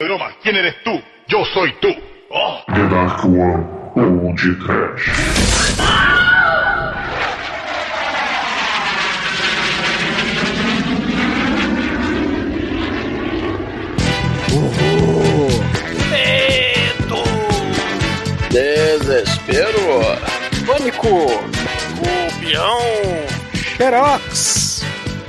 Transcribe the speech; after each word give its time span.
Roma, 0.00 0.30
¿quién 0.40 0.54
eres 0.54 0.76
tú? 0.84 0.92
Yo 1.26 1.44
soy 1.52 1.74
tú. 1.80 1.88
Oh. 2.30 2.62
The 2.68 2.88
Dark 2.88 3.24
One 3.24 3.66
ou 3.96 4.32
de 4.32 4.54
Trash. 4.64 5.08
Medo! 16.12 17.24
Desespero. 18.50 20.00
Pânico! 20.64 21.26
Rubião! 21.98 22.78
Xerox! 23.76 24.67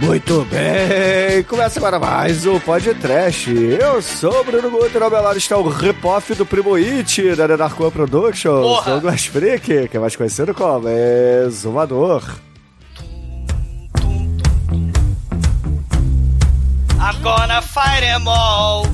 Muito 0.02 0.46
bem, 0.46 1.44
começa 1.44 1.78
agora 1.78 2.00
mais 2.00 2.46
um 2.46 2.58
podcast. 2.60 3.52
Eu 3.52 4.02
sou 4.02 4.40
o 4.40 4.44
Bruno 4.46 4.72
Guter, 4.72 5.04
ao 5.04 5.10
meu 5.10 5.22
lado 5.22 5.38
está 5.38 5.58
o 5.58 5.68
Ripoff 5.68 6.34
do 6.36 6.46
Primo 6.46 6.76
It, 6.76 7.36
da 7.36 7.46
One 7.46 7.92
Productions, 7.92 8.62
Porra! 8.62 8.92
Douglas 8.94 9.26
Freak, 9.26 9.90
que 9.90 9.98
é 9.98 10.00
mais 10.00 10.16
conhecido 10.16 10.54
como 10.54 10.88
Exumador. 10.88 12.24
I'm 17.02 17.22
gonna 17.22 17.62
fight 17.62 18.02
them 18.02 18.28
all. 18.28 18.86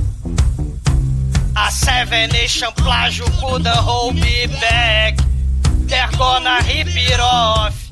A 1.55 1.70
Seven 1.70 2.29
Nation 2.29 2.71
plágio 2.73 3.26
couldn't 3.40 3.67
hold 3.67 4.15
me 4.15 4.48
back. 4.59 5.17
They're 5.87 6.09
gonna 6.17 6.59
rip 6.62 6.87
it 6.87 7.20
off. 7.21 7.85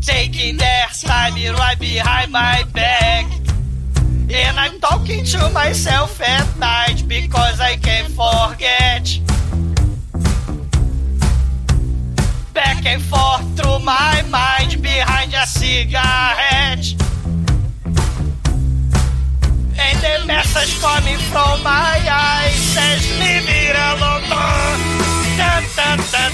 Taking 0.00 0.56
their 0.56 0.86
time 0.92 1.34
right 1.34 1.78
behind 1.78 2.32
my 2.32 2.64
back. 2.72 3.26
And 4.30 4.58
I'm 4.58 4.80
talking 4.80 5.24
to 5.24 5.50
myself 5.50 6.20
at 6.20 6.58
night 6.58 7.04
because 7.06 7.60
I 7.60 7.76
can't 7.76 8.08
forget. 8.08 9.18
Back 12.54 12.86
and 12.86 13.02
forth 13.02 13.56
through 13.56 13.80
my 13.80 14.24
mind 14.30 14.82
behind 14.82 15.34
a 15.34 15.46
cigarette. 15.46 16.86
And 19.82 19.96
the 20.04 20.26
message 20.26 20.80
coming 20.80 21.18
from 21.30 21.62
my 21.62 22.00
eyes 22.10 22.54
says, 22.54 23.02
leave 23.20 23.48
it 23.48 23.76
alone. 23.76 24.22
Tan, 25.36 25.62
tan, 25.76 25.98
tan. 26.08 26.30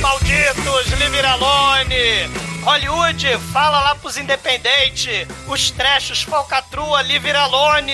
Malditos, 0.00 0.90
leave 0.98 1.20
alone. 1.26 2.30
Hollywood, 2.64 3.38
fala 3.52 3.80
lá 3.80 3.94
pros 3.94 4.16
independentes, 4.18 5.26
os 5.46 5.70
trechos, 5.70 6.22
falcatrua, 6.22 7.00
leave 7.02 7.30
alone. 7.32 7.92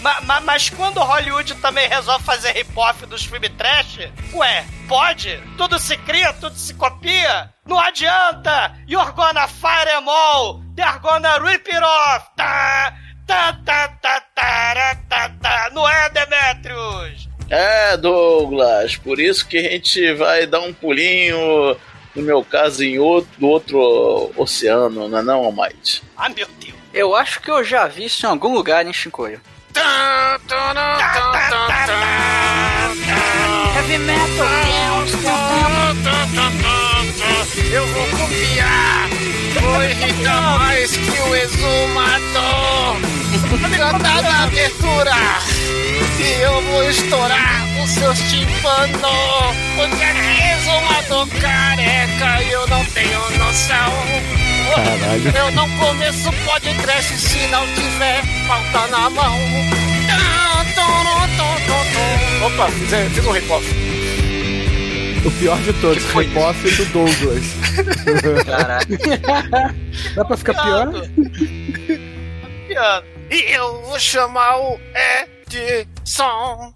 Ma- 0.00 0.20
ma- 0.22 0.40
mas 0.40 0.70
quando 0.70 0.98
Hollywood 1.02 1.54
também 1.56 1.88
resolve 1.88 2.24
fazer 2.24 2.56
hip-hop 2.56 3.04
dos 3.06 3.24
filmes 3.24 3.50
trash, 3.58 3.98
ué, 4.32 4.64
pode? 4.88 5.36
Tudo 5.58 5.78
se 5.78 5.96
cria, 5.98 6.32
tudo 6.34 6.56
se 6.56 6.72
copia? 6.74 7.52
Não 7.66 7.78
adianta! 7.78 8.74
You're 8.88 9.12
gonna 9.12 9.46
fire 9.46 9.84
them 9.86 10.08
all! 10.08 10.62
They're 10.74 10.98
gonna 11.00 11.38
rip 11.38 11.68
it 11.68 11.82
off! 11.82 12.26
Tá, 12.36 12.94
tá, 13.26 13.52
tá, 13.64 13.88
tá, 14.00 14.20
tá, 14.34 14.96
tá, 15.08 15.28
tá. 15.40 15.70
Não 15.72 15.86
é, 15.88 16.08
Demetrius? 16.10 17.28
É, 17.50 17.96
Douglas, 17.96 18.96
por 18.96 19.18
isso 19.18 19.44
que 19.46 19.58
a 19.58 19.62
gente 19.62 20.14
vai 20.14 20.46
dar 20.46 20.60
um 20.60 20.72
pulinho, 20.72 21.76
no 22.14 22.22
meu 22.22 22.44
caso, 22.44 22.84
em 22.84 23.00
outro, 23.00 23.28
do 23.38 23.48
outro 23.48 24.30
oceano, 24.36 25.08
não 25.08 25.18
é 25.18 25.22
não, 25.22 25.44
Almighty? 25.44 26.00
Ah, 26.16 26.28
meu 26.28 26.46
Deus! 26.60 26.78
Eu 26.94 27.14
acho 27.14 27.40
que 27.40 27.50
eu 27.50 27.64
já 27.64 27.88
vi 27.88 28.04
isso 28.04 28.24
em 28.24 28.28
algum 28.28 28.54
lugar 28.54 28.86
em 28.86 28.92
Shinkoio. 28.92 29.40
Heavy 33.76 33.98
metal! 33.98 34.46
Eu 37.72 37.86
vou 37.86 38.06
copiar, 38.06 39.08
vou 39.60 39.84
irritar 39.84 40.58
mais 40.58 40.96
que 40.96 41.20
o 41.20 41.34
exumador. 41.34 42.69
Cantar 43.76 44.22
na 44.22 44.44
abertura 44.44 45.12
e 46.18 46.42
eu 46.42 46.62
vou 46.62 46.88
estourar 46.90 47.64
os 47.82 47.90
seus 47.90 48.18
tímpanos. 48.30 49.56
Porque 49.76 50.04
aqui 50.04 50.42
é 50.42 50.58
exumador 50.58 51.26
careca 51.40 52.42
e 52.42 52.50
eu 52.52 52.66
não 52.68 52.84
tenho 52.86 53.18
noção. 53.38 53.92
Caralho. 54.74 55.36
Eu 55.36 55.50
não 55.52 55.68
começo 55.78 56.30
podcast 56.44 57.16
se 57.16 57.46
não 57.48 57.66
tiver 57.74 58.22
falta 58.46 58.86
na 58.88 59.10
mão. 59.10 59.36
Opa, 62.44 62.68
fiz, 62.68 63.14
fiz 63.14 63.26
um 63.26 63.32
rip-off. 63.32 63.66
O 65.24 65.30
pior 65.32 65.58
de 65.60 65.72
todos, 65.74 66.02
foi 66.04 66.24
Ripoff 66.24 66.76
do 66.76 66.84
Douglas. 66.86 67.44
Caralho. 68.46 68.98
Dá 70.16 70.24
pra 70.24 70.36
ficar 70.36 70.54
pior? 70.54 70.92
Piano. 72.66 73.19
E 73.30 73.52
eu 73.52 73.82
vou 73.82 73.98
chamar 73.98 74.58
o 74.58 74.78
Edson. 75.22 76.74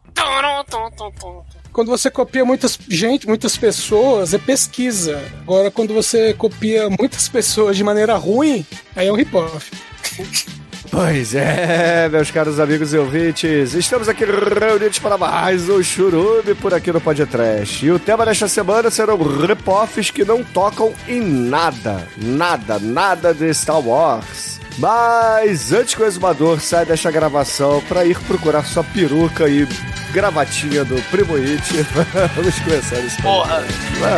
Quando 1.73 1.89
você 1.89 2.09
copia 2.09 2.45
muitas 2.45 2.79
gente, 2.89 3.27
muitas 3.27 3.57
pessoas, 3.57 4.33
é 4.33 4.39
pesquisa. 4.39 5.21
Agora, 5.43 5.69
quando 5.73 5.93
você 5.93 6.33
copia 6.33 6.89
muitas 6.89 7.29
pessoas 7.29 7.77
de 7.77 7.83
maneira 7.83 8.15
ruim, 8.15 8.65
aí 8.95 9.09
é 9.09 9.13
um 9.13 9.17
rip-off. 9.17 9.73
Pois 10.91 11.35
é, 11.35 12.09
meus 12.09 12.31
caros 12.31 12.61
amigos 12.61 12.95
e 12.95 12.99
ouvintes, 12.99 13.75
estamos 13.75 14.09
aqui 14.09 14.25
reunidos 14.25 15.01
para 15.01 15.19
mais 15.19 15.69
um 15.69 15.83
churume 15.83 16.55
por 16.55 16.73
aqui 16.73 16.93
no 16.93 17.01
Podcast. 17.01 17.85
E 17.85 17.91
o 17.91 17.99
tema 17.99 18.25
desta 18.25 18.47
semana 18.47 18.89
serão 18.91 19.17
rip-offs 19.17 20.13
que 20.13 20.25
não 20.25 20.45
tocam 20.45 20.95
em 21.09 21.21
nada, 21.21 22.07
nada, 22.17 22.79
nada 22.79 23.35
de 23.35 23.53
Star 23.53 23.81
Wars. 23.81 24.54
Mas 24.79 25.73
antes 25.73 25.95
que 25.95 26.03
o 26.03 26.07
exumador 26.07 26.61
saia 26.61 26.85
desta 26.85 27.11
gravação 27.11 27.81
para 27.83 28.05
ir 28.05 28.19
procurar 28.21 28.65
sua 28.65 28.83
peruca 28.83 29.49
e 29.49 29.67
gravatinha 30.13 30.85
do 30.85 31.01
Primo 31.11 31.37
It, 31.37 31.63
vamos 32.35 32.59
começar 32.61 32.99
esse 33.01 33.21
Porra, 33.23 33.65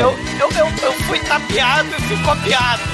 eu, 0.01 0.19
eu, 0.41 0.51
eu, 0.53 0.67
eu 0.83 0.93
fui 1.05 1.19
tapeado 1.21 1.89
e 1.91 2.03
fui 2.03 2.17
copiado. 2.23 2.83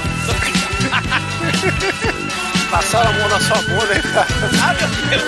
Passaram 2.69 3.11
a 3.11 3.13
mão 3.13 3.29
na 3.29 3.39
sua 3.39 3.57
bunda, 3.57 4.01
cara? 4.13 4.27
Ah, 4.61 4.73
meu 4.73 4.87
Deus. 5.09 5.23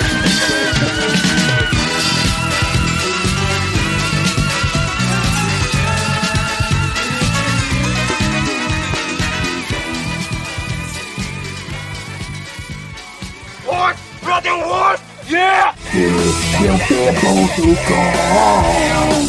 your 15.96 16.78
people 16.78 17.48
to 17.56 17.76
come. 17.86 19.26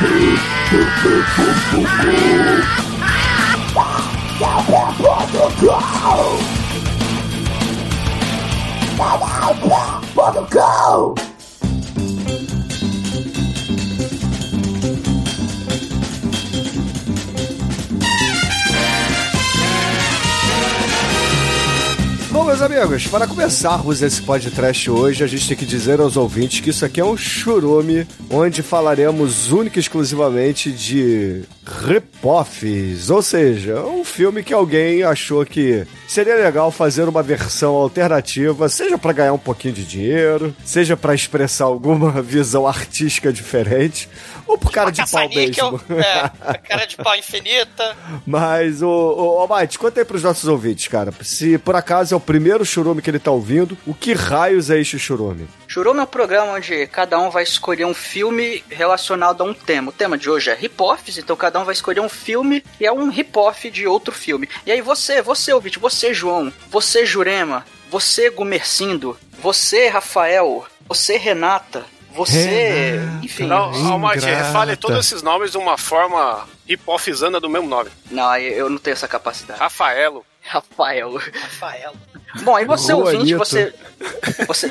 Teach 0.00 0.40
Go! 10.50 11.29
Meus 22.50 22.62
amigos, 22.62 23.06
para 23.06 23.28
começarmos 23.28 24.02
esse 24.02 24.20
podcast 24.20 24.90
hoje, 24.90 25.22
a 25.22 25.26
gente 25.28 25.46
tem 25.46 25.56
que 25.56 25.64
dizer 25.64 26.00
aos 26.00 26.16
ouvintes 26.16 26.58
que 26.58 26.70
isso 26.70 26.84
aqui 26.84 27.00
é 27.00 27.04
um 27.04 27.16
churume, 27.16 28.04
onde 28.28 28.60
falaremos 28.60 29.52
única 29.52 29.78
e 29.78 29.80
exclusivamente 29.80 30.72
de 30.72 31.44
Ripoffs, 31.64 33.08
ou 33.08 33.22
seja, 33.22 33.80
um 33.82 34.04
filme 34.04 34.42
que 34.42 34.52
alguém 34.52 35.04
achou 35.04 35.46
que 35.46 35.86
seria 36.08 36.34
legal 36.34 36.72
fazer 36.72 37.08
uma 37.08 37.22
versão 37.22 37.74
alternativa, 37.74 38.68
seja 38.68 38.98
para 38.98 39.12
ganhar 39.12 39.32
um 39.32 39.38
pouquinho 39.38 39.74
de 39.74 39.84
dinheiro, 39.84 40.52
seja 40.64 40.96
para 40.96 41.14
expressar 41.14 41.66
alguma 41.66 42.10
visão 42.20 42.66
artística 42.66 43.32
diferente, 43.32 44.08
ou 44.50 44.58
por 44.58 44.72
cara 44.72 44.90
de 44.90 45.08
pau 45.08 45.28
mesmo. 45.28 45.80
É, 45.90 46.58
cara 46.58 46.84
de 46.84 46.96
pau 46.96 47.14
infinita. 47.14 47.96
Mas, 48.26 48.82
ô, 48.82 48.88
ô, 48.88 49.44
ô 49.44 49.46
Mate, 49.46 49.78
conta 49.78 50.00
aí 50.00 50.04
pros 50.04 50.22
nossos 50.22 50.48
ouvintes, 50.48 50.88
cara. 50.88 51.12
Se 51.22 51.56
por 51.58 51.76
acaso 51.76 52.14
é 52.14 52.16
o 52.16 52.20
primeiro 52.20 52.64
churume 52.64 53.00
que 53.00 53.08
ele 53.08 53.18
tá 53.18 53.30
ouvindo, 53.30 53.78
o 53.86 53.94
que 53.94 54.12
raios 54.12 54.70
é 54.70 54.80
este 54.80 54.98
churume? 54.98 55.48
Churume 55.68 56.00
é 56.00 56.02
um 56.02 56.06
programa 56.06 56.52
onde 56.52 56.86
cada 56.88 57.18
um 57.20 57.30
vai 57.30 57.44
escolher 57.44 57.84
um 57.84 57.94
filme 57.94 58.64
relacionado 58.68 59.42
a 59.42 59.44
um 59.44 59.54
tema. 59.54 59.90
O 59.90 59.92
tema 59.92 60.18
de 60.18 60.28
hoje 60.28 60.50
é 60.50 60.54
hip-offs, 60.54 61.16
então 61.16 61.36
cada 61.36 61.60
um 61.60 61.64
vai 61.64 61.72
escolher 61.72 62.00
um 62.00 62.08
filme 62.08 62.64
e 62.80 62.86
é 62.86 62.92
um 62.92 63.08
hip-off 63.08 63.70
de 63.70 63.86
outro 63.86 64.12
filme. 64.12 64.48
E 64.66 64.72
aí 64.72 64.80
você, 64.80 65.22
você 65.22 65.52
ouvinte, 65.52 65.78
você 65.78 66.12
João, 66.12 66.52
você 66.68 67.06
Jurema, 67.06 67.64
você 67.88 68.30
Gumercindo, 68.30 69.16
você 69.40 69.88
Rafael, 69.88 70.64
você 70.88 71.16
Renata, 71.16 71.84
você... 72.14 72.98
Renata. 72.98 73.24
Enfim... 73.24 73.46
Não, 73.46 73.92
Almighty, 73.92 74.26
Ingrata. 74.26 74.52
fale 74.52 74.76
todos 74.76 75.06
esses 75.06 75.22
nomes 75.22 75.52
de 75.52 75.58
uma 75.58 75.78
forma 75.78 76.46
hipofizana 76.68 77.40
do 77.40 77.48
mesmo 77.48 77.68
nome. 77.68 77.90
Não, 78.10 78.36
eu 78.36 78.68
não 78.68 78.78
tenho 78.78 78.94
essa 78.94 79.08
capacidade. 79.08 79.60
Rafaelo. 79.60 80.24
Rafael. 80.42 81.14
Rafael. 81.16 81.94
Bom, 82.42 82.56
aí 82.56 82.64
você 82.64 82.92
Juanito. 82.92 83.18
ouvinte, 83.18 83.34
você. 83.34 83.74
Você. 84.46 84.70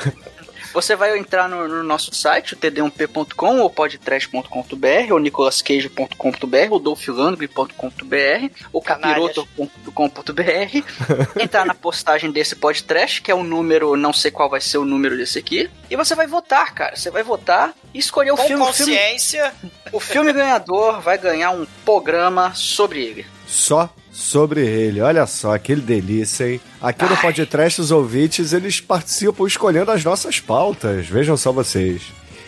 Você 0.73 0.95
vai 0.95 1.17
entrar 1.17 1.49
no, 1.49 1.67
no 1.67 1.83
nosso 1.83 2.13
site, 2.13 2.53
o 2.53 2.57
td1p.com, 2.57 3.59
ou 3.59 3.69
podtrash.com.br, 3.69 5.11
ou 5.11 5.19
nicolascage.com.br, 5.19 6.71
ou 6.71 6.79
dolfilandre.com.br, 6.79 8.53
ou 8.71 8.81
capiroto.com.br, 8.81 11.39
entrar 11.41 11.65
na 11.65 11.73
postagem 11.73 12.31
desse 12.31 12.55
podcast, 12.55 13.21
que 13.21 13.31
é 13.31 13.35
o 13.35 13.43
número, 13.43 13.95
não 13.95 14.13
sei 14.13 14.31
qual 14.31 14.49
vai 14.49 14.61
ser 14.61 14.77
o 14.77 14.85
número 14.85 15.17
desse 15.17 15.39
aqui, 15.39 15.69
e 15.89 15.95
você 15.95 16.15
vai 16.15 16.27
votar, 16.27 16.73
cara. 16.73 16.95
Você 16.95 17.09
vai 17.09 17.23
votar 17.23 17.73
e 17.93 17.99
escolher 17.99 18.31
o 18.31 18.37
Com 18.37 18.43
filme. 18.43 18.63
O 18.63 18.73
filme, 18.73 18.93
consciência. 18.93 19.53
o 19.91 19.99
filme 19.99 20.31
ganhador 20.31 21.01
vai 21.01 21.17
ganhar 21.17 21.51
um 21.51 21.65
programa 21.83 22.53
sobre 22.53 23.03
ele. 23.03 23.25
Só 23.47 23.89
sobre 24.19 24.65
ele. 24.67 25.01
Olha 25.01 25.25
só, 25.25 25.55
aquele 25.55 25.81
delícia, 25.81 26.51
hein? 26.51 26.61
Aqui 26.81 27.05
no 27.05 27.15
podcast, 27.17 27.79
os 27.79 27.89
ouvintes, 27.89 28.51
eles 28.51 28.81
participam 28.81 29.47
escolhendo 29.47 29.91
as 29.91 30.03
nossas 30.03 30.39
pautas. 30.39 31.07
Vejam 31.07 31.37
só 31.37 31.51
vocês. 31.51 32.01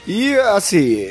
E, 0.06 0.36
assim, 0.36 1.08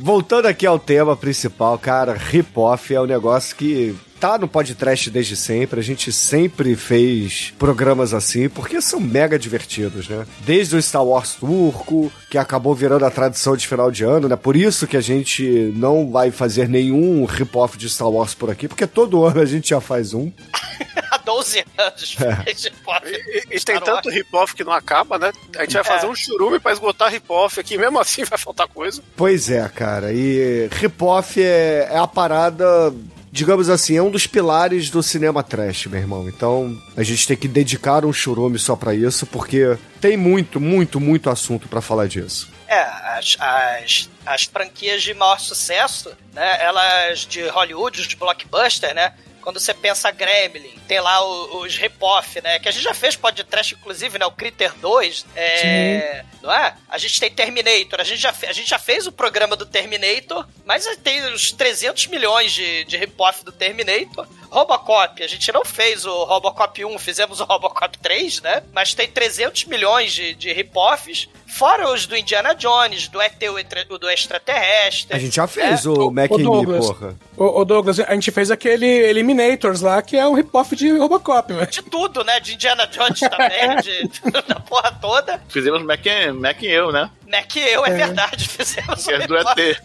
voltando 0.00 0.46
aqui 0.46 0.66
ao 0.66 0.78
tema 0.78 1.16
principal, 1.16 1.78
cara, 1.78 2.14
hip-off 2.14 2.94
é 2.94 3.00
um 3.00 3.06
negócio 3.06 3.56
que 3.56 3.96
tá 4.20 4.38
no 4.38 4.48
podcast 4.48 5.10
desde 5.10 5.36
sempre. 5.36 5.80
A 5.80 5.82
gente 5.82 6.12
sempre 6.12 6.74
fez 6.76 7.52
programas 7.58 8.14
assim, 8.14 8.48
porque 8.48 8.80
são 8.80 9.00
mega 9.00 9.38
divertidos, 9.38 10.08
né? 10.08 10.26
Desde 10.40 10.76
o 10.76 10.82
Star 10.82 11.04
Wars 11.04 11.34
turco, 11.34 12.12
que 12.30 12.38
acabou 12.38 12.74
virando 12.74 13.04
a 13.04 13.10
tradição 13.10 13.56
de 13.56 13.66
final 13.66 13.90
de 13.90 14.04
ano, 14.04 14.28
né? 14.28 14.36
Por 14.36 14.56
isso 14.56 14.86
que 14.86 14.96
a 14.96 15.00
gente 15.00 15.72
não 15.76 16.10
vai 16.10 16.30
fazer 16.30 16.68
nenhum 16.68 17.24
hip-off 17.24 17.76
de 17.76 17.88
Star 17.88 18.08
Wars 18.08 18.34
por 18.34 18.50
aqui, 18.50 18.68
porque 18.68 18.86
todo 18.86 19.24
ano 19.26 19.40
a 19.40 19.46
gente 19.46 19.70
já 19.70 19.80
faz 19.80 20.14
um. 20.14 20.32
Há 21.10 21.18
12 21.18 21.64
anos. 21.78 22.16
É. 22.20 22.74
E, 23.06 23.56
e 23.56 23.60
tem 23.60 23.78
tanto 23.80 24.08
hip-off 24.08 24.54
que 24.54 24.64
não 24.64 24.72
acaba, 24.72 25.18
né? 25.18 25.32
A 25.56 25.62
gente 25.62 25.74
vai 25.74 25.84
fazer 25.84 26.06
um 26.06 26.14
churume 26.14 26.58
pra 26.58 26.72
esgotar 26.72 27.12
hip-off 27.12 27.58
aqui, 27.60 27.76
mesmo 27.76 27.98
assim 27.98 28.24
vai 28.24 28.38
faltar 28.38 28.66
coisa. 28.68 29.02
Pois 29.16 29.50
é, 29.50 29.68
cara. 29.68 30.12
E 30.12 30.68
hip-off 30.80 31.40
é, 31.42 31.88
é 31.90 31.98
a 31.98 32.06
parada, 32.06 32.94
digamos 33.34 33.68
assim, 33.68 33.96
é 33.96 34.02
um 34.02 34.12
dos 34.12 34.28
pilares 34.28 34.90
do 34.90 35.02
cinema 35.02 35.42
trash, 35.42 35.86
meu 35.86 35.98
irmão. 35.98 36.28
Então 36.28 36.80
a 36.96 37.02
gente 37.02 37.26
tem 37.26 37.36
que 37.36 37.48
dedicar 37.48 38.04
um 38.04 38.12
churume 38.12 38.60
só 38.60 38.76
pra 38.76 38.94
isso, 38.94 39.26
porque 39.26 39.76
tem 40.00 40.16
muito, 40.16 40.60
muito, 40.60 41.00
muito 41.00 41.28
assunto 41.28 41.66
pra 41.66 41.80
falar 41.80 42.06
disso. 42.06 42.48
É, 42.68 42.78
as, 42.78 43.36
as, 43.40 44.08
as 44.24 44.44
franquias 44.44 45.02
de 45.02 45.12
maior 45.14 45.40
sucesso, 45.40 46.12
né? 46.32 46.62
Elas 46.62 47.26
de 47.26 47.44
Hollywood, 47.48 48.06
de 48.06 48.14
blockbuster, 48.14 48.94
né? 48.94 49.12
Quando 49.42 49.58
você 49.58 49.74
pensa 49.74 50.12
Gremlin, 50.12 50.78
tem 50.86 51.00
lá 51.00 51.24
o- 51.24 51.60
os 51.62 51.76
rip-off, 51.76 52.40
né? 52.42 52.58
Que 52.58 52.68
a 52.68 52.72
gente 52.72 52.82
já 52.84 52.94
fez 52.94 53.16
podcast, 53.16 53.74
inclusive, 53.74 54.18
né? 54.18 54.26
O 54.26 54.30
Critter 54.30 54.72
2, 54.78 55.24
é, 55.34 56.24
não 56.42 56.52
é? 56.52 56.74
A 56.88 56.98
gente 56.98 57.18
tem 57.20 57.30
Terminator, 57.30 58.00
a 58.00 58.04
gente 58.04 58.20
já, 58.20 58.34
a 58.48 58.52
gente 58.52 58.68
já 58.68 58.78
fez 58.78 59.06
o 59.06 59.12
programa 59.12 59.56
do 59.56 59.66
Terminator, 59.66 60.46
mas 60.64 60.84
tem 61.02 61.24
os 61.32 61.52
300 61.52 62.06
milhões 62.08 62.52
de, 62.52 62.84
de 62.84 62.96
rip-off 62.96 63.44
do 63.44 63.52
Terminator. 63.52 64.26
Robocop, 64.50 65.20
a 65.22 65.26
gente 65.26 65.50
não 65.52 65.64
fez 65.64 66.04
o 66.06 66.24
Robocop 66.24 66.84
1, 66.84 66.98
fizemos 66.98 67.40
o 67.40 67.44
Robocop 67.44 67.98
3, 67.98 68.40
né? 68.40 68.62
Mas 68.72 68.94
tem 68.94 69.08
300 69.08 69.64
milhões 69.64 70.12
de, 70.12 70.32
de 70.34 70.52
rip-offs, 70.52 71.28
fora 71.46 71.90
os 71.92 72.06
do 72.06 72.16
Indiana 72.16 72.54
Jones, 72.54 73.08
do 73.08 73.20
ET, 73.20 73.34
o 73.50 73.54
o 73.94 73.98
do 73.98 74.08
extraterrestre. 74.08 75.16
A 75.16 75.18
gente 75.18 75.34
já 75.36 75.46
fez 75.46 75.86
o 75.86 75.92
Ô, 76.08 76.10
Mac 76.10 76.30
porra. 76.30 77.16
Ô, 77.36 77.60
ô, 77.60 77.64
Douglas, 77.64 77.98
a 77.98 78.14
gente 78.14 78.30
fez 78.30 78.50
aquele 78.50 78.86
Eliminators 78.86 79.80
lá, 79.80 80.00
que 80.02 80.16
é 80.16 80.26
um 80.26 80.34
rip-off 80.34 80.73
de 80.74 80.90
Robocop, 80.96 81.52
velho. 81.52 81.66
De 81.66 81.82
tudo, 81.82 82.24
né? 82.24 82.40
De 82.40 82.54
Indiana 82.54 82.86
Jones 82.86 83.20
também, 83.20 83.76
de, 83.82 84.08
da 84.48 84.60
porra 84.60 84.92
toda. 85.00 85.40
Fizemos 85.48 85.82
Mac, 85.82 86.04
Mac 86.34 86.62
e 86.62 86.66
eu, 86.66 86.92
né? 86.92 87.10
Mac 87.26 87.56
e 87.56 87.60
eu, 87.60 87.84
é, 87.84 87.90
verdade, 87.90 88.46
fizemos 88.48 89.04
Que 89.04 89.12
é 89.12 89.26
do 89.26 89.36
ET. 89.36 89.82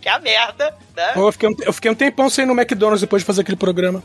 Que 0.00 0.08
é 0.08 0.12
a 0.12 0.18
merda, 0.18 0.76
né? 0.96 1.12
Eu 1.14 1.30
fiquei, 1.32 1.48
um, 1.48 1.56
eu 1.60 1.72
fiquei 1.72 1.90
um 1.90 1.94
tempão 1.94 2.28
sem 2.28 2.44
ir 2.44 2.46
no 2.46 2.54
McDonald's 2.54 3.00
depois 3.00 3.22
de 3.22 3.26
fazer 3.26 3.42
aquele 3.42 3.56
programa. 3.56 4.02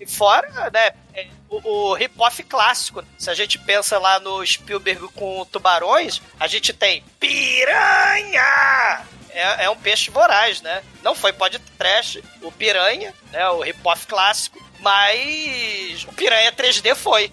E 0.00 0.06
fora, 0.06 0.70
né, 0.72 0.92
é, 1.14 1.26
o, 1.48 1.90
o 1.90 1.94
hip-off 1.94 2.42
clássico. 2.44 3.04
Se 3.18 3.28
a 3.30 3.34
gente 3.34 3.58
pensa 3.58 3.98
lá 3.98 4.18
no 4.18 4.44
Spielberg 4.44 5.08
com 5.14 5.44
tubarões, 5.44 6.22
a 6.40 6.46
gente 6.46 6.72
tem 6.72 7.04
piranha! 7.20 9.02
É, 9.34 9.64
é 9.64 9.70
um 9.70 9.76
peixe 9.76 10.10
voraz, 10.10 10.60
né? 10.60 10.82
Não 11.02 11.14
foi 11.14 11.32
pode 11.32 11.58
trash, 11.78 12.18
o 12.42 12.52
piranha, 12.52 13.12
né? 13.32 13.48
O 13.48 13.62
hip-off 13.62 14.06
clássico, 14.06 14.62
mas 14.80 16.04
o 16.04 16.12
piranha 16.12 16.52
3D 16.52 16.94
foi. 16.94 17.30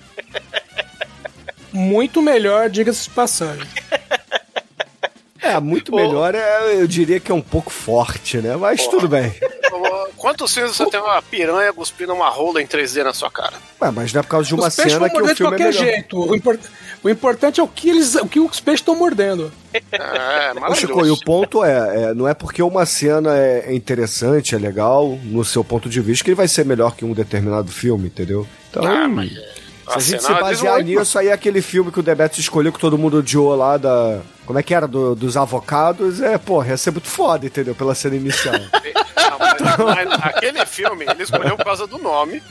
Muito 1.71 2.21
melhor, 2.21 2.69
diga-se 2.69 3.03
de 3.03 3.09
passagem. 3.11 3.67
É, 5.41 5.59
muito 5.59 5.95
melhor, 5.95 6.35
é, 6.35 6.73
eu 6.75 6.85
diria 6.85 7.19
que 7.19 7.31
é 7.31 7.35
um 7.35 7.41
pouco 7.41 7.69
forte, 7.69 8.37
né? 8.37 8.55
Mas 8.55 8.85
tudo 8.87 9.07
bem. 9.07 9.33
Quantos 10.19 10.53
filmes 10.53 10.75
você 10.75 10.85
tem 10.87 10.99
uma 10.99 11.21
piranha 11.21 11.71
cuspindo 11.73 12.13
uma 12.13 12.29
rola 12.29 12.61
em 12.61 12.67
3D 12.67 13.03
na 13.03 13.13
sua 13.13 13.31
cara? 13.31 13.53
Ué, 13.81 13.89
mas 13.91 14.11
não 14.13 14.19
é 14.19 14.23
por 14.23 14.29
causa 14.29 14.47
de 14.47 14.53
uma 14.53 14.67
os 14.67 14.75
peixes 14.75 14.93
cena 14.93 14.99
vão 15.07 15.09
que 15.09 15.15
o 15.15 15.19
morder 15.19 15.33
de 15.35 15.37
filme 15.37 15.55
é 15.55 15.57
qualquer 15.57 15.79
melhor. 15.79 15.93
jeito. 15.95 16.19
O, 16.19 16.35
import- 16.35 16.59
o 17.03 17.09
importante 17.09 17.59
é 17.59 17.63
o 17.63 17.67
que, 17.67 17.89
eles, 17.89 18.15
o 18.15 18.27
que 18.27 18.39
os 18.39 18.59
peixes 18.59 18.81
estão 18.81 18.95
mordendo. 18.95 19.51
É, 19.73 20.51
Ô, 20.69 20.75
Chico, 20.75 21.05
e 21.05 21.09
o 21.11 21.17
ponto 21.19 21.63
é, 21.63 22.03
é, 22.09 22.13
não 22.13 22.27
é 22.27 22.33
porque 22.33 22.61
uma 22.61 22.85
cena 22.85 23.37
é 23.37 23.73
interessante, 23.73 24.53
é 24.53 24.57
legal, 24.57 25.17
no 25.23 25.45
seu 25.45 25.63
ponto 25.63 25.89
de 25.89 26.01
vista, 26.01 26.23
que 26.25 26.29
ele 26.31 26.35
vai 26.35 26.47
ser 26.47 26.65
melhor 26.65 26.95
que 26.95 27.05
um 27.05 27.13
determinado 27.13 27.71
filme, 27.71 28.07
entendeu? 28.07 28.45
Então, 28.69 28.83
Ah, 28.85 29.07
mas 29.07 29.31
se 29.89 29.97
a 29.97 29.99
gente 30.01 30.21
se 30.21 30.27
cena 30.27 30.39
basear 30.41 30.83
nisso, 30.83 31.17
aí 31.19 31.31
aquele 31.31 31.61
filme 31.61 31.91
que 31.91 31.99
o 31.99 32.03
Debeto 32.03 32.39
escolheu, 32.39 32.71
que 32.71 32.79
todo 32.79 32.97
mundo 32.97 33.17
odiou 33.19 33.55
lá 33.55 33.77
da... 33.77 34.19
Como 34.45 34.57
é 34.57 34.63
que 34.63 34.73
era? 34.73 34.87
Do- 34.87 35.15
dos 35.15 35.37
avocados, 35.37 36.21
é, 36.21 36.37
porra, 36.37 36.69
ia 36.69 36.77
ser 36.77 36.91
muito 36.91 37.07
foda, 37.07 37.45
entendeu? 37.45 37.75
Pela 37.75 37.93
cena 37.93 38.15
inicial. 38.15 38.55
Não, 39.59 39.85
mas- 39.85 40.05
mas 40.07 40.19
aquele 40.23 40.65
filme 40.65 41.05
ele 41.07 41.23
escolheu 41.23 41.55
por 41.57 41.65
causa 41.65 41.85
do 41.85 41.97
nome. 41.97 42.41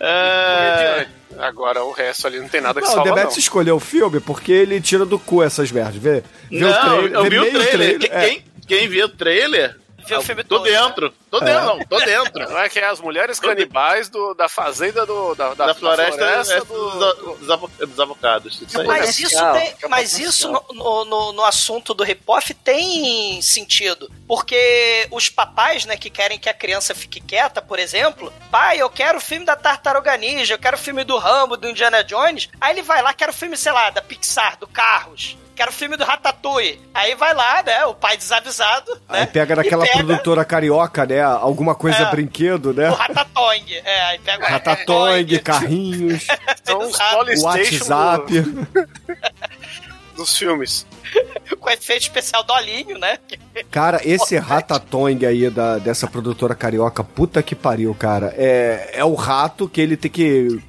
É... 0.00 1.06
Agora 1.38 1.82
o 1.82 1.90
resto 1.92 2.26
ali 2.26 2.38
não 2.38 2.48
tem 2.48 2.60
nada 2.60 2.80
que 2.80 2.86
Não, 2.86 2.92
o 2.92 2.94
salvar, 2.94 3.10
não. 3.10 3.16
Debeto 3.22 3.38
escolheu 3.40 3.76
o 3.76 3.80
filme 3.80 4.20
porque 4.20 4.52
ele 4.52 4.80
tira 4.80 5.04
do 5.04 5.18
cu 5.18 5.42
essas 5.42 5.72
merdas. 5.72 5.96
Vê, 5.96 6.22
vê 6.50 6.60
Não, 6.60 6.68
o 6.70 6.80
trailer, 6.80 7.12
eu 7.12 7.22
vê 7.24 7.30
vi 7.30 7.38
o 7.38 7.42
meio 7.42 7.58
trailer. 7.70 7.98
Quem, 7.98 8.10
é. 8.12 8.20
quem, 8.28 8.44
quem 8.68 8.88
viu 8.88 9.06
o 9.06 9.08
trailer, 9.08 9.76
Viu 10.06 10.18
o 10.18 10.22
filme 10.22 10.44
tô 10.44 10.58
todo, 10.58 10.70
né? 10.70 10.78
dentro. 10.80 11.14
Tô 11.30 11.40
dentro, 11.40 11.64
não, 11.64 11.78
tô 11.80 11.98
dentro. 11.98 12.48
Não 12.50 12.58
é 12.58 12.68
que 12.68 12.78
é 12.78 12.86
as 12.86 13.00
mulheres 13.00 13.40
canibais 13.40 14.08
do, 14.08 14.34
da 14.34 14.48
fazenda 14.48 15.04
do, 15.04 15.34
da, 15.34 15.54
da, 15.54 15.66
Da 15.66 15.74
floresta, 15.74 16.16
floresta 16.16 16.54
é, 16.54 16.58
do- 16.60 16.90
dos, 17.24 17.38
dos 17.40 17.50
avo- 17.50 17.70
dos 17.78 18.00
avocados. 18.00 18.60
Isso. 18.62 18.84
Mas 18.84 19.18
isso, 19.18 19.32
Potencial, 19.34 19.52
tem, 19.54 19.74
é 19.82 19.88
mas 19.88 20.18
isso 20.18 20.50
no, 20.50 21.04
no, 21.04 21.32
no- 21.32 21.44
assunto 21.44 21.92
do 21.94 22.04
hip-off 22.04 22.52
tem 22.54 23.40
sentido. 23.42 24.10
Porque 24.26 25.06
os 25.10 25.28
papais, 25.28 25.84
né, 25.84 25.96
que 25.96 26.08
querem 26.10 26.38
que 26.38 26.48
a 26.48 26.54
criança 26.54 26.94
fique 26.94 27.20
quieta, 27.20 27.60
por 27.60 27.78
exemplo, 27.78 28.32
pai, 28.50 28.78
eu 28.78 28.88
quero 28.90 29.18
o 29.18 29.20
filme 29.20 29.44
da 29.44 29.56
Tartaruga 29.56 30.16
Ninja, 30.16 30.54
eu 30.54 30.58
quero 30.58 30.76
o 30.76 30.80
filme 30.80 31.04
do 31.04 31.16
Rambo, 31.18 31.56
do 31.56 31.68
Indiana 31.68 32.02
Jones. 32.04 32.48
Aí 32.60 32.72
ele 32.72 32.82
vai 32.82 33.02
lá, 33.02 33.12
quero 33.12 33.32
o 33.32 33.34
filme, 33.34 33.56
sei 33.56 33.72
lá, 33.72 33.90
da 33.90 34.00
Pixar, 34.02 34.58
do 34.58 34.66
Carros. 34.66 35.36
Quero 35.54 35.70
o 35.70 35.74
filme 35.74 35.96
do 35.96 36.04
Ratatouille. 36.04 36.80
Aí 36.92 37.14
vai 37.14 37.32
lá, 37.34 37.62
né, 37.62 37.84
o 37.86 37.94
pai 37.94 38.16
desavisado, 38.16 39.00
Aí 39.08 39.20
né? 39.20 39.26
pega 39.26 39.54
naquela 39.56 39.84
pega 39.84 39.98
produtora 39.98 40.44
carioca, 40.44 41.06
né? 41.06 41.20
Alguma 41.22 41.74
coisa 41.74 41.98
É. 42.02 42.10
brinquedo, 42.10 42.74
né? 42.74 42.90
O 42.90 42.94
Ratatouille. 42.94 43.76
É, 43.84 44.02
aí 44.06 44.18
pega 44.18 44.44
o 44.44 44.48
Ratatouille, 44.48 45.38
carrinhos, 45.38 46.26
São 46.64 46.78
os 46.80 46.88
Exato. 46.94 47.16
Polystation 47.16 47.94
WhatsApp. 47.94 48.32
dos 50.16 50.36
filmes. 50.36 50.86
Com 51.60 51.70
efeito 51.70 52.02
especial 52.02 52.42
do 52.44 52.52
Alinho, 52.52 52.98
né? 52.98 53.18
Cara, 53.70 54.00
esse 54.04 54.36
Ratatouille 54.38 55.26
aí 55.26 55.50
da, 55.50 55.78
dessa 55.78 56.06
produtora 56.06 56.54
carioca, 56.54 57.02
puta 57.04 57.42
que 57.42 57.54
pariu, 57.54 57.94
cara. 57.94 58.32
É, 58.36 58.90
é 58.94 59.04
o 59.04 59.14
rato 59.14 59.68
que 59.68 59.80
ele 59.80 59.96
tem 59.96 60.10
que 60.10 60.60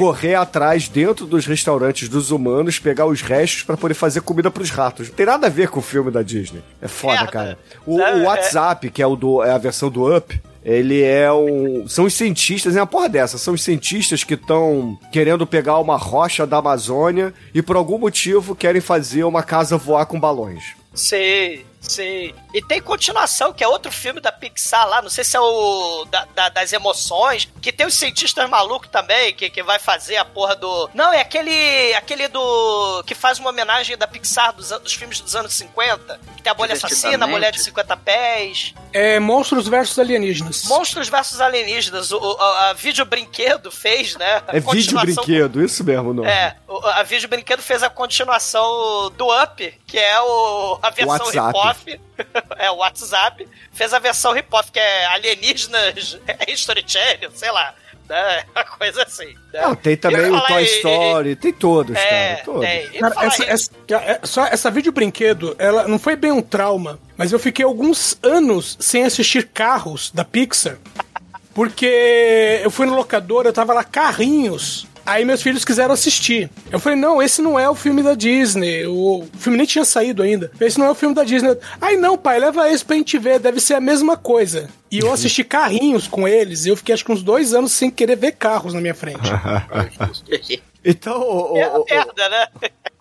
correr 0.00 0.34
atrás 0.34 0.88
dentro 0.88 1.26
dos 1.26 1.44
restaurantes 1.44 2.08
dos 2.08 2.30
humanos, 2.30 2.78
pegar 2.78 3.04
os 3.04 3.20
restos 3.20 3.64
pra 3.64 3.76
poder 3.76 3.92
fazer 3.92 4.22
comida 4.22 4.50
pros 4.50 4.70
ratos. 4.70 5.08
Não 5.08 5.14
tem 5.14 5.26
nada 5.26 5.46
a 5.46 5.50
ver 5.50 5.68
com 5.68 5.80
o 5.80 5.82
filme 5.82 6.10
da 6.10 6.22
Disney. 6.22 6.62
É 6.80 6.88
foda, 6.88 7.26
cara. 7.26 7.58
O, 7.84 7.96
o 7.96 8.00
é- 8.00 8.22
WhatsApp, 8.22 8.88
que 8.90 9.02
é, 9.02 9.06
o 9.06 9.14
do, 9.14 9.44
é 9.44 9.50
a 9.50 9.58
versão 9.58 9.90
do 9.90 10.16
Up, 10.16 10.40
ele 10.64 11.02
é 11.02 11.30
um. 11.30 11.86
São 11.86 12.06
os 12.06 12.14
cientistas, 12.14 12.76
é 12.76 12.80
uma 12.80 12.86
porra 12.86 13.10
dessa. 13.10 13.36
São 13.36 13.52
os 13.52 13.62
cientistas 13.62 14.24
que 14.24 14.32
estão 14.32 14.98
querendo 15.12 15.46
pegar 15.46 15.78
uma 15.78 15.98
rocha 15.98 16.46
da 16.46 16.56
Amazônia 16.56 17.34
e 17.54 17.60
por 17.60 17.76
algum 17.76 17.98
motivo 17.98 18.56
querem 18.56 18.80
fazer 18.80 19.24
uma 19.24 19.42
casa 19.42 19.76
voar 19.76 20.06
com 20.06 20.18
balões. 20.18 20.64
Sei, 20.94 21.66
sei. 21.80 22.34
E 22.54 22.60
tem 22.62 22.80
continuação, 22.80 23.52
que 23.52 23.62
é 23.64 23.68
outro 23.68 23.90
filme 23.90 24.20
da 24.20 24.30
Pixar 24.30 24.86
lá, 24.88 25.00
não 25.02 25.08
sei 25.10 25.24
se 25.24 25.36
é 25.36 25.40
o 25.40 26.04
da- 26.10 26.26
da- 26.34 26.48
das 26.48 26.72
emoções, 26.72 27.48
que 27.62 27.72
tem 27.72 27.86
os 27.86 27.94
cientistas 27.94 28.48
malucos 28.48 28.88
também, 28.90 29.32
que, 29.32 29.48
que 29.50 29.62
vai 29.62 29.78
fazer 29.78 30.16
a 30.16 30.24
porra 30.24 30.54
do... 30.56 30.90
Não, 30.94 31.12
é 31.12 31.20
aquele 31.20 31.94
aquele 31.94 32.28
do... 32.28 33.02
que 33.06 33.14
faz 33.14 33.38
uma 33.38 33.50
homenagem 33.50 33.96
da 33.96 34.06
Pixar 34.06 34.52
dos, 34.52 34.68
dos 34.70 34.94
filmes 34.94 35.20
dos 35.20 35.34
anos 35.36 35.52
50, 35.54 36.20
que 36.36 36.42
tem 36.42 36.50
a 36.50 36.54
Bolha 36.54 36.74
Assassina, 36.74 37.24
a 37.24 37.28
Mulher 37.28 37.52
de 37.52 37.62
50 37.62 37.96
Pés... 37.98 38.74
É 38.92 39.20
Monstros 39.20 39.68
versus 39.68 39.96
Alienígenas. 40.00 40.64
Monstros 40.64 41.08
versus 41.08 41.40
Alienígenas, 41.40 42.10
o, 42.10 42.18
o- 42.18 42.40
a, 42.40 42.70
a 42.70 42.72
Vídeo 42.72 43.04
Brinquedo 43.04 43.70
fez, 43.70 44.16
né? 44.16 44.42
a 44.48 44.56
É 44.56 44.60
vídeo 44.60 44.64
continuação- 44.64 45.24
brinquedo, 45.24 45.62
isso 45.64 45.84
mesmo, 45.84 46.12
não? 46.12 46.26
É, 46.26 46.56
o- 46.66 46.84
a 46.86 47.02
Vídeo 47.04 47.28
Brinquedo 47.28 47.62
fez 47.62 47.82
a 47.84 47.88
continuação 47.88 49.10
do 49.16 49.26
Up, 49.42 49.79
que 49.90 49.98
é 49.98 50.20
o, 50.20 50.78
a 50.80 50.90
versão 50.90 51.26
hip-hop. 51.26 52.00
é, 52.56 52.70
o 52.70 52.76
WhatsApp. 52.76 53.48
Fez 53.72 53.92
a 53.92 53.98
versão 53.98 54.32
hip-hop, 54.32 54.70
que 54.70 54.78
é 54.78 55.06
Alienígenas 55.06 56.16
History 56.46 56.84
Channel, 56.86 57.32
sei 57.34 57.50
lá. 57.50 57.74
Né? 58.08 58.44
Uma 58.54 58.64
coisa 58.64 59.02
assim. 59.02 59.34
Né? 59.52 59.62
Não, 59.62 59.74
tem 59.74 59.96
também 59.96 60.26
E 60.26 60.30
o 60.30 60.40
Toy 60.42 60.62
Story, 60.64 61.36
tem 61.36 61.52
todos, 61.52 61.96
É, 61.96 62.34
cara. 62.34 62.44
Todos. 62.44 62.60
tem. 62.60 62.86
E 62.86 62.98
Cara, 63.00 63.26
essa, 63.26 63.44
essa, 63.44 63.70
é- 63.90 64.20
só 64.22 64.46
essa 64.46 64.70
vídeo 64.70 64.92
brinquedo, 64.92 65.56
ela 65.58 65.88
não 65.88 65.98
foi 65.98 66.14
bem 66.14 66.30
um 66.30 66.42
trauma, 66.42 66.98
mas 67.16 67.32
eu 67.32 67.38
fiquei 67.38 67.64
alguns 67.64 68.16
anos 68.22 68.76
sem 68.78 69.04
assistir 69.04 69.48
carros 69.48 70.12
da 70.12 70.24
Pixar, 70.24 70.78
porque 71.52 72.60
eu 72.62 72.70
fui 72.70 72.86
no 72.86 72.94
locador, 72.94 73.44
eu 73.44 73.52
tava 73.52 73.72
lá 73.72 73.82
carrinhos. 73.82 74.86
Aí 75.10 75.24
meus 75.24 75.42
filhos 75.42 75.64
quiseram 75.64 75.92
assistir. 75.92 76.48
Eu 76.70 76.78
falei, 76.78 76.96
não, 76.96 77.20
esse 77.20 77.42
não 77.42 77.58
é 77.58 77.68
o 77.68 77.74
filme 77.74 78.00
da 78.00 78.14
Disney. 78.14 78.86
O 78.86 79.26
filme 79.36 79.58
nem 79.58 79.66
tinha 79.66 79.84
saído 79.84 80.22
ainda. 80.22 80.52
Esse 80.60 80.78
não 80.78 80.86
é 80.86 80.90
o 80.90 80.94
filme 80.94 81.16
da 81.16 81.24
Disney. 81.24 81.56
Aí 81.80 81.96
não, 81.96 82.16
pai, 82.16 82.38
leva 82.38 82.70
esse 82.70 82.84
pra 82.84 82.94
gente 82.94 83.18
ver, 83.18 83.40
deve 83.40 83.58
ser 83.58 83.74
a 83.74 83.80
mesma 83.80 84.16
coisa. 84.16 84.68
E 84.88 85.00
eu 85.00 85.10
assisti 85.12 85.42
carrinhos 85.42 86.06
com 86.06 86.28
eles, 86.28 86.64
e 86.64 86.68
eu 86.68 86.76
fiquei 86.76 86.94
acho 86.94 87.04
que 87.04 87.10
uns 87.10 87.24
dois 87.24 87.52
anos 87.52 87.72
sem 87.72 87.90
querer 87.90 88.14
ver 88.14 88.32
carros 88.32 88.72
na 88.72 88.80
minha 88.80 88.94
frente. 88.94 89.18
Então, 90.82 91.20
ô, 91.20 91.52
ô, 91.52 91.58
É 91.58 91.68
uma 91.68 91.84
merda, 91.84 92.28
né? 92.30 92.46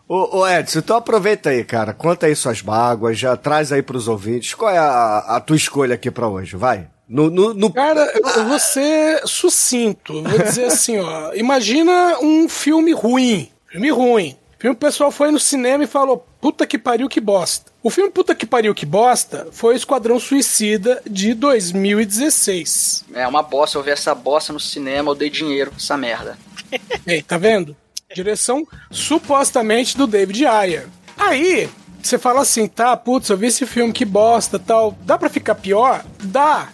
ô, 0.06 0.40
ô, 0.40 0.48
Edson, 0.48 0.80
então 0.80 0.98
aproveita 0.98 1.50
aí, 1.52 1.64
cara. 1.64 1.94
Conta 1.94 2.26
aí 2.26 2.36
suas 2.36 2.62
mágoas, 2.62 3.18
já 3.18 3.38
traz 3.38 3.72
aí 3.72 3.82
pros 3.82 4.08
ouvintes. 4.08 4.54
Qual 4.54 4.70
é 4.70 4.78
a, 4.78 5.20
a 5.20 5.40
tua 5.40 5.56
escolha 5.56 5.96
aqui 5.96 6.12
pra 6.12 6.28
hoje? 6.28 6.58
Vai. 6.58 6.88
No, 7.10 7.30
no, 7.30 7.54
no- 7.56 7.74
Cara, 7.74 8.12
eu 8.38 8.46
vou 8.48 8.60
ser 8.60 9.22
sucinto. 9.26 10.22
Vou 10.22 10.38
dizer 10.40 10.66
assim, 10.66 11.00
ó. 11.00 11.34
Imagina 11.34 12.20
um 12.22 12.48
filme 12.48 12.94
ruim. 12.94 13.50
Filme 13.68 13.90
ruim. 13.90 14.38
Filme 14.60 14.76
que 14.76 14.86
o 14.86 14.88
pessoal 14.90 15.10
foi 15.10 15.32
no 15.32 15.40
cinema 15.40 15.84
e 15.86 15.88
falou: 15.88 16.26
puta 16.40 16.68
que 16.68 16.78
pariu, 16.78 17.08
que 17.10 17.20
bosta. 17.20 17.72
O 17.82 17.90
filme 17.90 18.12
Puta 18.12 18.36
que 18.36 18.46
pariu, 18.46 18.76
que 18.76 18.86
bosta 18.86 19.48
foi 19.54 19.76
Esquadrão 19.76 20.20
Suicida 20.20 21.02
de 21.10 21.34
2016. 21.34 23.06
É 23.14 23.26
uma 23.26 23.42
bosta, 23.42 23.78
eu 23.78 23.84
vi 23.84 23.92
essa 23.92 24.14
bosta 24.14 24.52
no 24.52 24.60
cinema, 24.60 25.12
eu 25.12 25.16
dei 25.16 25.30
dinheiro 25.30 25.72
pra 25.72 25.80
essa 25.80 25.96
merda. 25.98 26.38
Ei, 27.08 27.22
tá 27.22 27.38
vendo? 27.38 27.76
Direção 28.14 28.68
supostamente 28.92 29.98
do 29.98 30.06
David 30.06 30.46
Ayer. 30.46 30.88
Aí, 31.18 31.70
você 32.02 32.18
fala 32.18 32.42
assim, 32.42 32.68
tá, 32.68 32.96
putz, 32.98 33.30
eu 33.30 33.38
vi 33.38 33.48
esse 33.48 33.66
filme, 33.66 33.94
que 33.94 34.04
bosta 34.06 34.60
tal. 34.60 34.98
Dá 35.04 35.18
pra 35.18 35.30
ficar 35.30 35.56
pior? 35.56 36.04
Dá. 36.24 36.70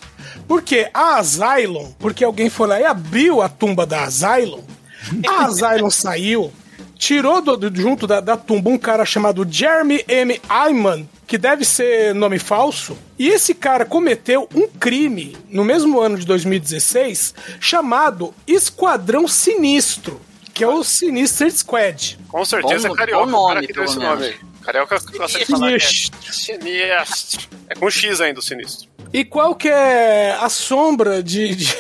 Porque 0.47 0.89
a 0.93 1.17
Asylum, 1.17 1.91
porque 1.99 2.23
alguém 2.23 2.49
foi 2.49 2.67
lá 2.67 2.79
e 2.79 2.85
abriu 2.85 3.41
a 3.41 3.49
tumba 3.49 3.85
da 3.85 4.03
Asylum, 4.03 4.63
a 5.27 5.45
Asylum 5.45 5.89
saiu, 5.91 6.53
tirou 6.97 7.41
do, 7.41 7.57
do- 7.57 7.75
junto 7.81 8.05
da, 8.07 8.19
da 8.19 8.37
tumba 8.37 8.69
um 8.69 8.77
cara 8.77 9.05
chamado 9.05 9.45
Jeremy 9.49 10.03
M. 10.07 10.39
Ayman, 10.47 11.09
que 11.27 11.37
deve 11.37 11.65
ser 11.65 12.13
nome 12.13 12.37
falso, 12.37 12.95
e 13.17 13.27
esse 13.29 13.53
cara 13.55 13.83
cometeu 13.85 14.47
um 14.53 14.67
crime 14.67 15.35
no 15.49 15.65
mesmo 15.65 15.99
ano 15.99 16.17
de 16.17 16.25
2016 16.25 17.33
chamado 17.59 18.33
Esquadrão 18.45 19.27
Sinistro, 19.27 20.21
que 20.53 20.63
é 20.63 20.67
o 20.67 20.83
Sinister 20.83 21.51
Squad. 21.51 22.19
Com 22.29 22.45
certeza 22.45 22.87
Bom- 22.87 22.93
é 22.93 22.97
carioca. 22.97 23.25
bom 23.25 23.31
nome, 23.31 23.43
o 23.43 23.47
cara 23.55 23.67
que 23.67 23.73
deu 23.73 23.83
esse 23.83 23.97
nome 23.99 24.25
aí. 24.25 24.35
Carioca 24.61 24.95
gosta 25.17 25.39
de 25.39 25.45
falar 25.45 25.71
é 25.73 25.79
Sinistro. 25.79 26.33
sinistro. 26.33 27.47
É 27.69 27.75
com 27.75 27.89
X 27.89 28.21
ainda 28.21 28.39
o 28.39 28.43
sinistro. 28.43 28.87
E 29.15 29.23
qual 29.23 29.55
que 29.55 29.69
é 29.69 30.37
a 30.41 30.49
sombra 30.49 31.23
de, 31.23 31.55
de, 31.55 31.73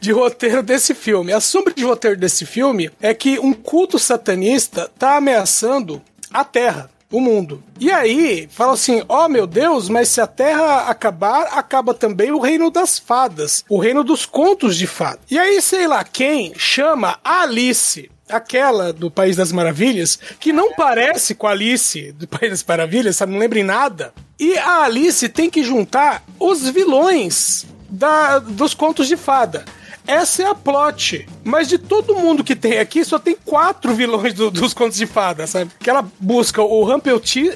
de 0.00 0.12
roteiro 0.12 0.62
desse 0.62 0.94
filme? 0.94 1.32
A 1.32 1.40
sombra 1.40 1.74
de 1.74 1.82
roteiro 1.82 2.16
desse 2.16 2.46
filme 2.46 2.92
é 3.02 3.12
que 3.12 3.40
um 3.40 3.52
culto 3.52 3.98
satanista 3.98 4.88
tá 4.96 5.16
ameaçando 5.16 6.00
a 6.32 6.44
Terra, 6.44 6.88
o 7.10 7.20
mundo. 7.20 7.60
E 7.80 7.90
aí, 7.90 8.48
fala 8.52 8.74
assim: 8.74 9.02
ó 9.08 9.26
meu 9.28 9.48
Deus, 9.48 9.88
mas 9.88 10.10
se 10.10 10.20
a 10.20 10.28
Terra 10.28 10.82
acabar, 10.82 11.58
acaba 11.58 11.92
também 11.92 12.30
o 12.30 12.38
reino 12.38 12.70
das 12.70 13.00
fadas, 13.00 13.64
o 13.68 13.76
reino 13.76 14.04
dos 14.04 14.24
contos 14.24 14.76
de 14.76 14.86
fada. 14.86 15.18
E 15.28 15.36
aí, 15.36 15.60
sei 15.60 15.88
lá 15.88 16.04
quem 16.04 16.52
chama 16.56 17.18
Alice 17.24 18.08
aquela 18.28 18.92
do 18.92 19.10
País 19.10 19.36
das 19.36 19.50
Maravilhas, 19.50 20.18
que 20.38 20.52
não 20.52 20.72
parece 20.74 21.34
com 21.34 21.48
a 21.48 21.50
Alice 21.50 22.12
do 22.12 22.28
País 22.28 22.50
das 22.50 22.64
Maravilhas, 22.64 23.16
sabe? 23.16 23.32
Não 23.32 23.40
lembra 23.40 23.58
em 23.58 23.64
nada. 23.64 24.14
E 24.38 24.58
a 24.58 24.82
Alice 24.84 25.28
tem 25.28 25.48
que 25.48 25.62
juntar 25.62 26.22
os 26.38 26.68
vilões 26.68 27.64
da, 27.88 28.38
dos 28.40 28.74
contos 28.74 29.06
de 29.08 29.16
fada. 29.16 29.64
Essa 30.06 30.42
é 30.42 30.46
a 30.46 30.54
plot. 30.54 31.26
Mas 31.42 31.66
de 31.68 31.78
todo 31.78 32.14
mundo 32.16 32.44
que 32.44 32.54
tem 32.54 32.78
aqui, 32.78 33.02
só 33.04 33.18
tem 33.18 33.36
quatro 33.44 33.94
vilões 33.94 34.34
do- 34.34 34.50
dos 34.50 34.74
contos 34.74 34.98
de 34.98 35.06
fada, 35.06 35.46
sabe? 35.46 35.70
Que 35.80 35.88
ela 35.88 36.06
busca 36.20 36.60
o, 36.60 36.84
Rumpelstiltskin, 36.84 37.52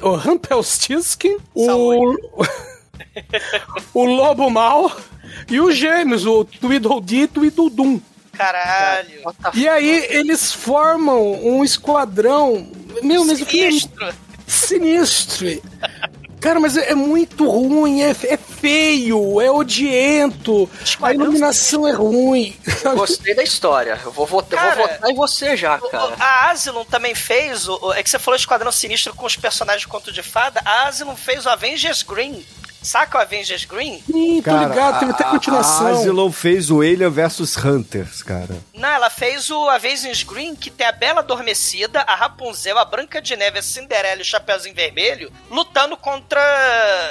o, 1.53 2.15
o 3.93 4.05
Lobo 4.05 4.49
Mal 4.49 4.91
e 5.49 5.59
os 5.59 5.75
gêmeos, 5.75 6.25
o 6.25 6.43
Tweedledee 6.43 7.23
e 7.23 7.27
Tweedledum. 7.27 7.99
Caralho. 8.33 9.21
E 9.53 9.67
aí 9.67 10.05
eles 10.09 10.53
formam 10.53 11.33
um 11.45 11.63
esquadrão. 11.63 12.67
Meu, 13.03 13.25
mas 13.25 13.41
é 13.41 13.45
Sinistro. 13.45 14.13
sinistro. 14.47 15.61
Cara, 16.39 16.59
mas 16.59 16.77
é, 16.77 16.91
é 16.91 16.95
muito 16.95 17.47
ruim, 17.49 18.01
é, 18.01 18.11
é 18.11 18.37
feio, 18.37 19.41
é 19.41 19.51
odiento, 19.51 20.69
a 21.01 21.13
iluminação 21.13 21.87
é 21.87 21.91
ruim. 21.91 22.55
Gostei 22.95 23.35
da 23.35 23.43
história. 23.43 23.99
Eu 24.03 24.11
vou 24.11 24.25
votar, 24.25 24.57
eu 24.71 24.75
vou 24.77 24.85
Cara, 24.85 24.93
votar 24.95 25.09
em 25.11 25.15
você 25.15 25.57
já, 25.57 25.77
cara. 25.79 26.15
A 26.19 26.49
Asylum 26.51 26.85
também 26.85 27.13
fez. 27.13 27.67
O, 27.67 27.77
o- 27.87 27.93
é 27.93 28.01
que 28.01 28.09
você 28.09 28.17
falou 28.19 28.37
Esquadrão 28.37 28.71
Sinistro 28.71 29.13
com 29.13 29.25
os 29.25 29.35
personagens 29.35 29.81
de 29.81 29.87
conto 29.87 30.11
de 30.11 30.23
fada. 30.23 30.61
A 30.63 30.87
Asylum 30.87 31.15
fez 31.15 31.45
o 31.45 31.49
Avengers 31.49 32.03
Green. 32.03 32.45
Saca 32.81 33.17
o 33.17 33.21
Avengers 33.21 33.65
Green? 33.65 34.01
Sim, 34.05 34.37
tô 34.37 34.43
cara, 34.51 34.67
ligado, 34.69 34.99
teve 34.99 35.11
até 35.11 35.23
a- 35.23 35.27
A 35.27 35.31
continuação. 35.31 35.87
Asylum 35.87 36.31
fez 36.31 36.71
o 36.71 36.79
Alien 36.81 37.09
vs 37.09 37.57
Hunters, 37.57 38.23
cara. 38.23 38.55
Não, 38.73 38.87
ela 38.89 39.09
fez 39.09 39.49
o 39.49 39.67
Avengers 39.69 40.23
Green, 40.23 40.55
que 40.55 40.69
tem 40.71 40.87
a 40.87 40.91
Bela 40.91 41.19
Adormecida, 41.19 42.01
a 42.01 42.15
Rapunzel, 42.15 42.77
a 42.77 42.85
Branca 42.85 43.21
de 43.21 43.35
Neve, 43.35 43.59
a 43.59 43.61
Cinderela 43.61 44.19
e 44.19 44.21
o 44.21 44.25
Chapeuzinho 44.25 44.73
Vermelho 44.73 45.31
lutando 45.51 45.97
contra. 45.97 46.39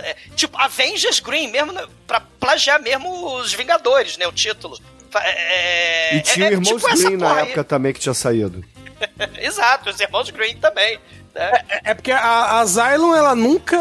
é, 0.04 0.16
tipo, 0.34 0.56
Avengers 0.58 1.20
Green, 1.20 1.48
mesmo 1.48 1.72
né, 1.72 1.86
pra 2.06 2.20
plagiar 2.20 2.80
mesmo 2.80 3.36
os 3.36 3.52
Vingadores, 3.52 4.16
né? 4.16 4.26
O 4.26 4.32
título. 4.32 4.78
É- 5.14 6.16
E 6.16 6.20
tinha 6.22 6.46
é- 6.46 6.48
o 6.48 6.52
é 6.52 6.54
Irmãos 6.54 6.82
tipo 6.82 6.96
Green 6.96 7.16
na 7.16 7.34
aí. 7.34 7.42
época 7.44 7.64
também 7.64 7.92
que 7.92 8.00
tinha 8.00 8.14
saído. 8.14 8.64
Exato, 9.38 9.90
os 9.90 10.00
irmãos 10.00 10.28
Green 10.30 10.56
também. 10.56 10.98
Né? 11.38 11.52
É 11.84 11.94
porque 11.94 12.10
a, 12.12 12.18
a 12.20 12.60
Asylum, 12.60 13.14
ela 13.14 13.34
nunca 13.34 13.76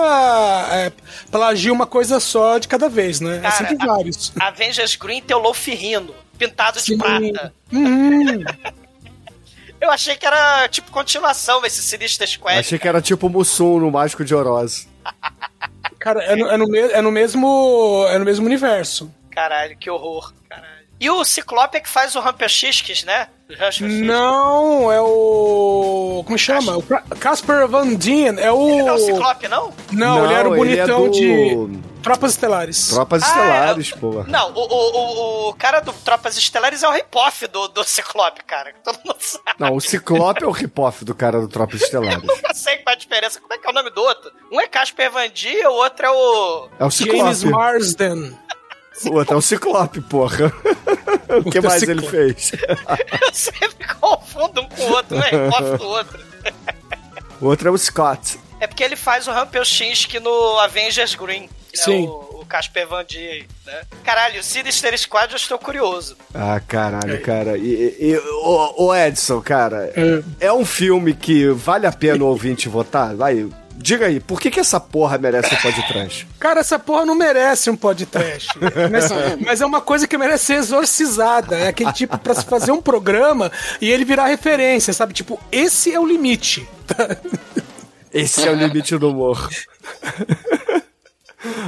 é, 0.72 0.92
plagia 1.32 1.74
uma 1.74 1.86
coisa 1.88 2.20
só 2.20 2.58
de 2.58 2.68
cada 2.68 2.88
vez, 2.90 3.20
né? 3.20 3.38
é 3.38 3.42
Cara, 3.42 3.52
sempre 3.56 3.78
a- 3.80 3.86
vários. 3.86 4.32
Avengers 4.40 4.96
Green 4.96 5.22
tem 5.22 5.36
o 5.36 5.40
Luffy 5.40 5.74
rindo, 5.76 6.16
pintado 6.38 6.78
de 6.80 6.86
Sim. 6.86 6.98
prata. 6.98 7.54
Uhum. 7.74 8.44
Eu 9.80 9.92
achei 9.92 10.16
que 10.16 10.26
era 10.26 10.68
tipo 10.70 10.90
continuação 10.90 11.64
esse 11.64 11.84
Sinister 11.84 12.28
Squad. 12.28 12.58
Achei 12.60 12.80
que 12.80 12.88
era 12.88 13.00
tipo 13.00 13.28
o 13.28 13.30
Mussum 13.30 13.80
no 13.80 13.92
Mágico 13.92 14.26
de 14.26 14.34
Oroz. 14.34 14.88
Cara, 16.00 16.24
é 16.24 16.36
no, 16.36 16.48
é 16.50 16.58
no 16.58 16.66
me- 16.68 16.80
é 16.80 17.02
no 17.02 17.12
mesmo. 17.12 18.06
É 18.10 18.18
no 18.18 18.26
mesmo 18.26 18.46
universo. 18.48 19.12
Caralho, 19.30 19.78
que 19.78 19.88
horror. 19.88 20.34
Caralho. 20.50 20.88
E 21.00 21.10
o 21.12 21.24
Ciclope 21.24 21.78
é 21.78 21.80
que 21.80 21.90
faz 21.90 22.16
o 22.16 22.20
Rumpelstiltskin, 22.20 23.06
né? 23.06 23.28
Não, 23.82 24.92
é 24.92 25.00
o. 25.00 26.24
Como 26.26 26.38
chama? 26.38 26.76
O 26.78 26.82
Ca- 26.84 27.04
Casper 27.20 27.68
Van 27.68 27.94
Dien. 27.96 28.40
É 28.40 28.52
o. 28.52 28.68
Ele 28.70 28.82
não 28.84 28.90
é 28.90 28.94
o 28.94 28.98
Ciclope, 28.98 29.48
não? 29.48 29.74
Não, 29.92 30.26
ele 30.26 30.34
era 30.34 30.50
o 30.50 30.54
é 30.54 30.58
bonitão 30.58 31.04
do 31.08 31.12
de 31.12 31.80
Tropas 32.02 32.32
Estelares. 32.32 32.90
Tropas 32.90 33.24
Ah, 33.24 33.28
Estelares, 33.28 33.92
é- 33.94 33.96
pô. 33.98 34.24
Não, 34.28 34.52
o, 34.54 34.60
o, 34.60 35.48
o, 35.48 35.50
o 35.50 35.54
cara 35.54 35.80
do 35.82 35.94
Tropas 35.94 36.36
Estelares 36.38 36.82
é 36.84 36.88
o 36.88 36.92
rip-off 36.92 37.46
do, 37.48 37.68
do 37.68 37.84
Ciclope, 37.84 38.44
cara. 38.44 38.74
Todo 38.84 38.98
mundo 39.06 39.18
sabe. 39.20 39.44
Não, 39.60 39.76
o 39.76 39.82
Ciclope 39.82 40.44
é 40.44 40.48
o 40.48 40.52
rip-off 40.52 41.06
do 41.06 41.14
cara 41.14 41.40
do 41.40 41.48
Tropas 41.48 41.82
Estelares. 41.84 42.24
Eu 42.24 42.56
sei 42.56 42.78
qual 42.78 42.94
é 42.94 42.96
a 42.96 43.00
diferença. 43.00 43.40
Como 43.40 43.54
é 43.54 43.58
que 43.58 43.68
é 43.68 43.70
o 43.70 43.74
nome 43.74 43.92
do 43.92 44.02
outro? 44.02 44.32
Um 44.52 44.60
é 44.60 44.68
Casper 44.68 45.12
Van 45.12 45.30
Dien, 45.30 45.66
o 45.68 45.74
outro 45.74 46.06
é 46.06 46.10
o... 46.10 46.68
É 46.80 46.86
o 46.86 46.90
James 46.90 47.38
Ciclope. 47.38 47.46
Marsden. 47.56 48.38
O 49.06 49.14
outro 49.16 49.36
é 49.36 49.38
o 49.38 49.42
Ciclope, 49.42 50.02
porra. 50.02 50.52
o 51.46 51.50
que 51.52 51.58
é 51.60 51.62
mais 51.62 51.84
ele 51.84 52.02
Ciclope. 52.02 52.34
fez? 52.34 52.52
Eu 53.22 53.34
sempre 53.34 53.86
confundo 54.00 54.62
um 54.62 54.70
com 54.70 54.82
o 54.82 54.92
outro, 54.92 55.18
um 55.18 55.22
é 55.22 55.30
rip-off 55.30 55.78
do 55.78 55.88
outro. 55.88 56.20
O 57.40 57.46
outro 57.46 57.68
é 57.70 57.72
o 57.72 57.78
Scott. 57.78 58.40
É 58.60 58.66
porque 58.66 58.84
ele 58.84 58.96
faz 58.96 59.28
o 59.28 59.32
Rumpelstiltskin 59.32 60.20
no 60.20 60.58
Avengers 60.60 61.14
Green. 61.16 61.42
Né? 61.44 61.50
Sim. 61.76 62.08
O, 62.08 62.40
o 62.42 62.46
Casper 62.48 62.88
Van 62.88 63.06
Dien, 63.06 63.46
né? 63.66 63.82
Caralho, 64.04 64.40
o 64.40 64.44
Sinister 64.44 64.98
Squad 64.98 65.32
eu 65.32 65.38
estou 65.38 65.60
curioso. 65.60 66.18
Ah, 66.34 66.60
caralho, 66.60 67.22
cara. 67.22 67.56
E, 67.58 67.96
e, 68.00 68.12
e- 68.14 68.18
ô, 68.18 68.86
ô, 68.86 68.96
Edson, 68.96 69.42
cara, 69.42 69.94
é 70.40 70.52
um 70.52 70.66
filme 70.66 71.14
que 71.14 71.48
vale 71.50 71.86
a 71.86 71.92
pena 71.92 72.24
o 72.24 72.28
ouvinte 72.28 72.68
votar? 72.68 73.16
Vai, 73.16 73.48
diga 73.78 74.08
aí, 74.08 74.20
por 74.20 74.40
que, 74.40 74.50
que 74.50 74.60
essa 74.60 74.80
porra 74.80 75.18
merece 75.18 75.54
um 75.54 75.58
podcast? 75.58 76.28
Cara, 76.40 76.60
essa 76.60 76.80
porra 76.80 77.06
não 77.06 77.16
merece 77.16 77.70
um 77.70 77.76
podcast. 77.76 78.50
mas, 78.92 79.40
mas 79.46 79.62
é 79.62 79.66
uma 79.66 79.82
coisa 79.82 80.08
que 80.08 80.18
merece 80.18 80.46
ser 80.46 80.54
exorcizada. 80.56 81.58
É 81.58 81.68
aquele 81.68 81.94
tipo 81.94 82.18
pra 82.18 82.34
se 82.34 82.44
fazer 82.44 82.72
um 82.72 82.82
programa 82.82 83.52
e 83.80 83.90
ele 83.90 84.04
virar 84.04 84.28
referência, 84.28 84.94
sabe? 84.94 85.14
Tipo, 85.14 85.40
esse 85.52 85.94
é 85.94 86.00
o 86.00 86.06
limite. 86.06 86.68
Esse 88.14 88.48
é 88.48 88.52
o 88.52 88.56
limite 88.56 88.98
do 88.98 89.12
humor. 89.12 89.50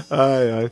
Ai, 0.10 0.52
ai. 0.52 0.72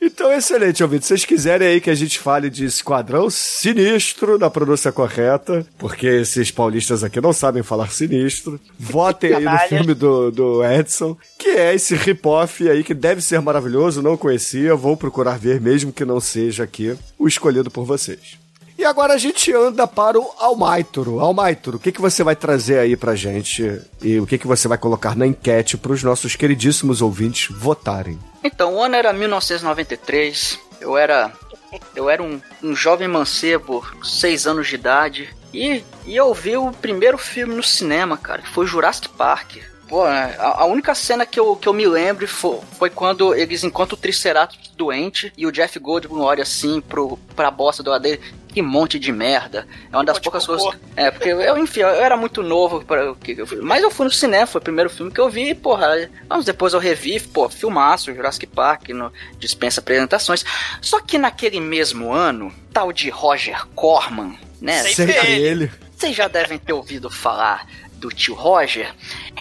Então, 0.00 0.32
excelente, 0.32 0.82
ouvinte. 0.82 1.04
Se 1.04 1.08
vocês 1.08 1.24
quiserem 1.24 1.66
aí 1.68 1.80
que 1.80 1.90
a 1.90 1.94
gente 1.94 2.18
fale 2.18 2.48
de 2.48 2.64
Esquadrão 2.64 3.28
Sinistro, 3.28 4.38
na 4.38 4.48
pronúncia 4.48 4.92
correta, 4.92 5.66
porque 5.76 6.06
esses 6.06 6.50
paulistas 6.50 7.02
aqui 7.02 7.20
não 7.20 7.32
sabem 7.32 7.62
falar 7.62 7.90
sinistro, 7.90 8.60
votem 8.78 9.34
aí 9.34 9.44
no 9.44 9.58
filme 9.68 9.94
do, 9.94 10.30
do 10.30 10.64
Edson, 10.64 11.16
que 11.38 11.48
é 11.48 11.74
esse 11.74 11.94
rip-off 11.94 12.68
aí 12.68 12.84
que 12.84 12.94
deve 12.94 13.20
ser 13.20 13.40
maravilhoso, 13.40 14.02
não 14.02 14.16
conhecia, 14.16 14.74
vou 14.74 14.96
procurar 14.96 15.38
ver, 15.38 15.60
mesmo 15.60 15.92
que 15.92 16.04
não 16.04 16.20
seja 16.20 16.62
aqui 16.62 16.96
o 17.18 17.26
escolhido 17.26 17.70
por 17.70 17.84
vocês. 17.84 18.38
E 18.78 18.84
agora 18.84 19.14
a 19.14 19.18
gente 19.18 19.52
anda 19.52 19.88
para 19.88 20.20
o 20.20 20.30
Almaitoro. 20.38 21.18
Almaitoro, 21.18 21.78
o 21.78 21.80
que, 21.80 21.90
que 21.90 22.00
você 22.00 22.22
vai 22.22 22.36
trazer 22.36 22.78
aí 22.78 22.96
pra 22.96 23.16
gente 23.16 23.82
e 24.00 24.20
o 24.20 24.26
que, 24.26 24.38
que 24.38 24.46
você 24.46 24.68
vai 24.68 24.78
colocar 24.78 25.16
na 25.16 25.26
enquete 25.26 25.76
para 25.76 25.90
os 25.90 26.04
nossos 26.04 26.36
queridíssimos 26.36 27.02
ouvintes 27.02 27.48
votarem? 27.50 28.16
Então, 28.44 28.76
o 28.76 28.80
ano 28.80 28.94
era 28.94 29.12
1993. 29.12 30.60
Eu 30.80 30.96
era. 30.96 31.32
Eu 31.92 32.08
era 32.08 32.22
um, 32.22 32.40
um 32.62 32.74
jovem 32.74 33.08
mancebo, 33.08 33.84
seis 34.04 34.46
anos 34.46 34.68
de 34.68 34.76
idade. 34.76 35.28
E, 35.52 35.82
e 36.06 36.16
eu 36.16 36.32
vi 36.32 36.56
o 36.56 36.70
primeiro 36.70 37.18
filme 37.18 37.56
no 37.56 37.64
cinema, 37.64 38.16
cara, 38.16 38.42
que 38.42 38.48
foi 38.48 38.64
Jurassic 38.64 39.08
Park. 39.08 39.56
Pô, 39.88 40.04
a, 40.04 40.60
a 40.60 40.64
única 40.66 40.94
cena 40.94 41.26
que 41.26 41.40
eu, 41.40 41.56
que 41.56 41.68
eu 41.68 41.72
me 41.72 41.86
lembro 41.86 42.28
foi, 42.28 42.60
foi 42.78 42.90
quando 42.90 43.34
eles 43.34 43.64
encontram 43.64 43.98
o 43.98 44.00
Triceratops 44.00 44.68
doente 44.76 45.32
e 45.36 45.46
o 45.46 45.52
Jeff 45.52 45.78
Goldblum 45.78 46.22
olha 46.22 46.42
assim 46.42 46.80
pro, 46.80 47.18
pra 47.34 47.50
bosta 47.50 47.82
do 47.82 47.98
dele. 47.98 48.20
Que 48.58 48.62
monte 48.62 48.98
de 48.98 49.12
merda. 49.12 49.68
É 49.92 49.96
uma 49.96 50.04
das 50.04 50.18
poucas 50.18 50.44
coisas. 50.44 50.68
É, 50.96 51.12
porque 51.12 51.28
eu, 51.28 51.56
enfim, 51.58 51.78
eu 51.78 51.90
era 51.90 52.16
muito 52.16 52.42
novo 52.42 52.84
para 52.84 53.14
Mas 53.62 53.84
eu 53.84 53.88
fui 53.88 54.04
no 54.04 54.10
cinema, 54.10 54.48
foi 54.48 54.60
o 54.60 54.64
primeiro 54.64 54.90
filme 54.90 55.12
que 55.12 55.20
eu 55.20 55.30
vi, 55.30 55.50
e, 55.50 55.54
porra. 55.54 56.10
Anos 56.28 56.44
depois 56.44 56.74
eu 56.74 56.80
revi, 56.80 57.20
pô, 57.20 57.48
filmaço, 57.48 58.12
Jurassic 58.12 58.48
Park, 58.48 58.88
no, 58.88 59.12
dispensa 59.38 59.78
apresentações. 59.78 60.44
Só 60.80 61.00
que 61.00 61.18
naquele 61.18 61.60
mesmo 61.60 62.12
ano, 62.12 62.52
tal 62.72 62.92
de 62.92 63.08
Roger 63.10 63.64
Corman, 63.76 64.36
né? 64.60 64.82
Sempre 64.82 65.14
ele. 65.18 65.40
ele. 65.40 65.72
Vocês 65.96 66.16
já 66.16 66.26
devem 66.26 66.58
ter 66.58 66.72
ouvido 66.72 67.08
falar 67.08 67.64
do 67.98 68.08
tio 68.08 68.34
Roger. 68.34 68.94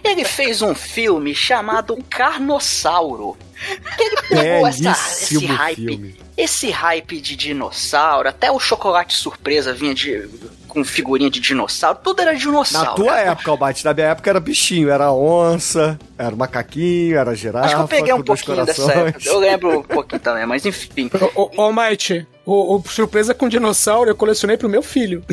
Ele 0.04 0.26
fez 0.26 0.62
um 0.62 0.76
filme 0.76 1.34
chamado 1.34 1.98
Carnossauro. 2.10 3.38
Ele 3.98 4.16
pegou 4.28 4.68
essa, 4.68 4.92
esse 4.92 5.46
hype. 5.46 5.76
filme. 5.76 6.16
Esse 6.36 6.70
hype 6.70 7.20
de 7.20 7.36
dinossauro, 7.36 8.30
até 8.30 8.52
o 8.52 8.60
chocolate 8.60 9.16
surpresa 9.16 9.74
vinha 9.74 9.96
de, 9.96 10.30
com 10.68 10.84
figurinha 10.84 11.32
de 11.32 11.40
dinossauro, 11.40 11.98
tudo 12.04 12.22
era 12.22 12.36
dinossauro. 12.36 12.90
Na 12.90 12.96
tua 12.96 13.20
época, 13.20 13.50
Albate, 13.50 13.84
na 13.84 13.94
minha 13.94 14.08
época 14.08 14.30
era 14.30 14.40
bichinho, 14.40 14.92
era 14.92 15.12
onça, 15.12 15.98
era 16.16 16.36
macaquinho, 16.36 17.18
era 17.18 17.34
girafa. 17.34 17.66
Acho 17.66 17.76
que 17.76 17.82
eu 17.82 17.88
peguei 17.88 18.14
um 18.14 18.22
pouquinho 18.22 18.66
dessa 18.66 18.92
época. 18.92 19.28
Eu 19.28 19.40
lembro 19.40 19.80
um 19.80 19.84
pouquinho 19.84 20.20
também, 20.22 20.46
mas 20.46 20.64
enfim. 20.64 21.10
Ô, 21.34 21.50
ô, 21.58 21.68
ô 21.70 21.74
Might, 21.74 22.28
o, 22.46 22.76
o 22.76 22.84
surpresa 22.88 23.34
com 23.34 23.50
dinossauro 23.50 24.12
eu 24.12 24.16
colecionei 24.16 24.58
pro 24.58 24.70
meu 24.70 24.84
filho. 24.84 25.24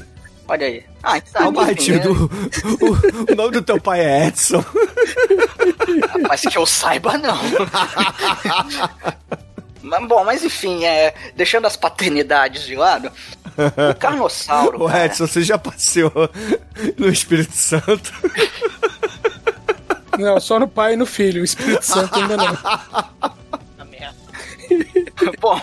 Olha 0.47 0.67
aí. 0.67 0.85
Ah, 1.03 1.19
então, 1.19 1.45
Albate, 1.45 1.93
enfim, 1.93 1.99
do, 2.01 2.13
o, 2.85 3.33
o 3.33 3.35
nome 3.35 3.53
do 3.53 3.63
teu 3.63 3.81
pai 3.81 4.01
é 4.01 4.27
Edson. 4.27 4.65
é, 6.15 6.19
mas 6.29 6.43
que 6.43 6.59
eu 6.59 6.67
saiba, 6.67 7.17
não. 7.19 7.39
Mas, 9.83 10.09
bom, 10.09 10.25
mas 10.25 10.45
enfim, 10.45 10.85
é, 10.85 11.15
deixando 11.37 11.67
as 11.67 11.77
paternidades 11.77 12.65
de 12.65 12.75
lado, 12.75 13.11
o 13.91 13.95
Carnossauro. 13.95 14.83
Ô, 14.83 14.87
cara, 14.89 15.07
Edson, 15.07 15.27
você 15.27 15.43
já 15.43 15.59
passeou 15.59 16.13
no 16.97 17.09
Espírito 17.09 17.55
Santo? 17.55 18.13
Não, 20.19 20.41
só 20.41 20.59
no 20.59 20.69
pai 20.69 20.95
e 20.95 20.97
no 20.97 21.07
filho. 21.07 21.43
O 21.43 21.45
Espírito 21.45 21.85
Santo 21.85 22.15
ainda 22.19 22.37
não. 22.37 22.53
Na 23.77 23.85
merda. 23.91 24.17
Bom, 25.41 25.61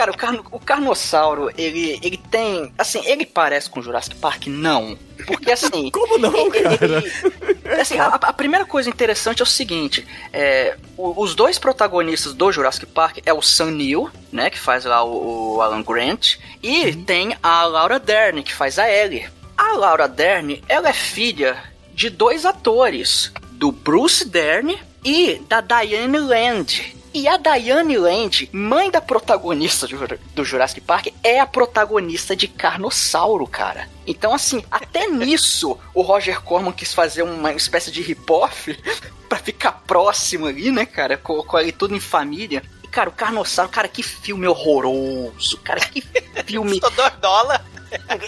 cara, 0.00 0.10
o, 0.12 0.16
carno, 0.16 0.44
o 0.50 0.58
Carnossauro, 0.58 1.50
ele, 1.58 1.98
ele 2.02 2.16
tem. 2.16 2.72
Assim, 2.78 3.02
ele 3.06 3.26
parece 3.26 3.68
com 3.68 3.82
Jurassic 3.82 4.16
Park? 4.16 4.46
Não. 4.46 4.98
Porque 5.26 5.50
assim. 5.52 5.90
Como 5.92 6.16
não, 6.18 6.50
cara? 6.50 6.78
ele- 6.80 7.80
assim, 7.80 7.98
a, 7.98 8.06
a 8.06 8.32
primeira 8.32 8.64
coisa 8.64 8.88
interessante 8.88 9.40
é 9.40 9.42
o 9.42 9.46
seguinte: 9.46 10.06
é, 10.32 10.76
o- 10.96 11.22
os 11.22 11.34
dois 11.34 11.58
protagonistas 11.58 12.32
do 12.32 12.50
Jurassic 12.50 12.86
Park 12.86 13.18
é 13.26 13.32
o 13.32 13.42
Sam 13.42 13.72
Neill, 13.72 14.10
né? 14.32 14.48
Que 14.50 14.58
faz 14.58 14.84
lá 14.84 15.04
o, 15.04 15.56
o 15.56 15.62
Alan 15.62 15.82
Grant, 15.82 16.36
e 16.62 16.92
tem 16.94 17.36
a 17.42 17.64
Laura 17.64 17.98
Dern, 17.98 18.42
que 18.42 18.54
faz 18.54 18.78
a 18.78 18.90
Ellie. 18.90 19.28
A 19.56 19.76
Laura 19.76 20.08
Dern, 20.08 20.62
ela 20.68 20.88
é 20.88 20.92
filha 20.94 21.62
de 21.92 22.08
dois 22.08 22.46
atores, 22.46 23.30
do 23.52 23.70
Bruce 23.70 24.26
Dern 24.26 24.78
e 25.04 25.40
da 25.48 25.60
Diane 25.60 26.18
Land. 26.18 26.96
E 27.12 27.26
a 27.26 27.36
Diane 27.36 27.96
Land, 27.96 28.48
mãe 28.52 28.88
da 28.90 29.00
protagonista 29.00 29.86
do 29.86 29.96
Jura- 29.96 30.20
do 30.34 30.44
Jurassic 30.44 30.80
Park, 30.80 31.08
é 31.24 31.40
a 31.40 31.46
protagonista 31.46 32.36
de 32.36 32.46
Carnossauro, 32.46 33.46
cara. 33.48 33.88
Então, 34.06 34.32
assim, 34.32 34.64
até 34.70 35.06
nisso 35.10 35.76
o 35.92 36.02
Roger 36.02 36.40
Corman 36.40 36.72
quis 36.72 36.94
fazer 36.94 37.22
uma 37.22 37.52
espécie 37.52 37.90
de 37.90 38.00
rip-off 38.00 38.78
pra 39.28 39.38
ficar 39.38 39.72
próximo 39.86 40.46
ali, 40.46 40.70
né, 40.70 40.86
cara? 40.86 41.16
Colocou 41.16 41.58
ali 41.58 41.72
tudo 41.72 41.94
em 41.96 42.00
família. 42.00 42.62
E, 42.84 42.86
cara, 42.88 43.08
o 43.08 43.12
Carnossauro, 43.12 43.70
cara, 43.70 43.88
que 43.88 44.02
filme 44.04 44.46
horroroso, 44.46 45.58
cara, 45.64 45.80
que 45.80 46.00
filme. 46.46 46.80
Custou 46.80 46.90
2 46.92 47.12
dólares. 47.20 47.66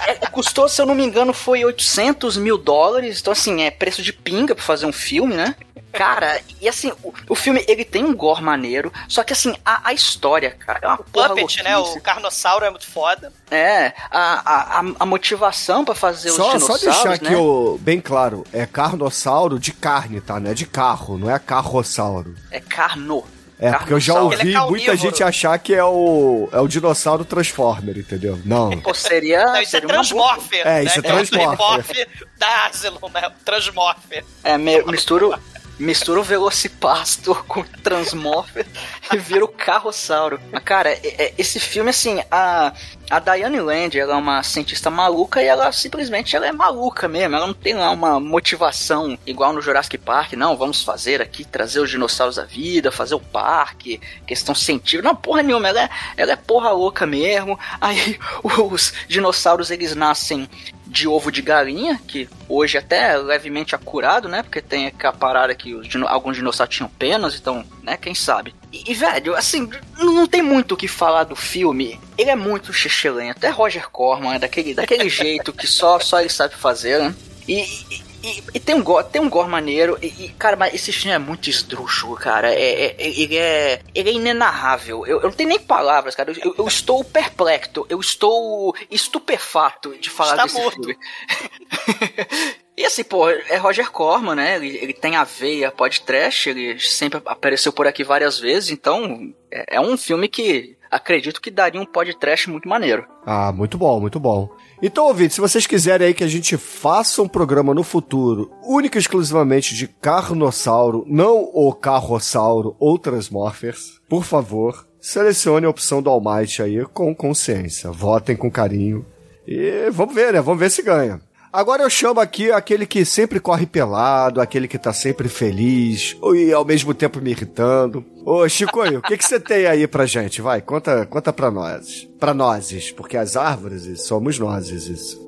É, 0.07 0.27
custou, 0.27 0.69
se 0.69 0.81
eu 0.81 0.87
não 0.87 0.95
me 0.95 1.05
engano, 1.05 1.33
foi 1.33 1.65
800 1.65 2.37
mil 2.37 2.59
dólares. 2.59 3.21
Então, 3.21 3.33
assim, 3.33 3.63
é 3.63 3.71
preço 3.71 4.03
de 4.03 4.13
pinga 4.13 4.55
pra 4.55 4.65
fazer 4.65 4.87
um 4.87 4.93
filme, 4.93 5.35
né? 5.35 5.55
Cara, 5.93 6.41
e 6.61 6.69
assim, 6.69 6.91
o, 7.03 7.13
o 7.29 7.35
filme, 7.35 7.63
ele 7.69 7.85
tem 7.85 8.03
um 8.03 8.15
gore 8.15 8.43
maneiro, 8.43 8.91
só 9.07 9.23
que 9.23 9.35
assim, 9.35 9.55
a, 9.63 9.91
a 9.91 9.93
história, 9.93 10.51
cara, 10.53 10.79
é 10.81 10.89
uma 10.89 10.97
porra 10.97 11.29
Puppet, 11.29 11.63
né? 11.63 11.77
O 11.77 12.01
Carnossauro 12.01 12.65
é 12.65 12.71
muito 12.71 12.87
foda. 12.87 13.31
É, 13.51 13.93
a, 14.11 14.79
a, 14.79 14.85
a, 15.01 15.07
motivação 15.07 15.85
pra 15.85 15.95
fazer 15.95 16.31
os 16.31 16.37
Só, 16.37 16.45
só 16.45 16.53
dinossauros, 16.53 16.83
deixar 16.83 17.09
né? 17.09 17.15
aqui 17.17 17.35
o, 17.35 17.79
bem 17.79 18.01
claro, 18.01 18.43
é 18.55 18.65
carnossauro 18.65 19.59
de 19.59 19.73
carne, 19.73 20.23
tá? 20.23 20.41
Não 20.41 20.51
é 20.51 20.55
de 20.55 20.65
carro, 20.65 21.19
não 21.19 21.31
é 21.31 21.39
carrossauro. 21.39 22.35
É 22.51 22.59
carno. 22.59 23.23
É, 23.59 23.71
porque 23.73 23.93
eu 23.93 24.01
já 24.01 24.15
Carnossauro. 24.15 24.39
ouvi 24.41 24.55
é 24.57 24.61
muita 24.69 24.97
gente 24.97 25.23
achar 25.23 25.57
que 25.59 25.73
é 25.75 25.85
o, 25.85 26.49
é 26.53 26.59
o 26.61 26.67
dinossauro 26.67 27.25
Transformer, 27.25 27.97
entendeu? 27.97 28.41
Não. 28.45 28.71
Pô, 28.81 28.93
seria. 28.93 29.45
Não, 29.45 29.53
isso 29.63 29.77
é 29.77 29.81
seria 29.81 29.89
boa- 29.89 29.95
Transmorpher. 30.01 30.67
É, 30.67 30.85
isso 30.85 31.01
né? 31.01 31.09
é 31.09 31.13
Transmorpher. 31.13 31.47
o 31.47 31.51
rip-off 31.51 32.09
da 32.39 32.67
Asylum, 32.67 33.09
né? 33.15 33.29
O 33.29 33.45
Transmorpher. 33.45 34.25
É, 34.43 34.59
me, 34.59 34.83
mistura, 34.85 35.39
mistura 35.79 36.21
o 36.21 36.25
Velocipastor 36.25 37.45
com 37.49 37.61
o 37.61 37.65
Transmorpher 37.83 38.67
e 39.13 39.17
vira 39.17 39.45
o 39.45 39.49
Carrossauro. 39.49 40.41
Mas, 40.51 40.63
cara, 40.63 40.91
é- 40.91 41.01
é- 41.03 41.35
esse 41.39 41.59
filme, 41.59 41.91
assim, 41.91 42.23
a, 42.31 42.73
a 43.11 43.19
Diane 43.19 43.61
Land, 43.61 43.99
ela 43.99 44.15
é 44.15 44.17
uma 44.17 44.43
cientista 44.43 44.91
maluca 44.91 45.43
e 45.43 45.47
ela 45.47 45.71
simplesmente 45.73 46.37
ela 46.37 46.47
é 46.47 46.53
maluca 46.53 47.09
mesmo. 47.09 47.37
Ela 47.37 47.47
não 47.47 47.55
tem 47.55 47.75
lá 47.75 47.91
uma 47.91 48.21
motivação 48.21 49.19
igual 49.27 49.53
no 49.53 49.61
Jurassic 49.61 49.99
Park. 49.99 50.33
Não, 50.35 50.57
vamos 50.57 50.83
fazer 50.83 51.21
aqui, 51.21 51.45
trazer 51.45 51.81
os 51.81 51.91
dinossauros 51.91 52.39
à 52.39 52.45
vida, 52.45 52.93
fazer 52.93 53.15
o 53.15 53.21
parque, 53.21 54.01
questão 54.27 54.55
científica. 54.55 55.03
Não, 55.09 55.17
porra 55.17 55.43
nenhuma. 55.43 55.69
Ela 55.69 55.83
é, 55.83 55.91
ela 56.17 56.33
é 56.33 56.37
porra 56.37 56.71
louca 56.71 57.07
mesmo. 57.07 57.59
Aí 57.81 58.19
os 58.43 58.93
dinossauros, 59.09 59.71
eles 59.71 59.95
nascem 59.95 60.49
de 60.93 61.09
ovo 61.09 61.33
de 61.33 61.41
galinha, 61.41 61.99
que 62.07 62.29
hoje 62.49 62.77
até 62.77 63.13
é 63.15 63.17
levemente 63.17 63.75
acurado, 63.75 64.29
né? 64.29 64.43
Porque 64.43 64.61
tem 64.61 64.87
aquela 64.87 65.13
parada 65.13 65.55
que 65.55 65.75
dino- 65.89 66.07
alguns 66.07 66.37
dinossauros 66.37 66.77
tinham 66.77 66.89
penas, 66.91 67.35
então, 67.35 67.65
né? 67.83 67.97
Quem 67.97 68.15
sabe? 68.15 68.55
E, 68.71 68.91
e, 68.91 68.95
velho, 68.95 69.35
assim, 69.35 69.69
não 69.99 70.13
não 70.13 70.27
tem 70.27 70.43
muito 70.43 70.73
o 70.73 70.77
que 70.77 70.87
falar 70.87 71.25
do 71.25 71.35
filme. 71.35 71.99
Ele 72.19 72.31
é 72.31 72.37
muito 72.37 72.73
xixelento. 72.73 73.45
É 73.47 73.49
Roger 73.51 73.89
Corman, 73.91 74.35
é 74.35 74.39
daquele, 74.39 74.75
daquele 74.75 75.09
jeito 75.11 75.53
que 75.53 75.67
só, 75.67 75.99
só 75.99 76.21
ele 76.21 76.29
sabe 76.29 76.55
fazer, 76.55 77.01
né? 77.01 77.15
E, 77.49 77.63
e- 77.63 78.12
e- 78.23 78.43
e 78.55 78.61
tem 78.61 78.75
um 78.75 78.83
gore, 78.83 79.07
tem 79.11 79.21
um 79.21 79.29
gore 79.29 79.49
maneiro. 79.49 79.99
E, 80.03 80.07
e, 80.07 80.29
cara, 80.39 80.57
mas 80.57 80.75
esse 80.75 80.93
filme 80.93 81.13
é 81.15 81.19
muito 81.19 81.49
esdrúxulo, 81.51 82.15
cara. 82.17 82.53
É, 82.53 82.61
é- 82.63 82.97
é- 82.99 83.21
ele 83.21 83.37
é. 83.37 83.81
Ele 83.95 84.11
é 84.11 84.13
inenarrável. 84.13 85.07
Eu, 85.07 85.17
eu 85.19 85.25
não 85.25 85.33
tenho 85.33 85.49
nem 85.49 85.59
palavras, 85.59 86.15
cara. 86.15 86.33
Eu, 86.43 86.55
eu 86.59 86.67
estou 86.69 87.03
perplexo. 87.05 87.87
Eu 87.89 88.01
estou 88.01 88.75
estupefato 88.91 89.97
de 89.99 90.09
falar 90.11 90.33
Está 90.33 90.45
desse 90.45 90.57
morto. 90.57 90.83
filme. 90.83 90.97
E 92.75 92.87
assim, 92.87 93.05
pô, 93.05 93.29
é 93.29 93.57
Roger 93.59 93.91
Corman, 93.91 94.35
né? 94.35 94.57
Ele, 94.57 94.79
ele 94.79 94.93
tem 94.95 95.15
a 95.15 95.25
veia 95.25 95.71
podcast, 95.71 96.49
ele 96.49 96.81
sempre 96.81 97.21
apareceu 97.27 97.71
por 97.71 97.87
aqui 97.87 98.03
várias 98.03 98.39
vezes, 98.39 98.71
então 98.71 99.31
é, 99.51 99.77
é 99.77 99.81
um 99.81 99.95
filme 99.95 100.27
que 100.27 100.75
acredito 100.91 101.39
que 101.41 101.51
daria 101.51 101.79
um 101.81 101.85
podcast 101.85 102.49
muito 102.49 102.67
maneiro. 102.67 103.07
Ah, 103.27 103.53
muito 103.53 103.77
bom, 103.77 104.01
muito 104.01 104.19
bom. 104.19 104.49
Então, 104.85 105.07
ouvinte, 105.07 105.35
se 105.35 105.41
vocês 105.41 105.65
quiserem 105.65 106.09
aí 106.09 106.13
que 106.13 106.25
a 106.25 106.29
gente 106.29 106.57
faça 106.57 107.23
um 107.23 107.29
programa 107.29 107.73
no 107.73 107.85
futuro 107.85 108.51
único 108.65 108.99
e 108.99 108.99
exclusivamente 108.99 109.77
de 109.77 109.87
Carnossauro, 109.87 111.05
não 111.07 111.49
o 111.55 111.73
Carrossauro 111.73 112.75
ou 112.81 112.99
Transmorphers, 112.99 114.01
por 114.09 114.25
favor, 114.25 114.85
selecione 115.01 115.67
a 115.67 115.71
opção 115.71 116.03
do 116.03 116.11
Almighty 116.11 116.63
aí 116.63 116.85
com 116.87 117.15
consciência. 117.15 117.93
Votem 117.93 118.35
com 118.35 118.51
carinho. 118.51 119.07
E 119.47 119.89
vamos 119.93 120.17
ver, 120.17 120.33
né? 120.33 120.41
Vamos 120.41 120.59
ver 120.59 120.71
se 120.71 120.83
ganha. 120.83 121.21
Agora 121.53 121.83
eu 121.83 121.91
chamo 121.91 122.19
aqui 122.19 122.51
aquele 122.51 122.87
que 122.87 123.05
sempre 123.05 123.39
corre 123.39 123.67
pelado, 123.67 124.41
aquele 124.41 124.67
que 124.67 124.79
tá 124.79 124.91
sempre 124.93 125.29
feliz, 125.29 126.17
e 126.35 126.51
ao 126.51 126.65
mesmo 126.65 126.95
tempo 126.95 127.21
me 127.21 127.31
irritando. 127.31 128.03
Ô, 128.25 128.49
Chicoio, 128.49 129.01
o 129.01 129.03
que 129.03 129.19
que 129.19 129.25
você 129.25 129.39
tem 129.39 129.67
aí 129.67 129.87
pra 129.87 130.07
gente? 130.07 130.41
Vai, 130.41 130.63
conta, 130.63 131.05
conta 131.05 131.31
pra 131.31 131.51
nós. 131.51 132.09
Pra 132.19 132.33
nozes, 132.33 132.91
porque 132.91 133.19
as 133.19 133.37
árvores 133.37 134.01
somos 134.03 134.39
nozes, 134.39 134.87
isso. 134.87 135.21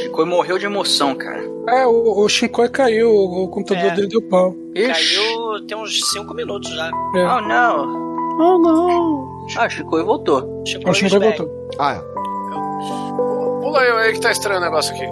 Chico 0.00 0.24
morreu 0.26 0.58
de 0.58 0.64
emoção, 0.64 1.14
cara. 1.14 1.44
É, 1.68 1.86
o, 1.86 2.20
o 2.20 2.28
Shinkoi 2.28 2.68
caiu, 2.70 3.10
o, 3.10 3.44
o 3.44 3.48
computador 3.48 3.92
É. 3.92 3.94
dele 3.96 4.08
deu 4.08 4.22
pau. 4.22 4.56
Ixi. 4.74 5.16
Caiu 5.16 5.66
tem 5.66 5.76
uns 5.76 6.10
5 6.10 6.32
minutos 6.34 6.70
já. 6.74 6.86
É. 6.88 7.26
Oh, 7.26 7.40
não. 7.42 8.04
Oh, 8.40 8.58
não. 8.58 9.33
Ah, 9.56 9.68
Chico 9.68 10.04
voltou. 10.04 10.62
Chegou 10.66 10.90
O 10.90 10.94
Shinkoi 10.94 11.18
o 11.18 11.22
Smack. 11.22 11.38
voltou. 11.38 11.68
Ah, 11.78 11.92
é. 11.94 12.14
Pula 13.60 13.80
aí, 13.80 13.90
aí 13.90 14.12
que 14.12 14.20
tá 14.20 14.30
estranho 14.30 14.60
o 14.60 14.62
negócio 14.64 14.94
aqui. 14.94 15.06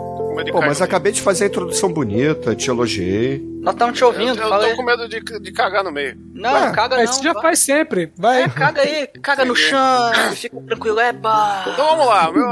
Pô, 0.50 0.60
mas 0.62 0.78
meio. 0.78 0.84
acabei 0.84 1.12
de 1.12 1.20
fazer 1.20 1.44
a 1.44 1.46
introdução 1.48 1.92
bonita, 1.92 2.54
te 2.56 2.70
elogiei. 2.70 3.42
Nós 3.60 3.74
estamos 3.74 3.98
te 3.98 4.02
ouvindo, 4.04 4.38
Eu, 4.40 4.44
eu 4.44 4.48
tô 4.48 4.54
aí. 4.54 4.76
com 4.76 4.82
medo 4.82 5.06
de, 5.06 5.20
de 5.20 5.52
cagar 5.52 5.84
no 5.84 5.92
meio. 5.92 6.16
Não, 6.34 6.52
Ué, 6.54 6.72
caga 6.72 6.96
Mas 6.96 7.04
não. 7.04 7.12
isso 7.12 7.22
já 7.22 7.32
vai. 7.34 7.42
faz 7.42 7.58
sempre. 7.60 8.10
Vai. 8.16 8.42
É, 8.44 8.48
caga 8.48 8.80
aí, 8.80 9.06
caga 9.22 9.44
no 9.44 9.54
chão, 9.54 10.10
fica 10.34 10.58
tranquilo, 10.62 10.98
é 11.00 11.12
bah. 11.12 11.64
Então 11.68 11.86
vamos 11.86 12.06
lá, 12.06 12.32
meu, 12.32 12.48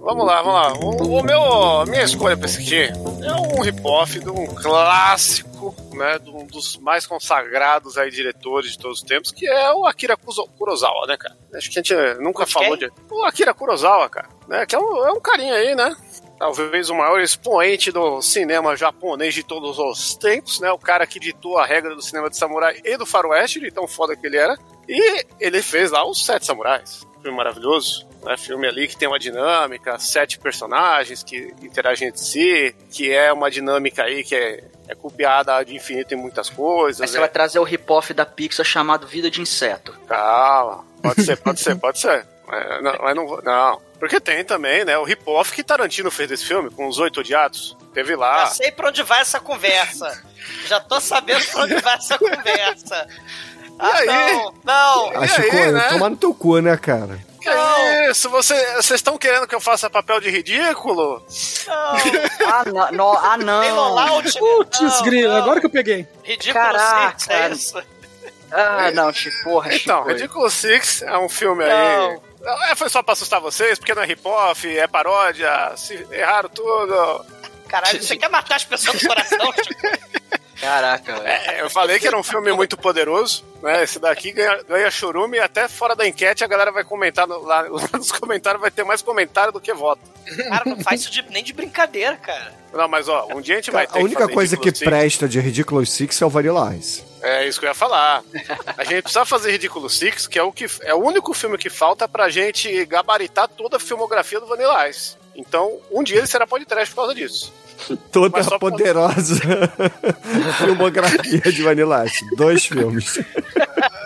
vamos 0.00 0.26
lá, 0.26 0.42
vamos 0.42 0.54
lá. 0.54 0.72
O, 0.84 1.18
o 1.20 1.22
meu, 1.22 1.40
a 1.80 1.86
minha 1.86 2.02
escolha 2.02 2.36
pra 2.36 2.46
esse 2.46 2.58
aqui 2.60 2.92
é 3.24 3.34
um 3.56 3.60
rip-off 3.62 4.18
de 4.18 4.28
um 4.28 4.46
clássico, 4.46 5.48
né, 5.94 6.18
de 6.18 6.30
um 6.30 6.46
dos 6.46 6.76
mais 6.78 7.06
consagrados 7.06 7.96
aí 7.98 8.10
diretores 8.10 8.72
de 8.72 8.78
todos 8.78 8.98
os 8.98 9.04
tempos, 9.04 9.32
que 9.32 9.46
é 9.46 9.72
o 9.72 9.86
Akira 9.86 10.16
Kurosawa, 10.16 11.06
né, 11.06 11.16
cara? 11.16 11.36
Acho 11.54 11.70
que 11.70 11.78
a 11.78 11.82
gente 11.82 12.20
nunca 12.20 12.46
falou 12.46 12.76
de... 12.76 12.90
O 13.10 13.24
Akira 13.24 13.54
Kurosawa, 13.54 14.08
cara, 14.08 14.28
né, 14.48 14.66
que 14.66 14.74
é 14.74 14.78
um, 14.78 15.06
é 15.06 15.12
um 15.12 15.20
carinha 15.20 15.54
aí, 15.54 15.74
né? 15.74 15.94
Talvez 16.40 16.88
o 16.88 16.94
maior 16.94 17.20
expoente 17.20 17.92
do 17.92 18.22
cinema 18.22 18.74
japonês 18.74 19.34
de 19.34 19.42
todos 19.42 19.78
os 19.78 20.14
tempos, 20.14 20.58
né? 20.58 20.72
O 20.72 20.78
cara 20.78 21.06
que 21.06 21.20
ditou 21.20 21.58
a 21.58 21.66
regra 21.66 21.94
do 21.94 22.00
cinema 22.00 22.30
de 22.30 22.36
samurai 22.38 22.80
e 22.82 22.96
do 22.96 23.04
faroeste, 23.04 23.60
de 23.60 23.70
tão 23.70 23.86
foda 23.86 24.16
que 24.16 24.26
ele 24.26 24.38
era. 24.38 24.56
E 24.88 25.26
ele 25.38 25.60
fez 25.60 25.90
lá 25.90 26.02
os 26.08 26.24
Sete 26.24 26.46
Samurais. 26.46 27.06
Filme 27.20 27.36
maravilhoso. 27.36 28.08
Né? 28.24 28.36
Filme 28.36 28.66
ali 28.66 28.86
que 28.86 28.96
tem 28.96 29.08
uma 29.08 29.18
dinâmica, 29.18 29.98
sete 29.98 30.38
personagens 30.38 31.22
que 31.22 31.54
interagem 31.62 32.08
entre 32.08 32.20
si, 32.20 32.74
que 32.90 33.10
é 33.12 33.32
uma 33.32 33.50
dinâmica 33.50 34.02
aí 34.04 34.22
que 34.22 34.34
é, 34.34 34.64
é 34.88 34.94
copiada 34.94 35.62
de 35.64 35.74
infinito 35.74 36.12
em 36.14 36.16
muitas 36.18 36.50
Aí 36.50 36.54
coisas. 36.56 37.08
você 37.10 37.16
né? 37.16 37.20
vai 37.20 37.28
trazer 37.28 37.58
o 37.58 37.64
rip-off 37.64 38.12
da 38.12 38.26
Pixar 38.26 38.64
chamado 38.66 39.06
Vida 39.06 39.30
de 39.30 39.40
Inseto. 39.40 39.92
Calma, 40.06 40.84
pode 41.02 41.22
ser, 41.24 41.36
pode 41.38 41.60
ser, 41.60 41.76
pode 41.80 41.98
ser. 41.98 42.26
Mas 42.46 42.82
não, 42.82 42.94
mas 43.00 43.16
não, 43.16 43.26
vou- 43.26 43.42
não. 43.42 43.80
Porque 43.98 44.18
tem 44.18 44.42
também, 44.44 44.84
né? 44.84 44.96
O 44.98 45.04
rip-off 45.04 45.52
que 45.52 45.62
Tarantino 45.62 46.10
fez 46.10 46.28
desse 46.28 46.44
filme, 46.46 46.70
com 46.70 46.88
os 46.88 46.98
oito 46.98 47.20
odiados. 47.20 47.76
Teve 47.94 48.16
lá. 48.16 48.40
Já 48.40 48.46
sei 48.46 48.72
pra 48.72 48.88
onde 48.88 49.02
vai 49.02 49.20
essa 49.20 49.38
conversa. 49.40 50.22
Já 50.66 50.80
tô 50.80 50.98
sabendo 51.00 51.44
pra 51.46 51.62
onde 51.62 51.74
vai 51.76 51.94
essa 51.96 52.16
conversa. 52.18 53.06
Ah, 53.78 53.96
aí? 53.98 54.06
não, 54.06 54.54
não. 54.64 55.10
Ah, 55.20 55.24
E 55.24 55.28
Chico, 55.28 55.56
aí, 55.56 55.72
né? 55.72 55.88
toma 55.90 56.10
no 56.10 56.16
teu 56.16 56.34
cu, 56.34 56.58
né, 56.60 56.76
cara? 56.76 57.18
Que 57.40 57.48
é 57.48 58.10
isso? 58.10 58.28
Você- 58.30 58.74
Vocês 58.74 58.98
estão 58.98 59.16
querendo 59.16 59.46
que 59.46 59.54
eu 59.54 59.60
faça 59.60 59.88
papel 59.88 60.20
de 60.20 60.30
ridículo? 60.30 61.22
não. 61.66 62.00
Ah, 62.52 62.64
não. 62.66 62.90
não 62.92 63.18
ah, 63.18 63.36
não. 63.38 64.22
Putz, 64.22 64.80
Não, 64.80 65.02
grilo, 65.02 65.32
não. 65.32 65.42
agora 65.42 65.60
que 65.60 65.66
eu 65.66 65.70
peguei. 65.70 66.06
Ridículo 66.22 66.54
Caraca, 66.64 67.18
Six, 67.18 67.28
é 67.30 67.48
isso? 67.50 67.82
Ah, 68.52 68.90
não, 68.92 69.12
Chico, 69.12 69.44
porra, 69.44 69.72
Então. 69.74 70.04
Ridículo 70.04 70.50
Six 70.50 71.02
é 71.02 71.16
um 71.18 71.28
filme 71.28 71.64
aí. 71.64 71.70
Não. 72.42 72.64
É, 72.64 72.74
foi 72.74 72.88
só 72.88 73.02
pra 73.02 73.12
assustar 73.12 73.40
vocês, 73.40 73.78
porque 73.78 73.94
não 73.94 74.02
é 74.02 74.06
hip-off, 74.06 74.66
é 74.78 74.86
paródia, 74.88 75.72
se 75.76 76.06
erraram 76.10 76.48
tudo. 76.48 77.24
Caralho, 77.68 78.02
você 78.02 78.16
quer 78.16 78.28
matar 78.30 78.56
as 78.56 78.64
pessoas 78.64 79.00
do 79.00 79.06
coração? 79.08 79.52
Chico? 79.52 80.20
Caraca, 80.60 81.14
velho. 81.20 81.26
É, 81.26 81.62
eu 81.62 81.70
falei 81.70 81.98
que 81.98 82.06
era 82.06 82.18
um 82.18 82.22
filme 82.22 82.52
muito 82.52 82.76
poderoso, 82.76 83.44
né? 83.62 83.82
Esse 83.82 83.98
daqui 83.98 84.30
ganha, 84.32 84.62
ganha 84.68 84.90
churume 84.90 85.38
e 85.38 85.40
até 85.40 85.66
fora 85.68 85.96
da 85.96 86.06
enquete 86.06 86.44
a 86.44 86.46
galera 86.46 86.70
vai 86.70 86.84
comentar 86.84 87.26
no- 87.26 87.40
lá, 87.42 87.62
lá 87.68 87.88
nos 87.94 88.12
comentários, 88.12 88.60
vai 88.60 88.70
ter 88.70 88.84
mais 88.84 89.00
comentário 89.02 89.52
do 89.52 89.60
que 89.60 89.72
voto. 89.72 90.02
Cara, 90.48 90.64
não 90.66 90.78
faz 90.80 91.00
isso 91.00 91.10
de- 91.10 91.24
nem 91.30 91.42
de 91.42 91.52
brincadeira, 91.52 92.16
cara. 92.16 92.52
Não, 92.72 92.86
mas 92.88 93.08
ó, 93.08 93.26
um 93.34 93.40
dia 93.40 93.54
a 93.54 93.58
gente 93.58 93.70
vai 93.70 93.86
ter 93.86 93.98
a 93.98 94.02
única 94.02 94.20
fazer 94.20 94.32
coisa 94.34 94.56
que 94.56 94.64
Ridículo 94.66 94.78
Six. 94.78 94.88
presta 94.90 95.28
de 95.28 95.40
Ridiculous 95.40 95.90
Six 95.92 96.22
é 96.22 96.26
o 96.26 96.30
Vanilla 96.30 96.74
Ice. 96.76 97.02
É 97.22 97.46
isso 97.46 97.58
que 97.58 97.66
eu 97.66 97.70
ia 97.70 97.74
falar. 97.74 98.22
A 98.78 98.84
gente 98.84 99.02
precisa 99.02 99.24
fazer 99.24 99.50
Ridículo 99.52 99.90
Six, 99.90 100.26
que 100.26 100.38
é 100.38 100.42
o, 100.42 100.52
que 100.52 100.66
é 100.82 100.94
o 100.94 100.98
único 101.02 101.34
filme 101.34 101.58
que 101.58 101.68
falta 101.68 102.06
pra 102.08 102.28
gente 102.28 102.84
gabaritar 102.86 103.48
toda 103.48 103.76
a 103.76 103.80
filmografia 103.80 104.38
do 104.40 104.46
Vanilla 104.46 104.88
Ice. 104.88 105.16
Então, 105.34 105.78
um 105.90 106.02
dia 106.02 106.18
ele 106.18 106.26
será 106.26 106.46
podcast 106.46 106.94
por 106.94 107.02
causa 107.02 107.14
disso. 107.14 107.52
Toda 108.12 108.44
poderosa 108.58 109.40
filmografia 110.58 111.40
de 111.40 111.62
Vanilla 111.62 112.04
Ice. 112.06 112.24
Dois 112.36 112.64
filmes. 112.66 113.18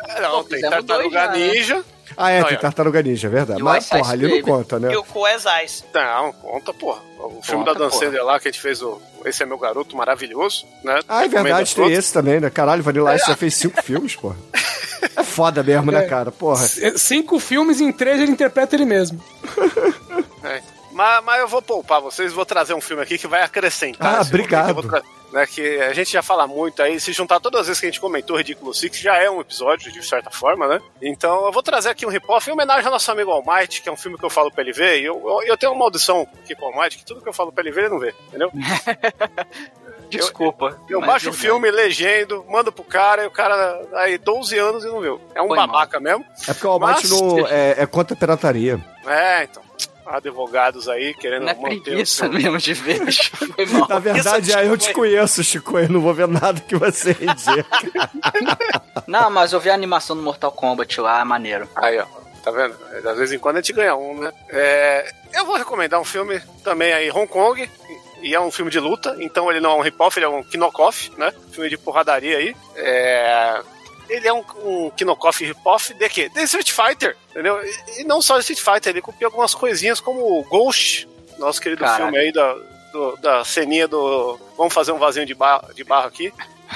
É, 0.08 0.20
Não, 0.22 0.42
Pô, 0.42 0.44
tem 0.44 0.60
Tartaruga 0.60 1.28
dois 1.28 1.38
né? 1.40 1.54
Ninja. 1.54 1.84
Ah, 2.16 2.30
é, 2.30 2.40
Não, 2.40 2.46
tem 2.48 2.56
é. 2.56 2.60
Tartaruga 2.60 3.02
Ninja, 3.02 3.26
é 3.26 3.30
verdade. 3.30 3.62
Mas, 3.62 3.84
Ice 3.86 3.94
Ice 3.94 3.98
porra, 4.02 4.12
ali 4.12 4.28
não 4.28 4.42
conta, 4.42 4.78
né? 4.78 4.92
E 4.92 4.96
o 4.96 5.02
com 5.04 5.24
as 5.24 5.44
Ice. 5.64 5.82
Não, 5.92 6.32
conta, 6.32 6.72
porra. 6.72 7.00
O 7.18 7.40
filme 7.42 7.64
Conta, 7.64 7.78
da 7.78 7.86
Dan. 7.86 7.90
Sandler 7.90 8.24
lá, 8.24 8.38
que 8.38 8.48
a 8.48 8.50
gente 8.52 8.60
fez 8.60 8.82
o 8.82 9.00
Esse 9.24 9.42
é 9.42 9.46
Meu 9.46 9.58
Garoto, 9.58 9.96
maravilhoso, 9.96 10.66
né? 10.84 11.00
Ah, 11.08 11.24
é 11.24 11.28
verdade, 11.28 11.74
tem 11.74 11.90
esse 11.92 12.12
também, 12.12 12.38
né? 12.38 12.50
Caralho, 12.50 12.82
Vanilla 12.82 13.16
Ice 13.16 13.26
já 13.26 13.36
fez 13.36 13.54
cinco 13.56 13.82
filmes, 13.82 14.14
porra. 14.14 14.36
É 15.16 15.22
foda 15.24 15.62
mesmo, 15.62 15.90
né, 15.90 16.04
É. 16.04 16.08
cara? 16.08 16.30
Porra. 16.30 16.62
C- 16.66 16.96
Cinco 16.98 17.38
filmes 17.38 17.80
em 17.80 17.90
três 17.92 18.20
ele 18.20 18.30
interpreta 18.32 18.76
ele 18.76 18.84
mesmo. 18.84 19.18
É. 20.44 20.60
Mas, 20.94 21.24
mas 21.24 21.40
eu 21.40 21.48
vou 21.48 21.60
poupar 21.60 22.00
vocês, 22.00 22.32
vou 22.32 22.46
trazer 22.46 22.72
um 22.72 22.80
filme 22.80 23.02
aqui 23.02 23.18
que 23.18 23.26
vai 23.26 23.42
acrescentar. 23.42 24.18
Ah, 24.18 24.20
obrigado. 24.22 24.80
eu 24.80 25.02
né, 25.32 25.44
que 25.44 25.80
a 25.80 25.92
gente 25.92 26.12
já 26.12 26.22
fala 26.22 26.46
muito 26.46 26.80
aí, 26.80 27.00
se 27.00 27.12
juntar 27.12 27.40
todas 27.40 27.62
as 27.62 27.66
vezes 27.66 27.80
que 27.80 27.86
a 27.86 27.90
gente 27.90 28.00
comentou 28.00 28.36
Ridículo 28.36 28.72
Six, 28.72 29.00
já 29.00 29.16
é 29.16 29.28
um 29.28 29.40
episódio, 29.40 29.90
de 29.90 30.06
certa 30.06 30.30
forma, 30.30 30.68
né? 30.68 30.80
Então 31.02 31.46
eu 31.46 31.50
vou 31.50 31.60
trazer 31.60 31.88
aqui 31.88 32.06
um 32.06 32.08
rip-off 32.08 32.48
em 32.48 32.52
homenagem 32.52 32.86
ao 32.86 32.92
nosso 32.92 33.10
amigo 33.10 33.32
Almighty, 33.32 33.82
que 33.82 33.88
é 33.88 33.92
um 33.92 33.96
filme 33.96 34.16
que 34.16 34.24
eu 34.24 34.30
falo 34.30 34.52
pra 34.52 34.62
ele 34.62 34.72
ver, 34.72 35.00
e 35.00 35.04
eu, 35.06 35.20
eu, 35.26 35.42
eu 35.42 35.56
tenho 35.56 35.72
uma 35.72 35.80
maldição 35.80 36.24
aqui 36.40 36.54
com 36.54 36.66
o 36.66 36.68
Almighty, 36.68 36.98
que 36.98 37.04
tudo 37.04 37.20
que 37.20 37.28
eu 37.28 37.32
falo 37.32 37.50
pra 37.50 37.64
ele 37.64 37.72
ver, 37.72 37.80
ele 37.86 37.88
não 37.88 37.98
vê, 37.98 38.14
entendeu? 38.28 38.52
Desculpa. 40.08 40.78
Eu 40.88 41.00
mas 41.00 41.08
baixo 41.08 41.30
o 41.30 41.32
filme, 41.32 41.68
legendo, 41.70 42.44
mando 42.48 42.70
pro 42.70 42.84
cara, 42.84 43.24
e 43.24 43.26
o 43.26 43.30
cara 43.30 43.80
aí 43.94 44.16
12 44.16 44.56
anos 44.56 44.84
e 44.84 44.86
não 44.86 45.00
viu. 45.00 45.20
É 45.34 45.42
um 45.42 45.48
Foi 45.48 45.56
mal. 45.56 45.66
babaca 45.66 45.98
mesmo. 45.98 46.24
É 46.46 46.52
porque 46.52 46.66
o 46.66 46.70
Almighty 46.70 47.08
Mas- 47.08 47.20
não 47.20 47.46
é, 47.48 47.74
é 47.78 47.86
contra 47.86 48.14
a 48.14 48.16
pirataria. 48.16 48.80
É, 49.04 49.44
então. 49.44 49.64
Advogados 50.06 50.88
aí 50.88 51.14
querendo 51.14 51.44
Não 51.44 51.54
manter 51.54 51.76
o 51.76 51.82
preguiça 51.82 52.24
seu... 52.24 52.32
mesmo 52.32 52.58
de 52.58 52.74
ver. 52.74 53.00
Foi 53.54 53.66
mal. 53.66 53.88
Na 53.88 53.98
verdade, 53.98 54.48
Isso, 54.48 54.58
aí 54.58 54.66
eu 54.66 54.76
te 54.76 54.92
conheço, 54.92 55.42
Chico, 55.44 55.78
eu 55.78 55.88
não 55.88 56.00
vou 56.00 56.14
ver 56.14 56.28
nada 56.28 56.60
que 56.60 56.76
você 56.76 57.14
dizer. 57.14 57.66
Não, 59.06 59.30
mas 59.30 59.52
eu 59.52 59.60
vi 59.60 59.70
a 59.70 59.74
animação 59.74 60.16
do 60.16 60.22
Mortal 60.22 60.50
Kombat 60.50 61.00
lá, 61.00 61.20
é 61.20 61.24
maneiro. 61.24 61.68
Aí, 61.76 61.98
ó. 61.98 62.06
Tá 62.42 62.50
vendo? 62.50 62.76
De 62.76 63.14
vez 63.14 63.32
em 63.32 63.38
quando 63.38 63.56
a 63.56 63.60
gente 63.60 63.72
ganha 63.72 63.96
um, 63.96 64.18
né? 64.18 64.32
É, 64.50 65.10
eu 65.32 65.46
vou 65.46 65.56
recomendar 65.56 66.00
um 66.00 66.04
filme 66.04 66.40
também 66.62 66.92
aí, 66.92 67.10
Hong 67.10 67.26
Kong. 67.26 67.70
E 68.22 68.34
é 68.34 68.40
um 68.40 68.50
filme 68.50 68.70
de 68.70 68.80
luta, 68.80 69.16
então 69.18 69.50
ele 69.50 69.60
não 69.60 69.72
é 69.72 69.74
um 69.74 69.80
rip-off, 69.82 70.18
ele 70.18 70.24
é 70.24 70.28
um 70.28 70.42
knockoff, 70.54 71.12
né? 71.18 71.32
Filme 71.52 71.68
de 71.68 71.76
porradaria 71.76 72.38
aí. 72.38 72.56
É, 72.74 73.60
ele 74.08 74.26
é 74.28 74.32
um, 74.32 74.44
um 74.64 74.90
knockoff 75.04 75.44
rip-off 75.44 75.92
de 75.94 76.08
quê? 76.08 76.28
De 76.28 76.42
Street 76.42 76.70
Fighter, 76.72 77.16
entendeu? 77.30 77.58
E, 77.64 78.00
e 78.00 78.04
não 78.04 78.20
só 78.22 78.34
de 78.38 78.40
Street 78.52 78.60
Fighter, 78.60 78.90
ele 78.90 79.00
copia 79.02 79.26
algumas 79.26 79.54
coisinhas 79.54 80.00
como 80.00 80.38
o 80.38 80.42
Ghost, 80.44 81.08
nosso 81.38 81.60
querido 81.60 81.80
Caraca. 81.82 82.02
filme 82.04 82.18
aí 82.18 82.32
da, 82.32 82.52
do- 82.92 83.16
da 83.16 83.44
ceninha 83.44 83.88
do. 83.88 84.38
Vamos 84.56 84.72
fazer 84.74 84.92
um 84.92 84.98
vasinho 84.98 85.26
de 85.26 85.34
barro, 85.34 85.72
de 85.74 85.82
barro 85.84 86.06
aqui, 86.08 86.32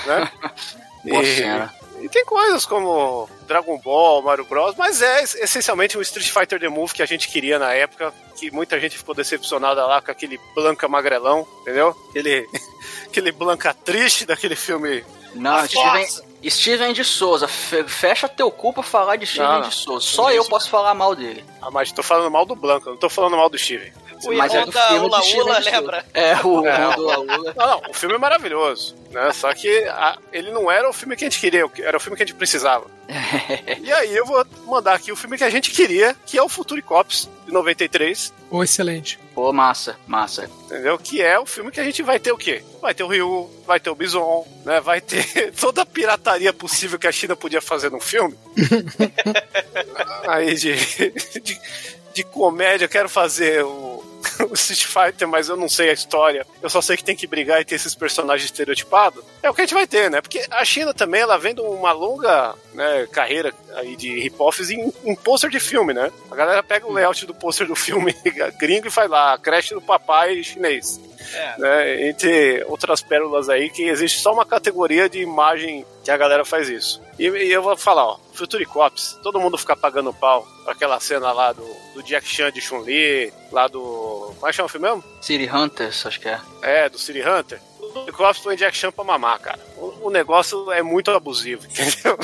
né? 0.06 0.30
E- 1.04 2.04
e 2.04 2.08
tem 2.08 2.24
coisas 2.24 2.64
como 2.66 3.28
Dragon 3.46 3.76
Ball, 3.78 4.22
Mario 4.22 4.44
Bros, 4.44 4.74
mas 4.76 5.00
é 5.02 5.22
es- 5.22 5.34
essencialmente 5.34 5.96
o 5.98 6.02
Street 6.02 6.28
Fighter 6.30 6.60
The 6.60 6.68
Move 6.68 6.92
que 6.92 7.02
a 7.02 7.06
gente 7.06 7.28
queria 7.28 7.58
na 7.58 7.72
época, 7.72 8.12
que 8.36 8.50
muita 8.52 8.78
gente 8.78 8.96
ficou 8.98 9.14
decepcionada 9.14 9.84
lá 9.86 10.00
com 10.00 10.10
aquele 10.10 10.38
Blanca 10.54 10.86
magrelão, 10.86 11.46
entendeu? 11.62 11.96
Aquele, 12.10 12.48
aquele 13.06 13.32
Blanca 13.32 13.72
triste 13.74 14.24
daquele 14.26 14.54
filme. 14.54 15.04
Não, 15.34 15.56
A 15.56 15.66
Steven, 15.66 16.06
força. 16.06 16.24
Steven 16.46 16.92
de 16.92 17.04
Souza, 17.04 17.48
fe- 17.48 17.84
fecha 17.84 18.28
teu 18.28 18.50
cu 18.50 18.72
pra 18.72 18.82
falar 18.82 19.16
de 19.16 19.26
Steven 19.26 19.48
Não, 19.48 19.60
de 19.62 19.74
Souza. 19.74 20.06
Só 20.06 20.30
eu 20.30 20.44
posso 20.44 20.68
falar 20.70 20.94
mal 20.94 21.14
dele. 21.14 21.44
Ah, 21.60 21.70
mas 21.70 21.90
tô 21.90 22.02
falando 22.02 22.30
mal 22.30 22.46
do 22.46 22.54
Blanca, 22.54 22.88
não 22.90 22.96
tô 22.96 23.08
falando 23.08 23.36
mal 23.36 23.48
do 23.50 23.58
Steven. 23.58 23.92
O 24.26 24.32
Mas 24.34 24.52
é 24.52 24.58
irmão 24.58 24.70
do 24.70 24.72
filme 24.72 25.06
Ula 25.06 25.20
Ula, 25.44 25.58
lembra? 25.58 26.04
É, 26.12 26.34
o 26.44 26.66
É. 26.66 26.72
irmão 26.74 26.94
do 26.96 27.02
Laula. 27.04 27.54
Não, 27.56 27.66
não, 27.66 27.82
o 27.90 27.94
filme 27.94 28.14
é 28.14 28.18
maravilhoso, 28.18 28.96
né? 29.10 29.32
Só 29.32 29.52
que 29.54 29.84
a- 29.84 30.18
ele 30.32 30.50
não 30.50 30.70
era 30.70 30.88
o 30.88 30.92
filme 30.92 31.16
que 31.16 31.24
a 31.24 31.28
gente 31.28 31.40
queria, 31.40 31.64
era 31.78 31.96
o 31.96 32.00
filme 32.00 32.16
que 32.16 32.22
a 32.22 32.26
gente 32.26 32.36
precisava. 32.36 32.86
e 33.82 33.92
aí 33.92 34.14
eu 34.14 34.26
vou 34.26 34.44
mandar 34.66 34.94
aqui 34.94 35.10
o 35.12 35.16
filme 35.16 35.38
que 35.38 35.44
a 35.44 35.50
gente 35.50 35.70
queria, 35.70 36.14
que 36.26 36.36
é 36.36 36.42
o 36.42 36.48
Futuri 36.48 36.82
Cops, 36.82 37.28
de 37.46 37.52
93, 37.52 38.32
Ô, 38.50 38.62
excelente. 38.62 39.18
Pô, 39.34 39.52
massa, 39.52 39.96
massa. 40.06 40.50
entendeu? 40.64 40.98
Que 40.98 41.22
é 41.22 41.38
o 41.38 41.44
filme 41.46 41.70
que 41.70 41.78
a 41.80 41.84
gente 41.84 42.02
vai 42.02 42.18
ter 42.18 42.32
o 42.32 42.36
quê? 42.38 42.62
Vai 42.80 42.94
ter 42.94 43.02
o 43.04 43.08
Ryu, 43.08 43.48
vai 43.66 43.78
ter 43.78 43.90
o 43.90 43.94
Bison, 43.94 44.46
né? 44.64 44.80
Vai 44.80 45.00
ter 45.02 45.52
toda 45.58 45.82
a 45.82 45.86
pirataria 45.86 46.52
possível 46.52 46.98
que 46.98 47.06
a 47.06 47.12
China 47.12 47.36
podia 47.36 47.60
fazer 47.60 47.90
num 47.90 48.00
filme. 48.00 48.34
aí 50.26 50.54
de, 50.54 50.74
de, 51.40 51.60
de 52.14 52.24
comédia, 52.24 52.84
eu 52.86 52.88
quero 52.88 53.08
fazer 53.08 53.64
o, 53.64 53.97
o 54.50 54.54
Street 54.54 54.84
Fighter, 54.84 55.28
mas 55.28 55.48
eu 55.48 55.56
não 55.56 55.68
sei 55.68 55.90
a 55.90 55.92
história. 55.92 56.46
Eu 56.62 56.68
só 56.68 56.80
sei 56.80 56.96
que 56.96 57.04
tem 57.04 57.16
que 57.16 57.26
brigar 57.26 57.60
e 57.60 57.64
ter 57.64 57.74
esses 57.74 57.94
personagens 57.94 58.44
estereotipados. 58.44 59.24
É 59.42 59.50
o 59.50 59.54
que 59.54 59.60
a 59.60 59.64
gente 59.64 59.74
vai 59.74 59.86
ter, 59.86 60.10
né? 60.10 60.20
Porque 60.20 60.44
a 60.50 60.64
China 60.64 60.92
também, 60.92 61.20
ela 61.20 61.38
vem 61.38 61.54
de 61.54 61.60
uma 61.60 61.92
longa 61.92 62.54
né, 62.74 63.06
carreira 63.12 63.52
aí 63.74 63.96
de 63.96 64.18
hip-offs 64.20 64.70
em, 64.70 64.92
em 65.04 65.14
pôster 65.14 65.50
de 65.50 65.60
filme, 65.60 65.92
né? 65.92 66.10
A 66.30 66.34
galera 66.34 66.62
pega 66.62 66.86
o 66.86 66.92
layout 66.92 67.26
do 67.26 67.34
pôster 67.34 67.66
do 67.66 67.74
filme 67.74 68.14
gringo 68.58 68.88
e 68.88 68.90
faz 68.90 69.10
lá, 69.10 69.34
a 69.34 69.38
creche 69.38 69.74
do 69.74 69.82
papai 69.82 70.42
chinês. 70.42 71.00
Né? 71.58 72.08
Entre 72.08 72.64
outras 72.68 73.02
pérolas 73.02 73.48
aí, 73.48 73.70
que 73.70 73.82
existe 73.82 74.20
só 74.20 74.32
uma 74.32 74.46
categoria 74.46 75.08
de 75.08 75.20
imagem 75.20 75.84
que 76.04 76.10
a 76.10 76.16
galera 76.16 76.44
faz 76.44 76.68
isso. 76.68 77.02
E, 77.18 77.24
e 77.26 77.52
eu 77.52 77.62
vou 77.62 77.76
falar, 77.76 78.06
ó, 78.06 78.18
Future 78.32 78.64
Cops, 78.64 79.18
todo 79.22 79.40
mundo 79.40 79.58
fica 79.58 79.76
pagando 79.76 80.14
pau 80.14 80.46
pra 80.64 80.72
aquela 80.72 81.00
cena 81.00 81.32
lá 81.32 81.52
do, 81.52 81.66
do 81.94 82.02
Jack 82.02 82.26
Chan 82.26 82.52
de 82.52 82.60
Chun-Li, 82.60 83.32
lá 83.50 83.66
do. 83.66 84.07
Como 84.38 84.46
é 84.48 84.50
que 84.50 84.56
chama 84.56 84.66
o 84.66 84.70
filme 84.70 84.86
mesmo? 84.88 85.04
City 85.20 85.48
Hunters, 85.50 86.06
acho 86.06 86.20
que 86.20 86.28
é. 86.28 86.40
É, 86.62 86.88
do 86.88 86.98
City 86.98 87.20
Hunter. 87.22 87.60
O 87.80 88.12
Cops 88.12 88.40
põe 88.40 88.54
Jack 88.56 88.76
Chan 88.76 88.92
pra 88.92 89.02
mamar, 89.04 89.40
cara. 89.40 89.58
O, 89.76 90.06
o 90.08 90.10
negócio 90.10 90.70
é 90.72 90.82
muito 90.82 91.10
abusivo, 91.10 91.64
entendeu? 91.70 92.18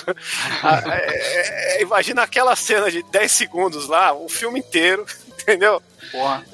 Ah, 0.62 0.83
é- 0.94 1.79
é- 1.79 1.83
imagina 1.83 2.22
aquela 2.22 2.55
cena 2.55 2.90
de 2.90 3.03
10 3.05 3.33
segundos 3.33 3.88
lá, 3.88 4.12
o 4.12 4.29
filme 4.29 4.61
inteiro, 4.61 5.05
entendeu? 5.40 5.83
Porra. 6.12 6.44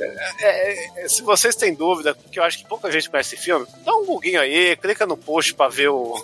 É, 0.40 1.04
é, 1.04 1.08
se 1.08 1.22
vocês 1.22 1.54
têm 1.56 1.74
dúvida, 1.74 2.14
porque 2.14 2.38
eu 2.38 2.44
acho 2.44 2.58
que 2.58 2.66
pouca 2.68 2.90
gente 2.90 3.10
conhece 3.10 3.34
esse 3.34 3.44
filme, 3.44 3.66
dá 3.84 3.92
um 3.94 4.06
buguinho 4.06 4.40
aí, 4.40 4.76
clica 4.76 5.04
no 5.06 5.16
post 5.16 5.52
pra 5.54 5.68
ver 5.68 5.88
o. 5.88 6.14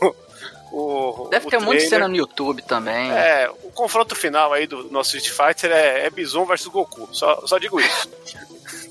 o 0.72 1.28
Deve 1.30 1.46
o 1.46 1.50
ter 1.50 1.56
um 1.58 1.60
monte 1.62 1.72
de 1.72 1.78
trailer. 1.80 1.88
cena 1.90 2.08
no 2.08 2.16
YouTube 2.16 2.62
também. 2.62 3.10
É, 3.12 3.50
o 3.64 3.70
confronto 3.72 4.14
final 4.14 4.52
aí 4.52 4.66
do 4.66 4.84
nosso 4.90 5.16
Street 5.16 5.36
Fighter 5.54 5.70
é, 5.72 6.06
é 6.06 6.10
Bison 6.10 6.44
versus 6.46 6.68
Goku. 6.68 7.08
Só, 7.12 7.44
só 7.46 7.58
digo 7.58 7.80
isso. 7.80 8.08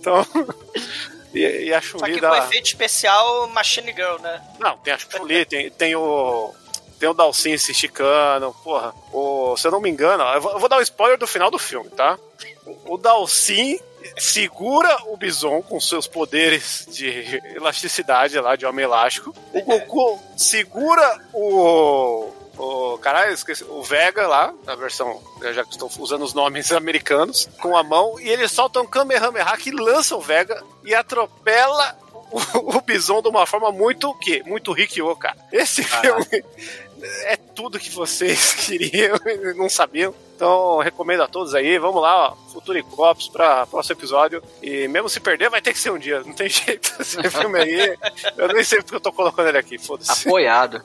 Então. 0.05 0.25
E, 1.33 1.65
e 1.65 1.73
a 1.73 1.81
Só 1.81 1.97
Chun-Li 1.99 2.13
que 2.13 2.21
com 2.21 2.29
dá. 2.29 2.37
efeito 2.37 2.67
especial 2.67 3.45
Machine 3.49 3.91
Girl, 3.91 4.17
né? 4.21 4.41
Não, 4.57 4.77
tem 4.77 4.93
a 4.93 4.97
Chun-Li, 4.97 5.43
tem, 5.43 5.69
tem 5.69 5.93
o. 5.93 6.53
Tem 6.97 7.09
o 7.09 7.13
Dalsin 7.13 7.57
se 7.57 7.73
esticando, 7.73 8.55
porra. 8.63 8.93
O, 9.11 9.57
se 9.57 9.67
eu 9.67 9.71
não 9.71 9.81
me 9.81 9.89
engano, 9.89 10.23
eu 10.23 10.39
vou, 10.39 10.53
eu 10.53 10.59
vou 10.59 10.69
dar 10.69 10.77
o 10.77 10.81
spoiler 10.81 11.17
do 11.17 11.27
final 11.27 11.51
do 11.51 11.59
filme, 11.59 11.89
tá? 11.89 12.17
O, 12.65 12.93
o 12.93 12.97
Dalsin 12.97 13.77
segura 14.17 14.97
o 15.07 15.17
Bison 15.17 15.61
com 15.61 15.77
seus 15.77 16.07
poderes 16.07 16.87
de 16.89 17.09
elasticidade 17.53 18.39
lá, 18.39 18.55
de 18.55 18.65
homem 18.65 18.85
elástico. 18.85 19.35
O 19.51 19.61
Goku 19.61 20.17
segura 20.37 21.19
o. 21.33 22.31
O 22.57 22.97
caralho, 22.99 23.33
esqueci, 23.33 23.63
o 23.63 23.83
Vega 23.83 24.27
lá, 24.27 24.53
na 24.65 24.75
versão, 24.75 25.21
já 25.53 25.63
que 25.63 25.71
estou 25.71 25.91
usando 25.99 26.23
os 26.23 26.33
nomes 26.33 26.71
americanos, 26.73 27.49
com 27.61 27.75
a 27.75 27.83
mão, 27.83 28.19
e 28.19 28.29
ele 28.29 28.47
solta 28.47 28.81
um 28.81 28.87
Kamehameha 28.87 29.57
que 29.57 29.71
lança 29.71 30.15
o 30.15 30.21
Vega 30.21 30.63
e 30.83 30.93
atropela 30.95 31.97
o, 32.31 32.39
o 32.77 32.81
Bison 32.81 33.21
de 33.21 33.29
uma 33.29 33.45
forma 33.45 33.71
muito 33.71 34.09
o 34.09 34.13
quê? 34.13 34.43
Muito 34.45 34.71
Rikyo, 34.71 35.15
cara. 35.15 35.37
Esse 35.51 35.83
filme 35.83 36.43
é 37.23 37.37
tudo 37.37 37.79
que 37.79 37.89
vocês 37.89 38.53
queriam 38.53 39.17
e 39.25 39.53
não 39.53 39.69
sabiam. 39.69 40.13
Então, 40.35 40.79
recomendo 40.79 41.23
a 41.23 41.27
todos 41.27 41.55
aí. 41.55 41.77
Vamos 41.79 42.01
lá, 42.01 42.29
ó. 42.29 42.45
Cops 42.91 43.29
pra 43.29 43.65
próximo 43.65 43.97
episódio. 43.97 44.43
E 44.61 44.85
mesmo 44.89 45.07
se 45.07 45.19
perder, 45.19 45.49
vai 45.49 45.61
ter 45.61 45.71
que 45.71 45.79
ser 45.79 45.91
um 45.91 45.97
dia. 45.97 46.21
Não 46.25 46.33
tem 46.33 46.49
jeito. 46.49 46.93
Esse 46.99 47.21
filme 47.29 47.59
aí. 47.59 47.97
Eu 48.37 48.49
nem 48.49 48.63
sei 48.63 48.79
porque 48.81 48.95
eu 48.95 49.01
tô 49.01 49.13
colocando 49.13 49.47
ele 49.47 49.57
aqui. 49.57 49.77
Foda-se. 49.77 50.27
Apoiado. 50.27 50.83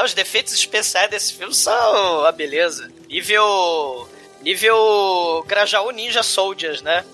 Não, 0.00 0.06
os 0.06 0.14
defeitos 0.14 0.54
especiais 0.54 1.10
desse 1.10 1.34
filme 1.34 1.54
são 1.54 2.24
a 2.24 2.32
beleza. 2.32 2.90
Nível. 3.08 4.08
Nível 4.42 5.44
Grajaú 5.46 5.90
Ninja 5.90 6.22
Soldiers, 6.22 6.80
né? 6.80 7.04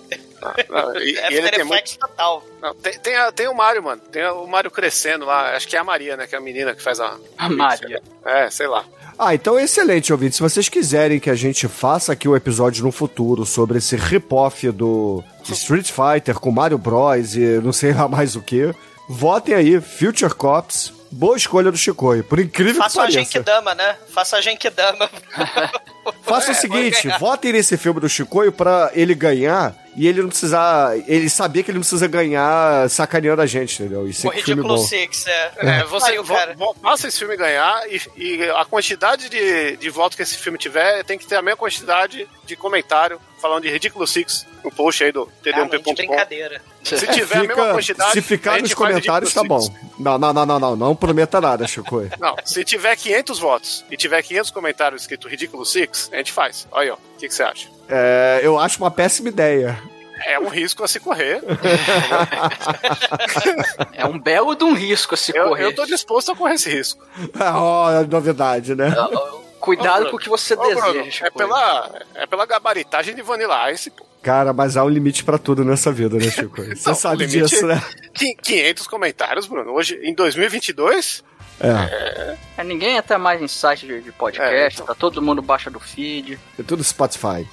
Não, 0.69 0.95
e, 0.97 1.11
e 1.29 1.35
ele 1.35 1.49
tem 1.49 1.63
muito. 1.65 1.97
Total. 1.99 2.41
Não, 2.61 2.73
tem, 2.73 2.97
tem, 2.99 3.15
a- 3.17 3.31
tem 3.33 3.47
o 3.49 3.53
Mario, 3.53 3.83
mano. 3.83 4.01
Tem 4.11 4.25
o 4.27 4.47
Mario 4.47 4.71
crescendo 4.71 5.25
lá. 5.25 5.53
Acho 5.55 5.67
que 5.67 5.75
é 5.75 5.79
a 5.79 5.83
Maria, 5.83 6.15
né? 6.15 6.25
Que 6.25 6.35
é 6.35 6.37
a 6.37 6.41
menina 6.41 6.73
que 6.73 6.81
faz 6.81 6.99
a. 7.01 7.17
A 7.37 7.49
Maria. 7.49 8.01
É, 8.23 8.49
sei 8.49 8.67
lá. 8.67 8.85
Ah, 9.19 9.33
então 9.35 9.57
é 9.59 9.63
excelente, 9.63 10.13
ouvinte. 10.13 10.35
Se 10.35 10.41
vocês 10.41 10.69
quiserem 10.69 11.19
que 11.19 11.29
a 11.29 11.35
gente 11.35 11.67
faça 11.67 12.13
aqui 12.13 12.29
um 12.29 12.35
episódio 12.35 12.85
no 12.85 12.91
futuro 12.91 13.45
sobre 13.45 13.79
esse 13.79 13.95
rip-off 13.97 14.69
do 14.71 15.23
Street 15.49 15.91
Fighter 15.91 16.39
com 16.39 16.51
Mario 16.51 16.77
Bros 16.77 17.35
e 17.35 17.59
não 17.61 17.73
sei 17.73 17.93
lá 17.93 18.07
mais 18.07 18.35
o 18.35 18.41
que, 18.41 18.73
votem 19.09 19.55
aí, 19.55 19.81
Future 19.81 20.33
Cops. 20.33 20.93
Boa 21.11 21.37
escolha 21.37 21.71
do 21.71 21.77
Chicoio, 21.77 22.23
por 22.23 22.39
incrível 22.39 22.81
Faça 22.81 23.01
a 23.01 23.05
que 23.07 23.13
pareça. 23.13 23.31
Genkidama, 23.31 23.73
né? 23.75 23.95
Faça 24.13 24.37
a 24.37 24.41
Genkidama. 24.41 25.09
Faça 26.23 26.49
o 26.49 26.51
É, 26.51 26.53
seguinte, 26.53 27.07
votem 27.19 27.53
nesse 27.53 27.77
filme 27.77 27.99
do 27.99 28.09
Chicoio 28.09 28.51
pra 28.51 28.91
ele 28.93 29.15
ganhar 29.15 29.75
e 29.97 30.07
ele 30.07 30.21
não 30.21 30.29
precisar. 30.29 30.95
Ele 31.07 31.29
sabia 31.29 31.63
que 31.63 31.71
ele 31.71 31.77
não 31.79 31.81
precisa 31.81 32.07
ganhar 32.07 32.89
sacaneando 32.89 33.41
a 33.41 33.45
gente, 33.45 33.81
entendeu? 33.81 34.07
E 34.07 34.11
O 34.11 34.13
ser 34.13 34.21
filme 34.29 34.39
Ridículo 34.61 34.75
bom. 34.75 34.77
Six, 34.77 35.25
é. 35.27 35.51
É, 35.57 35.83
você 35.85 36.11
Aí 36.11 36.19
o 36.19 36.23
cara. 36.23 36.55
faça 36.81 37.07
esse 37.07 37.17
filme 37.19 37.35
ganhar 37.35 37.81
e, 37.89 38.01
e 38.15 38.43
a 38.51 38.63
quantidade 38.63 39.27
de, 39.29 39.75
de 39.77 39.89
votos 39.89 40.15
que 40.15 40.21
esse 40.23 40.37
filme 40.37 40.57
tiver 40.57 41.03
tem 41.03 41.17
que 41.17 41.25
ter 41.27 41.35
a 41.35 41.41
mesma 41.41 41.57
quantidade 41.57 42.27
de 42.45 42.55
comentário 42.55 43.19
falando 43.41 43.63
de 43.63 43.69
Ridiculous 43.69 44.11
Six 44.11 44.45
no 44.63 44.71
post 44.71 45.03
aí 45.03 45.11
do 45.11 45.25
tdump.com. 45.43 45.93
brincadeira. 45.93 46.61
Se 46.83 47.05
tiver 47.07 47.37
a 47.37 47.39
mesma 47.41 47.55
Fica- 47.55 47.73
quantidade. 47.73 48.11
se 48.13 48.21
ficar 48.21 48.61
nos 48.61 48.73
comentários, 48.73 49.33
tá 49.33 49.43
bom. 49.43 49.59
Não, 49.99 50.17
não, 50.17 50.31
não, 50.33 50.45
não, 50.45 50.59
não, 50.59 50.75
não 50.75 50.95
prometa 50.95 51.41
nada, 51.41 51.67
Chicoio. 51.67 52.09
Não, 52.19 52.35
se 52.45 52.63
tiver 52.63 52.95
500 52.95 53.39
votos 53.39 53.85
e 53.91 53.97
tiver 53.97 54.21
500 54.23 54.51
comentários 54.51 55.01
escrito 55.01 55.27
Ridiculous 55.27 55.71
Six, 55.71 56.09
a 56.13 56.17
gente 56.17 56.31
faz. 56.31 56.67
Olha 56.71 56.83
aí, 56.83 56.89
ó. 56.91 56.93
O 56.95 57.17
que, 57.19 57.27
que 57.27 57.33
você 57.33 57.43
acha? 57.43 57.67
É, 57.89 58.39
eu 58.43 58.59
acho 58.59 58.77
uma 58.83 58.91
péssima 58.91 59.29
ideia. 59.29 59.77
É 60.25 60.39
um 60.39 60.47
risco 60.47 60.83
a 60.83 60.87
se 60.87 60.99
correr. 60.99 61.41
É 63.93 64.05
um 64.05 64.19
belo 64.19 64.55
de 64.55 64.63
um 64.63 64.73
risco 64.73 65.13
a 65.13 65.17
se 65.17 65.35
Eu, 65.35 65.49
correr. 65.49 65.65
eu 65.65 65.75
tô 65.75 65.85
disposto 65.85 66.31
a 66.31 66.35
correr 66.35 66.55
esse 66.55 66.69
risco. 66.69 67.05
Ó, 67.39 68.03
novidade, 68.03 68.75
né? 68.75 68.93
Cuidado 69.59 70.07
Ô, 70.07 70.09
com 70.11 70.15
o 70.15 70.19
que 70.19 70.29
você 70.29 70.55
Bruno, 70.55 70.75
deseja. 70.75 70.99
é, 71.07 71.11
Chico. 71.11 71.37
pela, 71.37 71.91
é 72.15 72.25
pela 72.25 72.45
gabaritagem 72.45 73.13
de 73.15 73.21
Vanilla 73.21 73.71
Ice, 73.71 73.89
pô. 73.89 74.05
Cara, 74.21 74.53
mas 74.53 74.75
há 74.77 74.83
um 74.83 74.89
limite 74.89 75.23
pra 75.23 75.37
tudo 75.37 75.63
nessa 75.63 75.91
vida, 75.91 76.17
né? 76.17 76.25
Você 76.75 76.89
Não, 76.89 76.95
sabe 76.95 77.23
o 77.23 77.27
limite- 77.27 77.49
disso, 77.49 77.65
né? 77.67 77.81
Qu- 78.17 78.41
500 78.43 78.87
comentários, 78.87 79.45
Bruno. 79.47 79.71
Hoje, 79.73 79.99
em 80.03 80.13
2022, 80.13 81.23
É, 81.59 82.37
É, 82.57 82.63
ninguém 82.63 82.97
entra 82.97 83.17
mais 83.17 83.41
em 83.41 83.47
site 83.47 83.85
de, 83.87 84.01
de 84.01 84.11
podcast, 84.11 84.53
É, 84.55 84.67
então. 84.73 84.85
tá 84.85 84.95
todo 84.95 85.21
mundo 85.21 85.41
baixa 85.41 85.69
do 85.69 85.79
feed. 85.79 86.39
é 86.59 86.63
tudo 86.63 86.83
Spotify. 86.83 87.47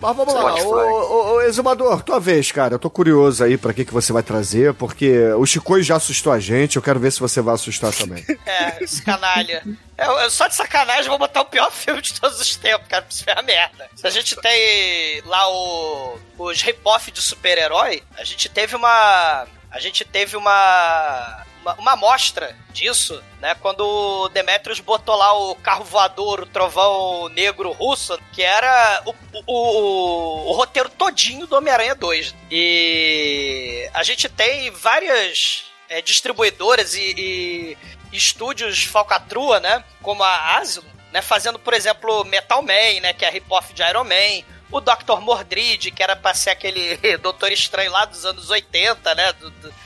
Mas 0.00 0.16
vamos 0.16 0.34
lá, 0.34 0.40
Spotify. 0.42 0.66
ô, 0.66 0.74
ô, 0.74 1.32
ô, 1.34 1.42
Exumador, 1.42 2.02
tua 2.02 2.20
vez, 2.20 2.52
cara. 2.52 2.74
Eu 2.74 2.78
tô 2.78 2.90
curioso 2.90 3.42
aí 3.42 3.56
pra 3.56 3.72
que, 3.72 3.84
que 3.84 3.92
você 3.94 4.12
vai 4.12 4.22
trazer, 4.22 4.74
porque 4.74 5.18
o 5.32 5.46
Chicoi 5.46 5.82
já 5.82 5.96
assustou 5.96 6.32
a 6.32 6.38
gente, 6.38 6.76
eu 6.76 6.82
quero 6.82 7.00
ver 7.00 7.10
se 7.10 7.20
você 7.20 7.40
vai 7.40 7.54
assustar 7.54 7.92
também. 7.92 8.24
É, 8.46 8.84
esse 8.84 9.02
canalha. 9.02 9.62
Eu, 9.98 10.12
eu 10.18 10.30
só 10.30 10.46
de 10.46 10.54
sacanagem 10.54 11.08
vou 11.08 11.18
botar 11.18 11.40
o 11.40 11.46
pior 11.46 11.70
filme 11.72 12.00
de 12.00 12.18
todos 12.20 12.40
os 12.40 12.56
tempos, 12.56 12.86
cara, 12.86 13.02
pra 13.02 13.10
isso 13.12 13.24
é 13.26 13.38
a 13.38 13.42
merda. 13.42 13.88
Se 13.96 14.06
a 14.06 14.10
gente 14.10 14.36
tem 14.36 15.20
lá 15.24 15.48
o, 15.50 16.18
os 16.38 16.60
rip-off 16.62 17.10
de 17.10 17.20
super-herói, 17.20 18.02
a 18.16 18.24
gente 18.24 18.48
teve 18.48 18.76
uma. 18.76 19.46
A 19.70 19.80
gente 19.80 20.04
teve 20.04 20.36
uma. 20.36 21.44
Uma, 21.66 21.74
uma 21.74 21.92
amostra 21.94 22.56
disso, 22.70 23.20
né? 23.40 23.56
Quando 23.56 23.80
o 23.80 24.28
Demetrius 24.28 24.78
botou 24.78 25.16
lá 25.16 25.32
o 25.36 25.56
carro 25.56 25.82
voador, 25.82 26.42
o 26.42 26.46
trovão 26.46 27.28
negro 27.30 27.72
russo, 27.72 28.16
que 28.32 28.40
era 28.40 29.02
o, 29.04 29.12
o, 29.46 30.50
o, 30.50 30.52
roteiro 30.52 30.88
todinho 30.88 31.44
do 31.48 31.56
Homem-Aranha 31.56 31.96
2. 31.96 32.34
E 32.52 33.90
a 33.92 34.04
gente 34.04 34.28
tem 34.28 34.70
várias 34.70 35.64
é, 35.88 36.00
distribuidoras 36.00 36.94
e, 36.94 37.14
e 37.18 37.76
estúdios 38.16 38.84
falcatrua, 38.84 39.58
né? 39.58 39.82
Como 40.02 40.22
a 40.22 40.58
Asylum, 40.58 40.86
né? 41.12 41.20
Fazendo, 41.20 41.58
por 41.58 41.74
exemplo, 41.74 42.24
Metal 42.24 42.62
Man, 42.62 43.00
né? 43.02 43.12
Que 43.12 43.24
é 43.24 43.28
a 43.28 43.32
rip-off 43.32 43.72
de 43.72 43.82
Iron 43.82 44.04
Man. 44.04 44.44
O 44.70 44.80
Dr. 44.80 45.18
Mordrid, 45.20 45.90
que 45.90 46.02
era 46.02 46.14
pra 46.14 46.32
ser 46.32 46.50
aquele 46.50 46.96
Doutor 47.18 47.50
Estranho 47.50 47.90
lá 47.90 48.04
dos 48.04 48.24
anos 48.24 48.50
80, 48.50 49.14
né? 49.16 49.32
do- 49.32 49.50
do- 49.50 49.85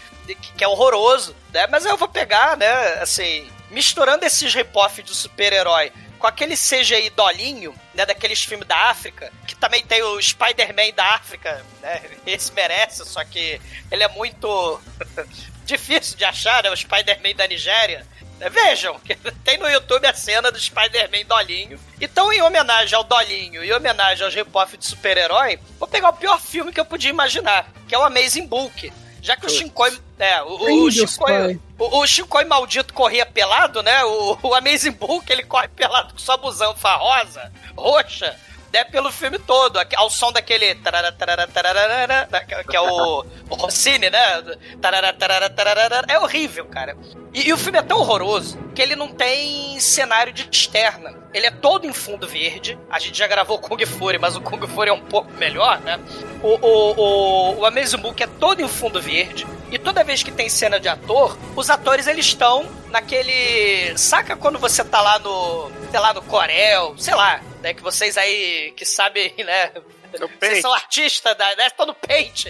que 0.57 0.65
é 0.65 0.69
horroroso, 0.69 1.35
né? 1.53 1.67
Mas 1.69 1.85
eu 1.85 1.97
vou 1.97 2.09
pegar, 2.09 2.57
né? 2.57 2.95
Assim, 3.01 3.51
misturando 3.71 4.25
esses 4.25 4.55
rip-off 4.55 5.03
de 5.03 5.15
super-herói 5.15 5.93
com 6.19 6.27
aquele 6.27 6.55
CGI 6.55 7.11
dolinho, 7.11 7.75
né? 7.95 8.05
Daqueles 8.05 8.45
filmes 8.45 8.69
da 8.69 8.77
África, 8.91 9.33
que 9.47 9.55
também 9.57 9.85
tem 9.85 10.03
o 10.03 10.21
Spider-Man 10.21 10.93
da 10.95 11.15
África, 11.15 11.65
né? 11.81 12.03
Esse 12.27 12.53
merece, 12.53 13.05
só 13.07 13.25
que 13.25 13.61
ele 13.91 14.03
é 14.03 14.09
muito 14.09 14.81
difícil 15.65 16.17
de 16.17 16.25
achar, 16.25 16.63
né? 16.63 16.71
O 16.71 16.77
Spider-Man 16.77 17.35
da 17.35 17.47
Nigéria. 17.47 18.07
né? 18.39 18.51
Vejam, 18.51 19.01
tem 19.45 19.57
no 19.57 19.69
YouTube 19.69 20.07
a 20.07 20.13
cena 20.15 20.51
do 20.53 20.61
Spider-Man 20.61 21.25
Dolinho. 21.27 21.81
Então, 22.01 22.31
em 22.33 22.43
homenagem 22.43 22.95
ao 22.97 23.05
Dolinho 23.05 23.65
e 23.65 23.69
em 23.69 23.73
homenagem 23.73 24.25
aos 24.25 24.35
rip-off 24.35 24.77
de 24.77 24.85
super-herói, 24.85 25.59
vou 25.79 25.89
pegar 25.89 26.11
o 26.11 26.15
pior 26.17 26.39
filme 26.41 26.73
que 26.73 26.81
eu 26.81 26.85
podia 26.85 27.11
imaginar, 27.11 27.67
que 27.89 27.95
é 27.95 27.99
o 27.99 28.05
Amazing 28.05 28.47
Bulk. 28.47 28.93
Já 29.23 29.37
que 29.37 29.47
o 29.47 29.49
Shinkoi. 29.49 29.99
É, 30.19 30.43
o, 30.43 30.49
o, 30.49 30.67
Ai, 30.67 30.75
Deus 30.91 30.95
Shinkoi. 30.95 31.61
O, 31.79 31.99
o 31.99 32.07
Shinkoi 32.07 32.45
maldito 32.45 32.93
corria 32.93 33.25
pelado, 33.27 33.83
né? 33.83 34.05
O, 34.05 34.39
o 34.43 34.55
Amazing 34.55 34.93
Bulk 34.93 35.31
ele 35.31 35.45
corre 35.45 35.69
pelado 35.69 36.13
com 36.13 36.19
sua 36.19 36.37
busanfa 36.37 36.95
rosa, 36.95 37.53
roxa, 37.77 38.37
né? 38.73 38.85
Pelo 38.85 39.11
filme 39.11 39.39
todo, 39.39 39.79
ao 39.97 40.11
som 40.11 40.33
daquele. 40.33 40.75
tarara, 40.77 41.13
tarara, 41.13 41.47
tararara, 41.47 42.27
da- 42.31 42.41
que 42.45 42.77
é 42.77 42.81
o, 42.81 43.25
o 43.49 43.55
Rossini, 43.55 44.11
né? 44.11 44.43
Tarara, 44.81 45.13
tarara. 45.13 46.05
É 46.09 46.19
horrível, 46.19 46.65
cara. 46.67 46.97
E, 47.33 47.49
e 47.49 47.53
o 47.53 47.57
filme 47.59 47.79
é 47.79 47.83
tão 47.83 47.99
horroroso 47.99 48.59
que 48.75 48.83
ele 48.83 48.97
não 48.97 49.09
tem 49.09 49.79
cenário 49.81 50.33
de 50.33 50.49
externa. 50.51 51.15
Ele 51.33 51.47
é 51.47 51.51
todo 51.51 51.87
em 51.87 51.93
fundo 51.93 52.27
verde. 52.27 52.79
A 52.91 52.99
gente 52.99 53.17
já 53.17 53.27
gravou 53.27 53.59
Kung 53.59 53.85
Fury, 53.87 54.19
mas 54.19 54.35
o 54.37 54.41
Kung 54.41 54.67
Fury 54.67 54.91
é 54.91 54.93
um 54.93 55.01
pouco 55.01 55.31
melhor, 55.33 55.81
né? 55.81 56.01
O, 56.43 56.49
o, 56.55 56.95
o, 56.97 57.59
o 57.61 57.67
Amazing 57.67 57.99
Book 57.99 58.21
é 58.23 58.27
todo 58.27 58.61
em 58.61 58.69
fundo 58.69 59.01
verde. 59.01 59.47
E 59.71 59.79
toda 59.79 60.03
vez 60.03 60.23
que 60.23 60.33
tem 60.33 60.49
cena 60.49 60.81
de 60.81 60.89
ator, 60.89 61.39
os 61.55 61.71
atores 61.71 62.07
eles 62.07 62.27
estão 62.27 62.69
naquele. 62.89 63.97
Saca 63.97 64.37
quando 64.37 64.59
você 64.59 64.85
tá 64.85 65.01
lá 65.01 65.19
no. 65.19 65.71
sei 65.91 66.01
lá, 66.01 66.13
no 66.13 66.23
Corel, 66.23 66.95
sei 66.99 67.15
lá, 67.15 67.41
né? 67.63 67.73
Que 67.73 67.83
vocês 67.83 68.19
aí 68.19 68.73
que 68.77 68.85
sabem, 68.85 69.33
né? 69.39 69.71
No 70.19 70.29
Vocês 70.41 70.61
são 70.61 70.73
artistas, 70.73 71.37
da, 71.37 71.55
né? 71.55 71.69
Estão 71.69 71.87
no 71.87 71.95
paint. 71.95 72.47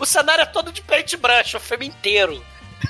O 0.00 0.06
cenário 0.06 0.42
é 0.42 0.46
todo 0.46 0.72
de 0.72 0.80
paint 0.80 1.14
brush, 1.16 1.54
o 1.54 1.60
filme 1.60 1.86
inteiro. 1.88 2.42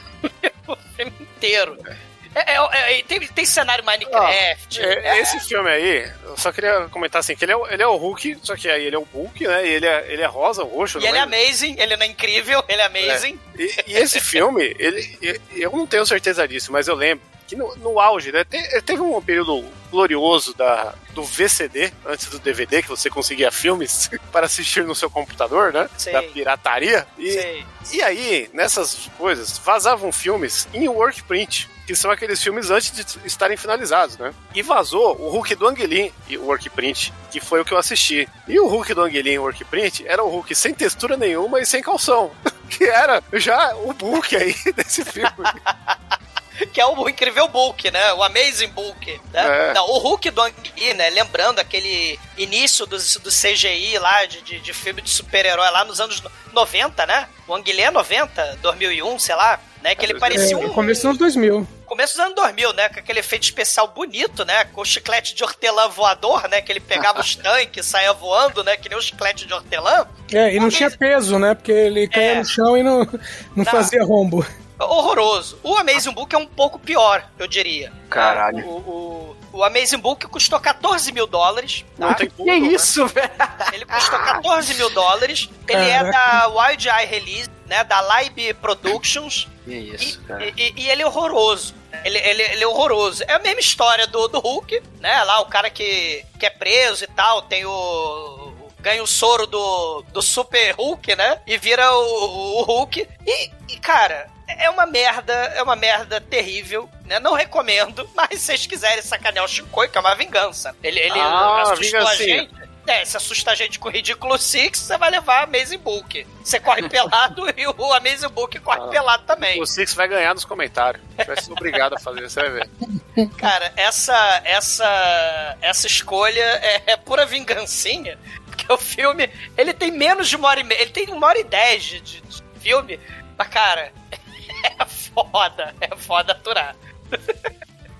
o 0.69 0.77
filme 0.95 1.13
inteiro. 1.21 1.77
É, 1.85 1.97
é- 2.41 2.99
é- 2.99 3.03
tem, 3.03 3.21
tem 3.21 3.45
cenário 3.47 3.85
Minecraft. 3.85 4.81
É, 4.81 5.17
é- 5.17 5.19
Esse 5.21 5.41
filme 5.41 5.71
aí, 5.71 6.11
eu 6.25 6.37
só 6.37 6.53
queria 6.53 6.89
comentar 6.91 7.21
assim, 7.21 7.35
que 7.35 7.45
ele 7.45 7.53
é, 7.53 7.57
o- 7.57 7.67
ele 7.67 7.83
é 7.83 7.87
o 7.87 7.97
Hulk, 7.97 8.39
só 8.43 8.55
que 8.57 8.69
aí 8.69 8.85
ele 8.85 8.97
é 8.97 8.99
o 8.99 9.03
Hulk, 9.13 9.47
né? 9.47 9.67
E 9.67 9.71
ele 9.71 9.87
é, 9.87 10.07
ele 10.13 10.23
é 10.23 10.27
rosa, 10.27 10.63
roxo, 10.63 10.99
E 10.99 11.07
ele 11.07 11.17
é 11.17 11.21
amazing, 11.21 11.77
ele 11.79 11.97
não 11.97 12.05
é 12.05 12.09
incrível, 12.09 12.63
ele 12.69 12.81
é 12.83 12.85
amazing. 12.87 13.39
E, 13.59 13.85
e 13.89 13.97
esse 13.97 14.21
filme, 14.21 14.75
ele, 14.79 15.41
eu 15.53 15.71
não 15.73 15.87
tenho 15.87 16.05
certeza 16.07 16.47
disso, 16.47 16.71
mas 16.73 16.89
eu 16.89 16.95
lembro 16.95 17.25
que 17.47 17.55
no, 17.55 17.75
no 17.77 18.01
auge, 18.01 18.33
né? 18.33 18.45
te- 18.45 18.83
Teve 18.83 19.01
um 19.03 19.23
período 19.23 19.65
glorioso 19.89 20.53
da, 20.55 20.93
do 21.13 21.23
VCD, 21.23 21.93
antes 22.05 22.27
do 22.27 22.41
DVD, 22.41 22.83
que 22.83 22.89
você 22.89 23.09
conseguia 23.09 23.53
filmes 23.53 24.11
para 24.33 24.47
assistir 24.47 24.83
no 24.85 24.95
seu 24.97 25.09
computador, 25.09 25.73
né? 25.73 25.89
Sim. 25.97 26.11
Da 26.11 26.23
pirataria. 26.25 27.07
E, 27.17 27.31
Sei. 27.31 27.67
e 27.93 28.03
aí, 28.03 28.51
nessas 28.53 29.09
coisas, 29.17 29.57
vazavam 29.59 30.11
filmes 30.11 30.67
em 30.75 30.89
workprint, 30.89 31.69
que 31.87 31.95
são 31.95 32.11
aqueles 32.11 32.43
filmes 32.43 32.71
antes 32.71 32.91
de 32.91 33.27
estarem 33.27 33.57
finalizados, 33.57 34.19
né? 34.19 34.35
E 34.55 34.61
vazou 34.61 35.17
o 35.21 35.29
Hulk 35.31 35.55
do 35.55 35.69
Anguilin 35.69 36.13
e 36.29 36.37
o 36.37 36.47
workprint, 36.47 37.13
que 37.31 37.41
foi 37.41 37.61
o 37.61 37.65
que 37.65 37.73
eu 37.73 37.79
assisti. 37.79 38.29
E 38.49 38.59
o 38.59 38.67
Hulk 38.67 38.93
do 38.93 39.03
Anguilin 39.03 39.33
e 39.33 39.39
o 39.39 39.43
workprint 39.43 40.05
era 40.07 40.23
o 40.23 40.29
Hulk 40.29 40.55
sem 40.55 40.75
textura 40.75 41.17
nenhuma 41.17 41.61
e 41.61 41.67
sem 41.67 41.83
calção. 41.83 42.31
Que 42.69 42.83
era 42.83 43.23
já 43.35 43.77
o 43.77 43.93
Hulk 43.93 44.35
aí 44.35 44.53
desse 44.75 45.05
filme. 45.05 45.31
Que 46.73 46.81
é 46.81 46.87
o 46.87 47.09
incrível 47.09 47.49
Bulk, 47.49 47.91
né? 47.91 48.15
O 48.15 48.23
Amazing 48.23 48.69
Bulk. 48.69 49.21
Né? 49.31 49.69
É. 49.71 49.75
Não, 49.75 49.85
o 49.91 49.99
Hulk 49.99 50.31
do 50.31 50.41
Ang 50.41 50.55
Lee, 50.75 50.95
né? 50.95 51.11
Lembrando 51.11 51.59
aquele 51.59 52.19
início 52.37 52.87
do, 52.87 52.97
do 52.97 53.31
CGI 53.31 53.99
lá, 53.99 54.25
de, 54.25 54.41
de, 54.41 54.59
de 54.61 54.73
filme 54.73 55.03
de 55.03 55.11
super-herói 55.11 55.69
lá 55.71 55.85
nos 55.85 56.01
anos 56.01 56.23
90, 56.53 57.05
né? 57.05 57.29
O 57.47 57.55
Ang 57.55 57.71
Lee 57.71 57.83
é 57.83 57.91
90, 57.91 58.59
2001, 58.63 59.19
sei 59.19 59.35
lá. 59.35 59.61
Né? 59.87 59.95
Que 59.95 60.05
ele 60.05 60.19
parecia 60.19 60.57
É, 60.57 60.59
um... 60.59 60.73
começo 60.73 61.03
dos 61.03 61.05
anos 61.07 61.19
2000. 61.19 61.69
Começo 61.87 62.15
dos 62.15 62.21
anos 62.25 62.35
2000, 62.35 62.73
né? 62.73 62.89
Com 62.89 62.99
aquele 62.99 63.21
efeito 63.21 63.45
especial 63.45 63.87
bonito, 63.87 64.45
né? 64.45 64.65
Com 64.65 64.81
o 64.81 64.85
chiclete 64.85 65.33
de 65.33 65.45
hortelã 65.45 65.87
voador, 65.89 66.49
né? 66.49 66.61
Que 66.61 66.73
ele 66.73 66.81
pegava 66.81 67.21
os 67.21 67.37
tanques, 67.39 67.87
saía 67.87 68.13
voando, 68.13 68.65
né? 68.65 68.77
Que 68.77 68.89
nem 68.89 68.99
o 68.99 69.01
chiclete 69.01 69.47
de 69.47 69.55
hortelã. 69.55 70.05
É, 70.33 70.53
e 70.53 70.59
não 70.59 70.69
tinha 70.71 70.91
peso, 70.91 71.39
né? 71.39 71.55
Porque 71.55 71.71
ele 71.71 72.09
caía 72.09 72.33
É. 72.33 72.39
no 72.41 72.45
chão 72.45 72.77
e 72.77 72.83
não, 72.83 73.09
não 73.55 73.65
Tá. 73.65 73.71
fazia 73.71 74.03
rombo. 74.05 74.45
Horroroso. 74.77 75.59
O 75.63 75.77
Amazing 75.77 76.13
Book 76.13 76.35
é 76.35 76.39
um 76.39 76.47
pouco 76.47 76.79
pior, 76.81 77.25
eu 77.39 77.47
diria. 77.47 77.93
Caralho. 78.11 78.67
O, 78.67 79.37
o, 79.53 79.59
o 79.59 79.65
Amazing 79.65 79.99
Book 79.99 80.27
custou 80.27 80.59
14 80.61 81.13
mil 81.13 81.27
dólares. 81.29 81.85
Tem 82.19 82.29
tudo, 82.29 82.45
Que 82.45 82.61
né? 82.61 82.67
isso, 82.75 83.07
velho? 83.07 83.31
Ele 83.73 83.85
custou 83.87 84.19
14 84.19 84.75
mil 84.75 84.91
dólares. 84.91 85.49
Ele 85.69 85.89
é 85.89 86.11
da 86.11 86.49
Wild 86.49 86.89
Eye 86.89 87.07
Release, 87.07 87.49
né? 87.67 87.85
Da 87.85 88.01
Live 88.01 88.55
Productions. 88.55 89.49
Que 89.65 89.71
E, 89.73 89.95
isso, 89.95 90.21
cara. 90.23 90.45
e- 90.45 90.53
e- 90.57 90.75
e 90.83 90.91
ele 90.91 91.03
é 91.03 91.07
horroroso. 91.07 91.75
Ele, 92.05 92.19
ele, 92.19 92.43
ele 92.43 92.63
é 92.65 92.67
horroroso. 92.67 93.23
É 93.27 93.33
a 93.35 93.39
mesma 93.39 93.61
história 93.61 94.07
do, 94.07 94.29
do 94.29 94.39
Hulk, 94.39 94.83
né? 95.01 95.23
Lá 95.25 95.41
o 95.41 95.47
cara 95.47 95.71
que, 95.71 96.25
que 96.39 96.47
é 96.47 96.51
preso 96.51 97.05
e 97.05 97.09
tal, 97.09 97.43
tem 97.43 97.65
o. 97.65 98.55
Ganha 98.81 99.03
o 99.03 99.07
soro 99.07 99.47
do, 99.47 100.03
do 100.13 100.23
Super 100.23 100.73
Hulk, 100.77 101.17
né? 101.17 101.41
E 101.47 101.57
vira 101.59 101.91
o, 101.93 102.61
o 102.61 102.63
Hulk. 102.63 103.09
E, 103.27 103.51
e, 103.69 103.79
cara, 103.81 104.29
é 104.47 104.71
uma 104.71 104.87
merda, 104.87 105.33
é 105.33 105.63
uma 105.63 105.75
merda 105.75 106.21
terrível, 106.21 106.89
né? 107.05 107.19
Não 107.19 107.33
recomendo, 107.35 108.09
mas 108.15 108.39
se 108.39 108.47
vocês 108.47 108.67
quiserem 108.67 109.03
sacanear 109.03 109.45
o 109.45 109.49
Shinkoi, 109.49 109.89
que 109.89 109.99
é 109.99 110.01
uma 110.01 110.15
vingança. 110.15 110.77
Ele, 110.85 111.01
ele 111.01 111.19
Ah, 111.19 111.63
assustou 111.73 112.07
a 112.07 112.15
gente. 112.15 112.55
É, 112.87 113.05
se 113.05 113.17
assusta 113.17 113.51
a 113.51 113.55
gente 113.55 113.79
com 113.79 113.89
o 113.89 113.91
Ridículo 113.93 114.39
Six, 114.39 114.79
você 114.79 114.97
vai 114.97 115.11
levar 115.11 115.41
a 115.41 115.43
Amazing 115.45 115.79
Book. 115.79 116.27
Você 116.43 116.61
corre 116.61 116.87
pelado 116.89 117.43
e 117.57 117.67
o 117.67 117.93
Amazing 117.93 118.29
Book 118.29 118.59
corre 118.61 118.81
Ah. 118.83 118.89
pelado 118.89 119.25
também. 119.25 119.61
O 119.61 119.67
Six 119.67 119.93
vai 119.95 120.07
ganhar 120.09 120.35
nos 120.35 120.45
comentários. 120.45 121.03
Vai 121.27 121.41
ser 121.41 121.53
obrigado 121.53 121.95
a 121.95 121.99
fazer, 121.99 122.29
você 122.29 122.41
vai 122.41 122.51
ver. 122.51 122.69
Cara, 123.39 123.73
essa 123.77 124.41
essa 124.45 125.57
essa 125.61 125.87
escolha 125.87 126.41
é, 126.41 126.83
é 126.93 126.97
pura 126.97 127.27
vingancinha. 127.27 128.19
Porque 128.47 128.73
o 128.73 128.79
filme, 128.79 129.29
ele 129.57 129.75
tem 129.75 129.91
menos 129.91 130.29
de 130.29 130.37
uma 130.37 130.49
hora 130.49 130.61
e 130.61 130.65
meia. 130.65 130.81
Ele 130.81 130.91
tem 130.91 131.09
uma 131.13 131.27
hora 131.27 131.39
e 131.39 131.45
dez 131.45 131.83
de, 131.85 132.01
de- 132.01 132.21
de 132.23 132.43
filme. 132.61 132.99
Mas, 133.37 133.49
cara, 133.49 133.93
é 134.81 134.85
foda. 134.87 135.75
É 135.81 135.95
foda 135.97 136.33
aturar. 136.33 136.75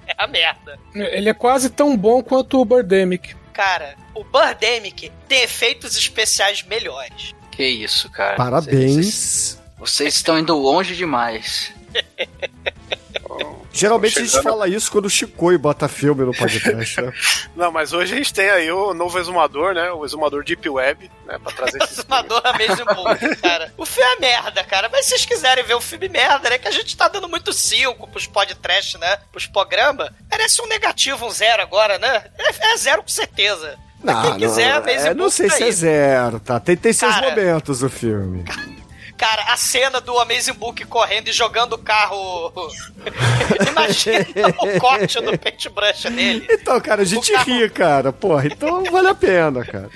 É 0.07 0.15
a 0.17 0.27
merda. 0.27 0.79
Ele 0.95 1.29
é 1.29 1.35
quase 1.35 1.69
tão 1.71 1.97
bom 1.97 2.23
quanto 2.23 2.61
o 2.61 2.65
Birdemic. 2.65 3.35
Cara, 3.57 3.97
o 4.15 4.23
Birdemic 4.23 5.11
tem 5.27 5.43
efeitos 5.43 5.97
especiais 5.97 6.63
melhores. 6.63 7.35
Que 7.51 7.67
isso, 7.67 8.11
cara. 8.11 8.37
Vocês, 8.37 8.37
Parabéns. 8.37 9.59
vocês 9.79 10.15
estão 10.17 10.39
indo 10.39 10.55
longe 10.55 10.95
demais. 10.95 11.73
Geralmente 13.77 14.19
a 14.19 14.25
gente 14.25 14.43
fala 14.43 14.67
isso 14.69 14.91
quando 14.91 15.07
o 15.07 15.11
Chicoi 15.11 15.59
bota 15.59 15.87
filme 15.87 16.25
no 16.25 16.33
podcast, 16.33 17.01
né? 17.01 17.13
Não, 17.55 17.71
mas 17.71 17.93
hoje 17.93 18.15
a 18.15 18.17
gente 18.17 18.33
tem 18.33 18.49
aí 18.49 18.71
o 18.71 18.95
novo 18.95 19.19
exumador, 19.19 19.75
né? 19.75 19.91
O 19.93 20.05
exumador 20.05 20.43
Deep 20.45 20.69
Web, 20.69 21.11
né? 21.27 21.39
Pra 21.39 21.53
trazer 21.53 21.83
esses 21.83 21.99
Exumador 22.07 22.41
Amazing 22.45 22.85
Book, 22.85 23.37
cara. 23.37 23.73
O 23.77 23.85
filme 23.85 24.11
é 24.17 24.21
merda, 24.21 24.65
cara. 24.65 24.89
Mas 24.91 25.05
se 25.05 25.11
vocês 25.11 25.27
quiserem 25.27 25.65
ver 25.65 25.75
o 25.75 25.81
filme 25.81 26.09
merda, 26.09 26.49
né? 26.49 26.59
Que 26.59 26.69
a 26.69 26.73
gente 26.73 26.97
tá 26.97 27.09
dando 27.09 27.29
muito 27.29 27.53
cinco 27.53 28.09
pros 28.09 28.27
podcast, 28.27 28.99
né? 28.99 29.19
Pros 29.31 29.47
programas. 29.47 30.11
Merece 30.31 30.63
um 30.63 30.67
negativo, 30.67 31.27
um 31.27 31.31
zero 31.31 31.63
agora, 31.63 31.99
né? 31.99 32.25
É, 32.39 32.73
é 32.73 32.77
zero 32.77 33.03
com 33.03 33.09
certeza. 33.09 33.79
Não, 34.03 34.23
quem 34.23 34.39
quiser, 34.39 34.71
não, 34.71 34.77
Amazing 34.79 35.09
é, 35.09 35.15
não 35.15 35.31
sei 35.31 35.51
se 35.51 35.65
é 35.65 35.71
zero, 35.71 36.39
tá? 36.39 36.61
Tem, 36.61 36.77
tem 36.77 36.93
seus 36.93 37.15
Cara. 37.15 37.31
momentos 37.31 37.83
o 37.83 37.89
filme. 37.89 38.45
Cara, 38.45 38.76
a 39.25 39.57
cena 39.57 40.01
do 40.01 40.19
Amazing 40.19 40.53
Book 40.55 40.85
correndo 40.85 41.29
e 41.29 41.33
jogando 41.33 41.75
o 41.75 41.79
carro. 41.79 42.53
Imagina 43.71 44.27
o 44.61 44.81
corte 44.81 45.21
do 45.21 45.39
paintbrush 45.39 46.03
dele. 46.11 46.47
Então, 46.51 46.81
cara, 46.81 47.03
a 47.03 47.05
gente 47.05 47.33
carro- 47.33 47.45
ri, 47.45 47.71
cara. 47.71 48.13
Porra, 48.13 48.47
então 48.47 48.85
vale 48.85 49.09
a 49.09 49.15
pena, 49.15 49.65
cara. 49.65 49.91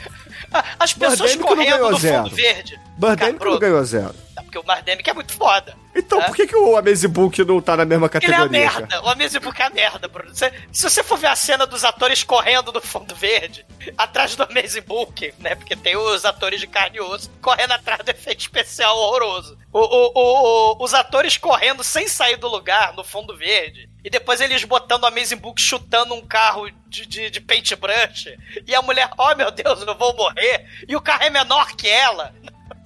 As 0.79 0.93
pessoas 0.93 1.37
Birdemic 1.37 1.49
correndo 1.49 1.91
no 1.91 1.99
zero. 1.99 2.23
fundo 2.25 2.35
verde. 2.37 2.81
Birdemic 2.97 3.39
Cara, 3.39 3.51
não 3.51 3.59
ganhou 3.59 3.85
zero. 3.85 4.15
Porque 4.37 4.59
o 4.59 4.63
Birdemic 4.63 5.09
é 5.09 5.15
muito 5.15 5.33
foda. 5.33 5.77
Então, 5.95 6.21
É. 6.23 6.27
por 6.27 6.37
que, 6.37 6.47
que 6.47 6.55
o 6.57 6.77
Amazing 6.77 7.09
Book 7.09 7.45
não 7.45 7.61
tá 7.61 7.77
na 7.77 7.85
mesma 7.85 8.07
Ele 8.07 8.25
é 8.27 8.29
a 8.29 8.39
categoria? 8.39 8.71
cara? 8.71 8.81
merda. 8.87 9.03
O 9.03 9.09
Amazing 9.09 9.41
Book 9.41 9.61
é 9.61 9.65
a 9.65 9.71
merda, 9.71 10.07
Bruno. 10.09 10.33
Você- 10.35 10.53
se 10.71 10.83
você 10.89 11.03
for 11.03 11.19
ver 11.19 11.27
a 11.27 11.35
cena 11.37 11.67
dos 11.67 11.85
atores 11.85 12.23
correndo 12.23 12.73
no 12.73 12.81
fundo 12.81 13.15
verde, 13.15 13.67
atrás 13.99 14.37
do 14.37 14.45
Amazing 14.45 14.83
Book, 14.83 15.35
né? 15.41 15.55
Porque 15.57 15.75
tem 15.75 15.97
os 15.97 16.25
atores 16.25 16.61
de 16.61 16.67
carne 16.69 16.99
e 16.99 17.01
osso 17.01 17.29
correndo 17.43 17.73
atrás 17.73 18.01
do 18.05 18.09
efeito 18.11 18.41
especial 18.41 18.97
horroroso. 18.97 19.59
O- 19.73 19.79
o- 19.81 20.13
o- 20.15 20.85
os 20.85 20.95
atores 20.95 21.37
correndo 21.37 21.83
sem 21.83 22.07
sair 22.07 22.37
do 22.37 22.49
lugar 22.49 22.93
no 22.95 23.03
fundo 23.03 23.37
verde. 23.37 23.89
E 24.05 24.09
depois 24.09 24.41
eles 24.41 24.63
botando 24.65 25.03
o 25.03 25.07
Amazing 25.07 25.37
Book 25.37 25.61
chutando 25.61 26.15
um 26.15 26.25
carro 26.25 26.71
de, 26.87 27.05
de, 27.05 27.31
de 27.31 27.41
paintbrush. 27.41 28.29
E 28.67 28.75
a 28.75 28.81
mulher, 28.81 29.11
oh 29.19 29.35
meu 29.35 29.51
Deus, 29.51 29.83
eu 29.83 29.95
vou 29.99 30.15
morrer. 30.17 30.65
E 30.89 30.95
o 30.97 31.01
carro 31.01 31.25
é 31.25 31.31
menor 31.31 31.73
que 31.77 31.89
ela. 31.89 32.33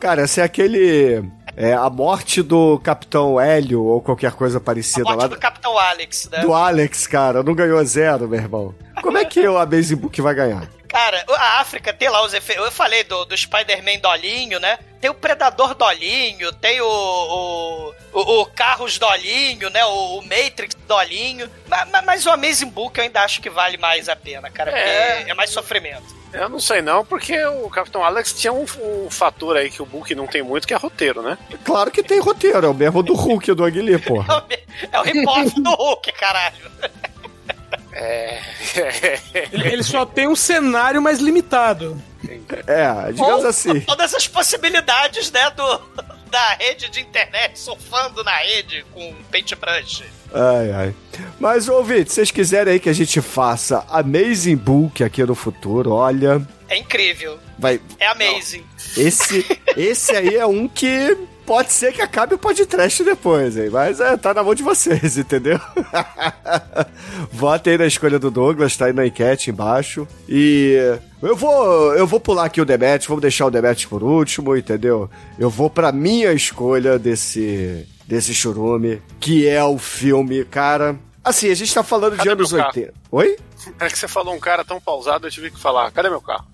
Cara, 0.01 0.25
esse 0.25 0.41
é 0.41 0.45
aquele. 0.45 1.23
É 1.57 1.73
a 1.73 1.89
morte 1.89 2.43
do 2.43 2.79
Capitão 2.81 3.41
Hélio 3.41 3.83
ou 3.85 4.01
qualquer 4.01 4.33
coisa 4.33 4.59
A 4.59 4.61
parecida 4.61 5.05
morte 5.05 5.21
lá. 5.21 5.27
do 5.29 5.39
Capitão 5.39 5.79
Alex, 5.79 6.29
né? 6.33 6.39
Do 6.41 6.53
Alex, 6.53 7.07
cara, 7.07 7.43
não 7.43 7.55
ganhou 7.55 7.85
zero, 7.85 8.27
meu 8.29 8.41
irmão. 8.41 8.75
Como 9.03 9.17
é 9.17 9.25
que 9.25 9.47
o 9.47 9.57
Amazing 9.57 9.97
Book 9.97 10.21
vai 10.21 10.35
ganhar? 10.35 10.69
Cara, 10.95 11.25
a 11.37 11.61
África 11.61 11.93
tem 11.93 12.09
lá 12.09 12.23
os 12.25 12.33
efeitos. 12.33 12.65
Eu 12.65 12.71
falei 12.71 13.03
do, 13.03 13.25
do 13.25 13.37
Spider-Man 13.37 13.99
Dolinho, 13.99 14.61
né? 14.61 14.79
Tem 15.01 15.11
o 15.11 15.15
Predador 15.15 15.75
Dolinho, 15.75 16.53
tem 16.53 16.81
o. 16.81 16.87
o, 16.87 17.95
o, 18.13 18.41
o 18.43 18.47
Carros 18.47 18.97
Dolinho, 18.97 19.69
né? 19.71 19.85
O, 19.85 20.19
o 20.19 20.23
Matrix 20.23 20.77
Dolinho. 20.87 21.51
Ma- 21.67 21.85
ma- 21.87 22.03
Mas, 22.03 22.25
o 22.27 22.31
Amazing 22.31 22.69
Book 22.71 22.97
eu 22.97 23.03
ainda 23.05 23.23
acho 23.23 23.41
que 23.43 23.51
vale 23.51 23.77
mais 23.77 24.09
a 24.09 24.15
pena, 24.15 24.49
cara. 24.51 24.71
É. 24.71 25.17
Porque 25.17 25.31
é 25.33 25.35
mais 25.35 25.51
sofrimento. 25.51 26.15
Eu 26.33 26.49
não 26.49 26.59
sei 26.61 26.81
não, 26.81 27.05
porque 27.05 27.45
o 27.45 27.69
Capitão 27.71 28.03
Alex 28.05 28.33
tinha 28.33 28.53
um, 28.53 28.65
um 28.81 29.09
fator 29.11 29.57
aí 29.57 29.71
que 29.71 29.81
o 29.83 29.87
Book 29.87 30.13
não 30.15 30.27
tem 30.29 30.43
muito, 30.43 30.67
que 30.67 30.75
é 30.75 30.77
roteiro, 30.77 31.23
né? 31.23 31.37
Claro 31.65 31.91
que 31.93 32.03
tem 32.03 32.19
roteiro, 32.21 32.67
é 32.67 32.69
o 32.71 32.75
mesmo 32.75 33.03
do 33.05 33.15
Hulk 33.15 33.53
do 33.55 33.65
Aguilê, 33.65 33.99
porra. 33.99 34.45
É 34.91 34.99
o, 34.99 34.99
é 34.99 35.01
o 35.01 35.03
rip-off 35.05 35.61
do 35.63 35.71
Hulk, 35.71 36.13
caralho. 36.13 36.57
É. 38.05 38.41
Ele, 39.53 39.83
só 39.83 40.05
tem 40.05 40.29
um 40.29 40.37
cenário 40.37 41.01
mais 41.01 41.19
limitado. 41.19 42.01
É, 42.67 43.13
digamos 43.13 43.43
Ou 43.45 43.49
assim. 43.49 43.81
Todas 43.87 44.15
as 44.15 44.27
possibilidades, 44.29 45.31
né? 45.31 45.51
Do, 45.51 45.81
da 46.31 46.55
rede 46.59 46.91
de 46.91 47.01
internet 47.01 47.59
surfando 47.59 48.23
na 48.25 48.35
rede 48.37 48.85
com 48.93 49.15
paintbrush. 49.31 50.05
Ai, 50.33 50.73
ai. 50.73 50.95
Mas, 51.39 51.69
ouvinte, 51.69 52.11
se 52.11 52.17
vocês 52.17 52.31
quiserem 52.31 52.75
aí 52.75 52.81
que 52.81 52.89
a 52.89 52.93
gente 52.95 53.21
faça 53.21 53.85
Amazing 53.89 54.57
Book 54.57 55.03
aqui 55.05 55.23
no 55.23 55.35
futuro, 55.35 55.93
olha, 55.93 56.45
É 56.69 56.77
incrível. 56.77 57.39
vai. 57.59 57.81
É 58.01 58.09
amazing. 58.09 58.65
Esse, 58.97 59.47
esse 59.77 60.17
aí 60.17 60.35
é 60.35 60.45
um 60.47 60.67
que 60.67 61.17
pode 61.45 61.73
ser 61.73 61.93
que 61.93 62.01
acabe 62.01 62.35
o 62.35 62.39
podcast 62.39 63.03
depois, 63.05 63.57
hein? 63.57 63.71
Mas 63.71 64.01
é, 64.01 64.17
tá 64.17 64.33
na 64.35 64.43
mão 64.43 64.55
de 64.55 64.63
vocês, 64.63 65.17
entendeu? 65.19 65.61
Votem 67.33 67.73
aí 67.73 67.79
na 67.79 67.87
escolha 67.87 68.19
do 68.19 68.31
Douglas, 68.31 68.77
tá 68.77 68.87
aí 68.87 68.93
na 68.93 69.07
enquete 69.07 69.51
embaixo. 69.51 70.07
E 70.29 70.99
eu 71.23 71.37
vou, 71.37 71.95
eu 71.95 72.07
vou 72.07 72.21
pular 72.21 72.45
aqui 72.47 72.61
o 72.61 72.65
Demet, 72.65 73.07
vamos 73.07 73.23
deixar 73.23 73.47
o 73.47 73.51
Demet 73.51 73.87
por 73.89 74.03
último, 74.03 74.57
entendeu? 74.57 75.11
Eu 75.39 75.51
vou 75.51 75.71
pra 75.71 75.93
minha 75.93 76.33
escolha 76.33 76.99
desse, 76.99 77.87
desse 78.07 78.35
churume, 78.35 79.03
que 79.21 79.47
é 79.47 79.63
o 79.63 79.79
filme, 79.79 80.45
cara. 80.45 80.97
Assim, 81.23 81.51
a 81.51 81.55
gente 81.55 81.73
tá 81.73 81.83
falando 81.83 82.13
de 82.13 82.19
Cadê 82.19 82.31
anos 82.31 82.53
meu 82.53 82.61
carro? 82.61 82.73
80. 82.77 82.95
Oi? 83.11 83.37
É 83.81 83.89
que 83.89 83.99
você 83.99 84.07
falou 84.07 84.35
um 84.35 84.39
cara 84.39 84.65
tão 84.65 84.79
pausado, 84.79 85.27
eu 85.27 85.31
tive 85.31 85.51
que 85.51 85.59
falar, 85.59 85.91
cadê 85.91 86.11
meu 86.11 86.21
carro? 86.21 86.47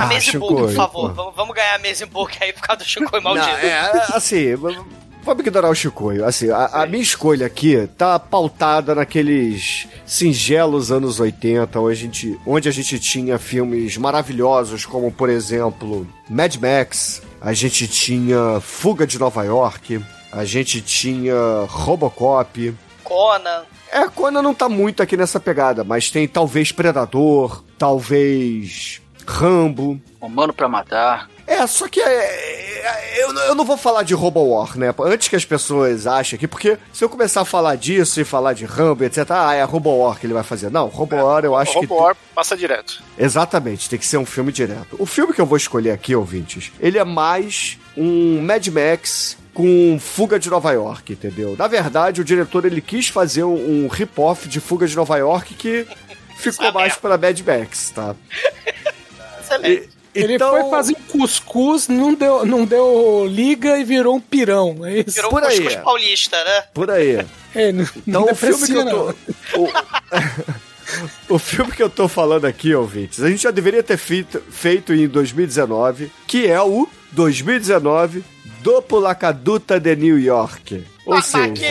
Ah, 0.00 0.04
Amazing 0.04 0.38
Book, 0.38 0.48
Chicoio, 0.52 0.66
por 0.68 0.74
favor. 0.74 1.14
pô. 1.14 1.30
Vamos, 1.32 1.54
ganhar 1.54 1.74
Amazing 1.76 2.06
Book 2.06 2.36
aí 2.40 2.52
por 2.52 2.62
causa 2.62 2.82
do 2.82 2.88
Chico 2.88 3.22
maldito. 3.22 3.46
Não, 3.46 3.54
é, 3.56 4.06
assim, 4.14 4.54
v- 4.56 4.78
vamos 5.22 5.40
ignorar 5.46 5.68
o 5.70 5.74
Chicoio. 5.74 6.24
Assim, 6.24 6.50
a, 6.50 6.66
a 6.82 6.86
minha 6.86 7.02
escolha 7.02 7.46
aqui 7.46 7.86
tá 7.98 8.18
pautada 8.18 8.94
naqueles 8.94 9.86
singelos 10.06 10.90
anos 10.90 11.20
80, 11.20 11.78
onde 11.78 11.92
a 11.92 11.94
gente, 11.96 12.40
onde 12.46 12.68
a 12.68 12.72
gente 12.72 12.98
tinha 12.98 13.38
filmes 13.38 13.96
maravilhosos, 13.96 14.84
como, 14.86 15.10
por 15.12 15.28
exemplo, 15.28 16.06
Mad 16.28 16.56
Max, 16.56 17.22
a 17.40 17.52
gente 17.52 17.86
tinha 17.88 18.60
Fuga 18.60 19.06
de 19.06 19.18
Nova 19.18 19.44
York, 19.44 20.00
a 20.32 20.44
gente 20.44 20.80
tinha 20.80 21.34
Robocop. 21.68 22.74
Conan. 23.04 23.62
É, 23.92 24.06
Conan 24.08 24.40
não 24.40 24.54
tá 24.54 24.68
muito 24.68 25.02
aqui 25.02 25.16
nessa 25.16 25.40
pegada, 25.40 25.82
mas 25.82 26.10
tem 26.10 26.28
talvez 26.28 26.70
Predador, 26.70 27.64
talvez 27.76 28.99
Rambo, 29.30 30.00
Humano 30.20 30.52
pra 30.52 30.68
matar. 30.68 31.30
é, 31.46 31.66
só 31.66 31.88
que 31.88 32.00
é, 32.00 32.04
é, 32.12 33.22
eu, 33.24 33.32
não- 33.32 33.42
eu 33.42 33.54
não 33.54 33.64
vou 33.64 33.76
falar 33.76 34.02
de 34.02 34.12
Robo 34.12 34.42
War, 34.42 34.76
né? 34.76 34.92
Antes 35.00 35.28
que 35.28 35.36
as 35.36 35.44
pessoas 35.44 36.06
achem 36.06 36.36
aqui, 36.36 36.46
porque 36.46 36.76
se 36.92 37.02
eu 37.04 37.08
começar 37.08 37.40
a 37.40 37.44
falar 37.44 37.76
disso 37.76 38.20
e 38.20 38.24
falar 38.24 38.52
de 38.52 38.64
Rambo, 38.66 39.04
etc., 39.04 39.24
ah, 39.30 39.54
é 39.54 39.62
Robo 39.62 39.90
War 39.96 40.18
que 40.18 40.26
ele 40.26 40.34
vai 40.34 40.42
fazer. 40.42 40.70
Não, 40.70 40.88
Robo 40.88 41.16
War 41.16 41.44
eu 41.44 41.56
acho 41.56 41.70
o 41.78 41.80
que. 41.80 41.86
Robo 41.86 42.02
War 42.02 42.16
passa 42.34 42.56
direto. 42.56 43.02
Exatamente, 43.18 43.88
tem 43.88 43.98
que 43.98 44.06
ser 44.06 44.18
um 44.18 44.26
filme 44.26 44.52
direto. 44.52 44.96
O 44.98 45.06
filme 45.06 45.32
que 45.32 45.40
eu 45.40 45.46
vou 45.46 45.56
escolher 45.56 45.92
aqui, 45.92 46.14
ouvintes, 46.14 46.70
ele 46.80 46.98
é 46.98 47.04
mais 47.04 47.78
um 47.96 48.42
Mad 48.42 48.66
Max 48.68 49.38
com 49.54 49.98
Fuga 50.00 50.38
de 50.38 50.48
Nova 50.50 50.70
York, 50.72 51.12
entendeu? 51.12 51.56
Na 51.58 51.66
verdade, 51.66 52.20
o 52.20 52.24
diretor 52.24 52.64
ele 52.64 52.80
quis 52.80 53.08
fazer 53.08 53.44
um, 53.44 53.84
um 53.84 53.88
rip-off 53.88 54.48
de 54.48 54.60
Fuga 54.60 54.86
de 54.86 54.94
Nova 54.96 55.16
York 55.16 55.54
que 55.54 55.86
ficou 56.36 56.72
mais 56.72 56.94
pra 56.96 57.18
Mad 57.18 57.40
Max, 57.40 57.90
tá? 57.94 58.14
Excelente. 59.50 59.88
E- 59.96 60.00
Ele 60.12 60.34
então- 60.34 60.50
foi 60.50 60.68
fazer 60.70 60.96
um 60.96 61.18
cuscuz, 61.18 61.86
não 61.86 62.12
deu, 62.14 62.44
não 62.44 62.64
deu 62.64 63.26
liga 63.28 63.78
e 63.78 63.84
virou 63.84 64.16
um 64.16 64.20
pirão. 64.20 64.84
É 64.84 64.98
isso. 65.00 65.12
Virou 65.14 65.30
por 65.30 65.42
um 65.42 65.46
aí. 65.46 65.56
cuscuz 65.60 65.76
paulista, 65.84 66.42
né? 66.44 66.62
Por 66.74 66.90
aí. 66.90 67.24
É, 67.54 67.70
não, 67.70 67.82
Então, 67.84 68.26
não 68.26 68.32
o 68.32 68.34
filme 68.34 68.66
que 68.66 68.72
eu 68.72 68.86
tô. 68.90 69.14
O, 69.56 69.70
o 71.34 71.38
filme 71.38 71.70
que 71.72 71.82
eu 71.82 71.88
tô 71.88 72.08
falando 72.08 72.44
aqui, 72.44 72.74
ouvintes, 72.74 73.22
a 73.22 73.30
gente 73.30 73.42
já 73.42 73.52
deveria 73.52 73.82
ter 73.84 73.96
feito, 73.96 74.42
feito 74.50 74.92
em 74.92 75.06
2019, 75.06 76.10
que 76.26 76.46
é 76.48 76.60
o 76.60 76.88
2019 77.12 78.24
Doppulacaduta 78.62 79.78
de 79.78 79.94
New 79.96 80.18
York. 80.18 80.84
Ou 81.06 81.14
Mas 81.14 81.26
seja, 81.26 81.52
que... 81.52 81.64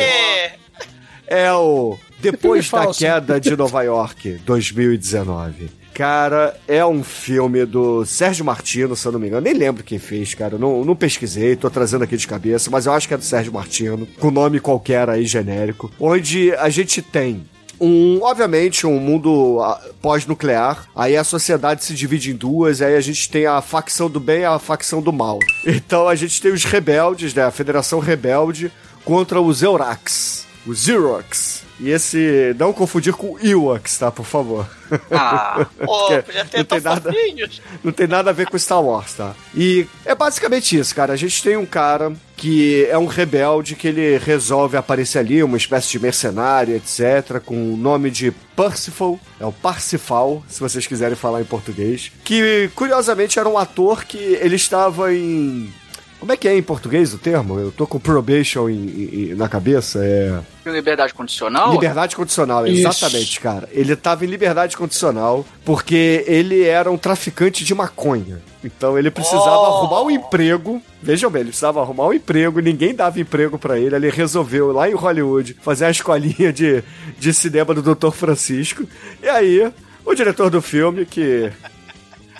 é 1.27 1.51
o 1.53 1.97
Depois 2.19 2.69
da. 2.69 2.87
Queda 2.93 3.39
de 3.39 3.55
Nova 3.55 3.83
York, 3.83 4.39
2019. 4.45 5.69
Cara, 5.99 6.55
é 6.65 6.85
um 6.85 7.03
filme 7.03 7.65
do 7.65 8.05
Sérgio 8.05 8.45
Martino, 8.45 8.95
se 8.95 9.05
eu 9.05 9.11
não 9.11 9.19
me 9.19 9.27
engano. 9.27 9.41
Nem 9.41 9.53
lembro 9.53 9.83
quem 9.83 9.99
fez, 9.99 10.33
cara. 10.33 10.57
Não, 10.57 10.85
não 10.85 10.95
pesquisei, 10.95 11.57
tô 11.57 11.69
trazendo 11.69 12.05
aqui 12.05 12.15
de 12.15 12.25
cabeça, 12.25 12.71
mas 12.71 12.85
eu 12.85 12.93
acho 12.93 13.05
que 13.05 13.13
é 13.13 13.17
do 13.17 13.23
Sérgio 13.25 13.51
Martino, 13.51 14.07
com 14.17 14.31
nome 14.31 14.61
qualquer 14.61 15.09
aí 15.09 15.25
genérico. 15.25 15.91
Onde 15.99 16.53
a 16.53 16.69
gente 16.69 17.01
tem 17.01 17.43
um, 17.81 18.21
obviamente, 18.21 18.87
um 18.87 18.97
mundo 18.97 19.59
ah, 19.61 19.77
pós-nuclear. 20.01 20.87
Aí 20.95 21.17
a 21.17 21.23
sociedade 21.25 21.83
se 21.83 21.93
divide 21.93 22.31
em 22.31 22.35
duas, 22.35 22.81
aí 22.81 22.95
a 22.95 23.01
gente 23.01 23.29
tem 23.29 23.45
a 23.45 23.61
facção 23.61 24.09
do 24.09 24.21
bem 24.21 24.43
e 24.43 24.45
a 24.45 24.57
facção 24.57 25.01
do 25.01 25.11
mal. 25.11 25.37
Então 25.67 26.07
a 26.07 26.15
gente 26.15 26.41
tem 26.41 26.53
os 26.53 26.63
rebeldes, 26.63 27.33
né? 27.33 27.43
A 27.43 27.51
Federação 27.51 27.99
Rebelde 27.99 28.71
contra 29.03 29.41
os 29.41 29.61
Eurax, 29.61 30.47
os 30.65 30.83
Xerox. 30.83 31.63
E 31.81 31.91
esse, 31.91 32.53
não 32.59 32.73
confundir 32.73 33.13
com 33.13 33.39
Ewoks, 33.39 33.97
tá? 33.97 34.11
Por 34.11 34.25
favor. 34.25 34.67
Ah, 35.09 35.65
Pô, 35.79 36.07
podia 36.21 36.43
não 36.43 36.49
ter 36.49 36.63
tão 36.65 36.77
tem 36.77 36.81
nada- 36.81 37.13
fofinhos. 37.13 37.61
Não 37.81 37.91
tem 37.93 38.05
nada 38.05 38.29
a 38.31 38.33
ver 38.33 38.49
com 38.49 38.57
Star 38.59 38.83
Wars, 38.83 39.13
tá? 39.13 39.33
E 39.55 39.87
é 40.03 40.13
basicamente 40.13 40.77
isso, 40.77 40.93
cara. 40.93 41.13
A 41.13 41.15
gente 41.15 41.41
tem 41.41 41.55
um 41.55 41.65
cara 41.65 42.11
que 42.35 42.85
é 42.89 42.97
um 42.97 43.05
rebelde 43.05 43.75
que 43.77 43.87
ele 43.87 44.17
resolve 44.17 44.75
aparecer 44.75 45.19
ali, 45.19 45.41
uma 45.41 45.55
espécie 45.55 45.89
de 45.91 45.99
mercenário, 45.99 46.75
etc., 46.75 47.39
com 47.45 47.73
o 47.73 47.77
nome 47.77 48.11
de 48.11 48.31
Parsifal. 48.57 49.17
É 49.39 49.45
o 49.45 49.51
Parsifal, 49.53 50.43
se 50.49 50.59
vocês 50.59 50.85
quiserem 50.85 51.15
falar 51.15 51.39
em 51.39 51.45
português. 51.45 52.11
Que, 52.25 52.69
curiosamente, 52.75 53.39
era 53.39 53.47
um 53.47 53.57
ator 53.57 54.03
que 54.03 54.17
ele 54.17 54.57
estava 54.57 55.13
em. 55.13 55.73
Como 56.19 56.31
é 56.33 56.37
que 56.37 56.47
é 56.49 56.57
em 56.57 56.61
português 56.61 57.13
o 57.13 57.17
termo? 57.17 57.57
Eu 57.59 57.71
tô 57.71 57.87
com 57.87 57.97
probation 57.97 58.69
em- 58.69 59.29
em- 59.31 59.35
na 59.35 59.47
cabeça. 59.47 59.99
É. 60.03 60.39
liberdade 60.69 61.13
condicional? 61.15 61.71
Liberdade 61.71 62.15
condicional, 62.15 62.67
Isso. 62.67 62.87
exatamente, 62.87 63.39
cara. 63.39 63.67
Ele 63.71 63.95
tava 63.95 64.23
em 64.23 64.27
liberdade 64.27 64.77
condicional 64.77 65.43
porque 65.65 66.23
ele 66.27 66.63
era 66.63 66.91
um 66.91 66.97
traficante 66.97 67.63
de 67.63 67.73
maconha. 67.73 68.39
Então 68.63 68.99
ele 68.99 69.09
precisava 69.09 69.49
Oh. 69.57 69.65
arrumar 69.77 70.01
um 70.03 70.11
emprego. 70.11 70.79
Vejam 71.01 71.31
bem, 71.31 71.39
ele 71.41 71.49
precisava 71.49 71.81
arrumar 71.81 72.07
um 72.07 72.13
emprego, 72.13 72.59
ninguém 72.59 72.93
dava 72.93 73.19
emprego 73.19 73.57
pra 73.57 73.79
ele. 73.79 73.95
Ele 73.95 74.09
resolveu 74.11 74.71
lá 74.71 74.87
em 74.89 74.93
Hollywood 74.93 75.55
fazer 75.61 75.85
a 75.85 75.89
escolinha 75.91 76.51
de, 76.53 76.83
de 77.17 77.33
cinema 77.33 77.73
do 77.73 77.81
Dr. 77.95 78.11
Francisco. 78.11 78.83
E 79.23 79.27
aí, 79.29 79.71
o 80.05 80.13
diretor 80.13 80.49
do 80.51 80.61
filme, 80.61 81.05
que 81.05 81.49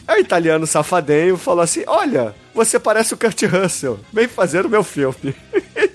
Aí 0.09 0.21
o 0.21 0.21
italiano 0.21 0.65
safadinho 0.65 1.37
falou 1.37 1.61
assim: 1.61 1.83
Olha, 1.85 2.33
você 2.51 2.79
parece 2.79 3.13
o 3.13 3.17
Kurt 3.17 3.43
Russell, 3.43 3.99
vem 4.11 4.27
fazer 4.27 4.65
o 4.65 4.69
meu 4.69 4.83
filme. 4.83 5.35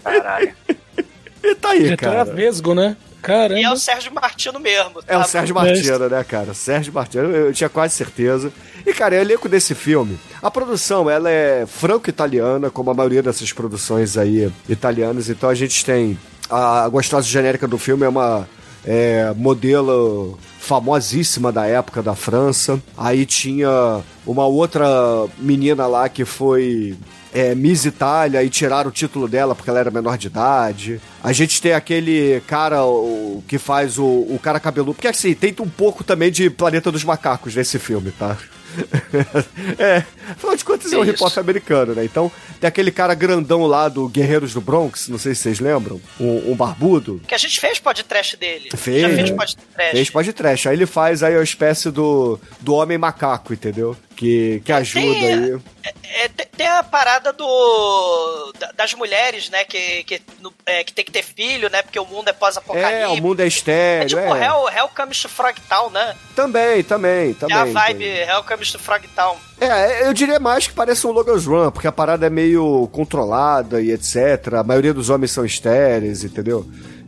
Caralho. 0.03 0.55
E 1.47 1.55
tá 1.57 1.73
aí, 1.73 1.83
Diretor 1.83 2.11
cara. 2.11 2.25
vesgo, 2.25 2.75
né? 2.75 2.97
Caramba. 3.21 3.61
E 3.61 3.65
é 3.65 3.71
o 3.71 3.77
Sérgio 3.77 4.11
Martino 4.15 4.59
mesmo. 4.59 5.01
É 5.07 5.15
o 5.15 5.21
tá? 5.21 5.25
Sérgio 5.27 5.55
Martino, 5.55 6.09
né, 6.09 6.25
cara? 6.25 6.55
Sérgio 6.55 6.91
Martino, 6.91 7.25
eu 7.25 7.53
tinha 7.53 7.69
quase 7.69 7.95
certeza. 7.95 8.51
E, 8.87 8.95
cara, 8.95 9.15
o 9.15 9.19
elenco 9.19 9.47
desse 9.47 9.75
filme, 9.75 10.19
a 10.43 10.51
produção, 10.51 11.11
ela 11.11 11.31
é 11.31 11.67
franco-italiana, 11.67 12.71
como 12.71 12.91
a 12.91 12.95
maioria 12.95 13.23
dessas 13.23 13.53
produções 13.53 14.17
aí 14.17 14.51
italianas. 14.67 15.29
Então 15.29 15.51
a 15.51 15.55
gente 15.55 15.85
tem 15.85 16.19
a 16.49 16.89
gostosa 16.89 17.29
genérica 17.29 17.69
do 17.69 17.77
filme 17.77 18.07
é 18.07 18.09
uma 18.09 18.49
é, 18.87 19.35
modelo 19.37 20.39
famosíssima 20.65 21.53
da 21.53 21.67
época 21.67 22.03
da 22.03 22.15
França. 22.15 22.81
Aí 22.97 23.27
tinha 23.27 24.01
uma 24.27 24.47
outra 24.47 24.87
menina 25.39 25.87
lá 25.87 26.09
que 26.09 26.25
foi 26.25 26.97
é, 27.35 27.55
Miss 27.55 27.85
Itália 27.85 28.43
e 28.43 28.49
tiraram 28.49 28.89
o 28.89 28.93
título 28.93 29.29
dela 29.29 29.55
porque 29.55 29.69
ela 29.69 29.79
era 29.79 29.91
menor 29.91 30.17
de 30.17 30.29
idade. 30.29 31.01
A 31.23 31.33
gente 31.33 31.61
tem 31.61 31.75
aquele 31.75 32.41
cara 32.47 32.83
o, 32.85 33.45
que 33.47 33.59
faz 33.59 33.99
o, 33.99 34.05
o 34.05 34.39
cara 34.43 34.59
cabeludo. 34.59 34.95
Porque 34.95 35.09
assim, 35.09 35.35
tem 35.35 35.55
um 35.61 35.69
pouco 35.69 36.03
também 36.03 36.33
de 36.33 36.49
Planeta 36.49 36.91
dos 36.91 37.05
Macacos 37.05 37.55
nesse 37.55 37.79
filme, 37.79 38.11
tá? 38.11 38.37
é, 39.79 40.03
afinal 40.31 40.57
de 40.57 40.65
contas 40.65 40.93
é 40.93 40.97
um 40.99 41.03
Isso. 41.03 41.13
hip-hop 41.13 41.39
americano, 41.39 41.95
né? 41.95 42.05
Então, 42.05 42.31
tem 42.61 42.69
aquele 42.69 42.91
cara 42.91 43.15
grandão 43.15 43.67
lá 43.67 43.89
do 43.89 44.09
Guerreiros 44.09 44.53
do 44.55 44.61
Bronx, 44.61 45.09
não 45.09 45.19
sei 45.19 45.35
se 45.35 45.43
vocês 45.43 45.61
lembram, 45.61 46.01
um, 46.19 46.53
um 46.53 46.57
barbudo. 46.57 47.21
Que 47.27 47.35
a 47.35 47.39
gente 47.39 47.61
fez 47.61 47.79
podcast 47.79 48.37
dele. 48.37 48.71
Fez, 48.77 49.03
Já 49.03 49.09
fez 49.11 49.31
podcast. 49.31 49.91
Fez 49.93 50.11
pode 50.11 50.33
trash. 50.33 50.67
Aí 50.67 50.77
ele 50.77 50.87
faz 50.87 51.23
aí 51.23 51.37
a 51.37 51.43
espécie 51.43 51.91
do, 51.91 52.39
do 52.61 52.75
homem 52.75 52.99
macaco, 52.99 53.53
entendeu? 53.53 53.97
Que, 54.17 54.63
que 54.65 54.73
ajuda 54.73 55.01
Tem- 55.07 55.35
aí. 55.35 55.59
É, 56.23 56.29
tem 56.29 56.34
a 56.79 56.83
parada 56.83 57.33
do 57.33 58.53
da- 58.59 58.73
das 58.73 58.95
mulheres, 58.95 59.49
né? 59.51 59.65
Que, 59.65 60.05
que, 60.05 60.23
é, 60.67 60.85
que 60.85 60.93
tem 60.93 61.05
que 61.05 61.11
ter 61.13 61.23
filho, 61.23 61.69
né? 61.71 61.83
Porque 61.83 61.99
o 61.99 62.05
mundo 62.07 62.29
é 62.29 62.31
É, 62.31 62.33
pós-apocalipse. 62.35 63.19
o 63.19 63.23
mundo 63.23 63.41
é 63.41 63.45
É 63.45 63.49
estéreo, 63.49 64.09
tipo 64.09 64.21
é. 64.21 64.45
Hell, 64.47 64.69
Hell 64.69 64.89
Comes 64.95 65.21
to 65.23 65.29
Frogtown, 65.29 65.91
né? 65.91 66.15
Também, 66.35 66.83
também, 66.83 67.35
também. 67.35 67.57
é 67.57 67.61
a 67.61 67.65
vibe. 67.65 68.05
Hell 68.05 68.43
Comes 68.45 68.73
to 68.73 68.79
Frogtown. 68.79 69.37
É, 69.61 70.07
eu 70.07 70.13
diria 70.13 70.39
mais 70.41 70.67
que 70.67 70.73
parece 70.73 71.07
um 71.07 71.11
Logan's 71.13 71.47
Run, 71.47 71.71
porque 71.71 71.87
a 71.89 71.93
parada 71.93 72.27
é 72.27 72.31
meio 72.31 72.89
controlada 72.93 73.81
e 73.81 73.91
etc. 73.93 74.55
A 74.59 74.63
maioria 74.65 74.93
dos 74.93 75.11
homens 75.11 75.31
são 75.33 75.45
estéreis, 75.45 76.25
entendeu? 76.25 76.67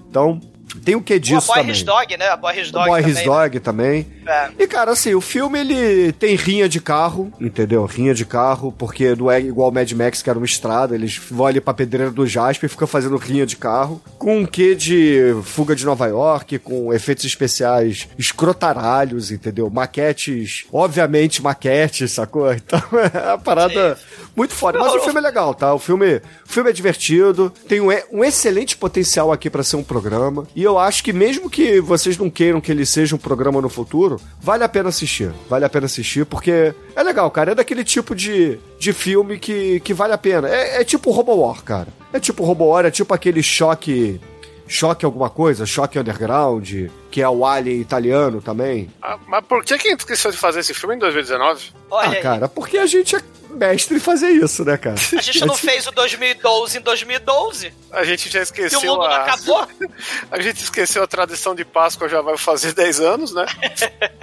Então, 0.09 0.41
tem 0.85 0.95
o 0.95 1.03
que 1.03 1.19
disso 1.19 1.47
Boy 1.49 1.59
também. 1.59 1.73
His 1.73 1.83
Dog, 1.83 2.17
né? 2.17 2.29
A 2.29 2.37
Boy 2.37 2.61
His 2.61 2.71
Dog 2.71 2.89
Boy 2.89 3.01
também. 3.03 3.17
His 3.17 3.25
Dog 3.25 3.61
também. 3.61 4.07
É. 4.27 4.51
E, 4.59 4.67
cara, 4.67 4.93
assim, 4.93 5.15
o 5.15 5.21
filme 5.21 5.59
ele 5.59 6.13
tem 6.13 6.35
rinha 6.35 6.69
de 6.69 6.81
carro, 6.81 7.33
entendeu? 7.41 7.85
Rinha 7.85 8.15
de 8.15 8.25
carro, 8.25 8.73
porque 8.73 9.15
não 9.15 9.31
é 9.31 9.41
igual 9.41 9.71
Mad 9.71 9.91
Max, 9.93 10.23
que 10.23 10.31
era 10.31 10.39
uma 10.39 10.47
estrada. 10.47 10.95
Eles 10.95 11.21
vão 11.31 11.47
ali 11.47 11.61
pra 11.61 11.73
pedreira 11.73 12.11
do 12.11 12.27
Jasper 12.27 12.67
e 12.67 12.71
ficam 12.71 12.89
fazendo 12.89 13.17
rinha 13.17 13.47
de 13.47 13.57
carro. 13.57 14.01
Com 14.19 14.39
um 14.41 14.47
quê 14.47 14.75
de 14.75 15.35
fuga 15.45 15.75
de 15.77 15.85
Nova 15.85 16.07
York, 16.07 16.59
com 16.59 16.93
efeitos 16.93 17.25
especiais 17.25 18.09
escrotaralhos, 18.19 19.31
entendeu? 19.31 19.71
Maquetes, 19.71 20.65
obviamente 20.73 21.43
maquetes, 21.43 22.13
sacou? 22.13 22.47
Então 22.67 22.81
é 23.15 23.29
uma 23.29 23.39
parada 23.39 23.97
muito 24.35 24.53
foda. 24.53 24.79
Mas 24.79 24.93
o 24.93 25.01
filme 25.01 25.19
é 25.19 25.23
legal, 25.23 25.55
tá? 25.55 25.73
O 25.73 25.79
filme, 25.79 26.17
o 26.17 26.49
filme 26.49 26.71
é 26.71 26.73
divertido, 26.73 27.53
tem 27.69 27.81
um, 27.81 27.89
um 28.13 28.25
excelente 28.25 28.77
potencial 28.77 29.31
aqui 29.31 29.49
pra 29.49 29.63
ser 29.63 29.77
um 29.77 29.85
programa. 29.85 30.47
E 30.55 30.66
eu 30.67 30.79
acho 30.79 31.03
que 31.03 31.13
mesmo 31.13 31.49
que 31.49 31.81
vocês 31.81 32.19
não 32.19 32.29
queiram 32.29 32.61
que 32.61 32.71
ele 32.71 32.85
seja 32.85 33.15
um 33.15 33.19
programa 33.19 33.61
no 33.61 33.69
futuro, 33.69 34.21
vale 34.41 34.65
a 34.65 34.69
pena 34.69 34.89
assistir. 34.89 35.33
Vale 35.49 35.65
a 35.65 35.69
pena 35.69 35.87
assistir, 35.87 36.27
porque 36.27 36.75
é 36.95 37.03
legal, 37.03 37.31
cara. 37.31 37.53
É 37.53 37.55
daquele 37.55 37.85
tipo 37.85 38.15
de, 38.15 38.59
de 38.79 38.93
filme 38.93 39.39
que, 39.39 39.81
que 39.81 39.95
vale 39.95 40.13
a 40.13 40.19
pena. 40.19 40.49
É, 40.49 40.81
é 40.81 40.85
tipo 40.85 41.11
Robo 41.11 41.35
War, 41.35 41.63
cara. 41.63 41.89
É 42.13 42.21
tipo 42.21 42.45
Robo 42.45 42.67
War, 42.67 42.85
é 42.87 42.91
tipo 42.91 43.15
aquele 43.15 43.43
choque. 43.43 44.21
Choque 44.69 45.05
alguma 45.05 45.31
coisa, 45.31 45.65
choque 45.65 45.99
underground, 45.99 46.89
que 47.11 47.23
é 47.23 47.29
o 47.29 47.47
Alien 47.47 47.81
italiano 47.81 48.43
também. 48.43 48.91
Ah, 49.01 49.17
mas 49.27 49.45
por 49.45 49.65
que 49.65 49.79
que 49.79 49.89
a 49.89 49.91
gente 49.93 50.01
esqueceu 50.01 50.31
de 50.31 50.37
fazer 50.37 50.61
esse 50.61 50.75
filme 50.75 50.97
em 50.97 50.99
2019? 50.99 51.73
Olha 51.91 52.09
ah, 52.09 52.13
aí. 52.13 52.21
cara, 52.21 52.49
porque 52.49 52.77
a 52.79 52.87
gente 52.87 53.15
é 53.15 53.21
mestre 53.51 53.97
em 53.97 54.01
fazer 54.01 54.29
isso, 54.31 54.65
né, 54.65 54.77
cara? 54.77 54.97
A 55.17 55.21
gente 55.23 55.47
não 55.47 55.55
fez 55.57 55.87
o 55.87 55.93
2012 55.93 56.79
em 56.79 56.81
2012. 56.81 57.73
A 57.93 58.05
gente 58.05 58.29
já 58.29 58.41
E 58.41 58.43
esqueceu 58.43 58.81
o 58.81 58.85
mundo 58.85 58.99
não 58.99 59.07
a... 59.07 59.17
acabou. 59.19 59.67
A 60.31 60.41
gente 60.43 60.63
esqueceu 60.63 61.03
a 61.03 61.07
tradição 61.07 61.55
de 61.55 61.65
Páscoa, 61.65 62.09
já 62.09 62.21
vai 62.21 62.37
fazer 62.37 62.73
10 62.75 63.01
anos, 63.01 63.33
né? 63.33 63.47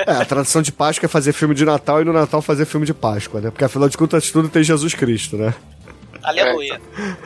É, 0.06 0.12
a 0.12 0.26
tradição 0.26 0.62
de 0.62 0.72
Páscoa 0.72 1.06
é 1.06 1.10
fazer 1.10 1.32
filme 1.32 1.56
de 1.56 1.64
Natal 1.64 2.02
e 2.02 2.06
no 2.06 2.12
Natal 2.12 2.42
fazer 2.42 2.66
filme 2.66 2.86
de 2.86 2.94
Páscoa, 2.94 3.40
né? 3.40 3.50
Porque 3.50 3.64
afinal 3.64 3.88
de 3.88 3.98
contas 3.98 4.30
tudo 4.30 4.50
tem 4.50 4.62
Jesus 4.62 4.94
Cristo, 4.94 5.38
né? 5.38 5.54
Aleluia. 6.22 6.80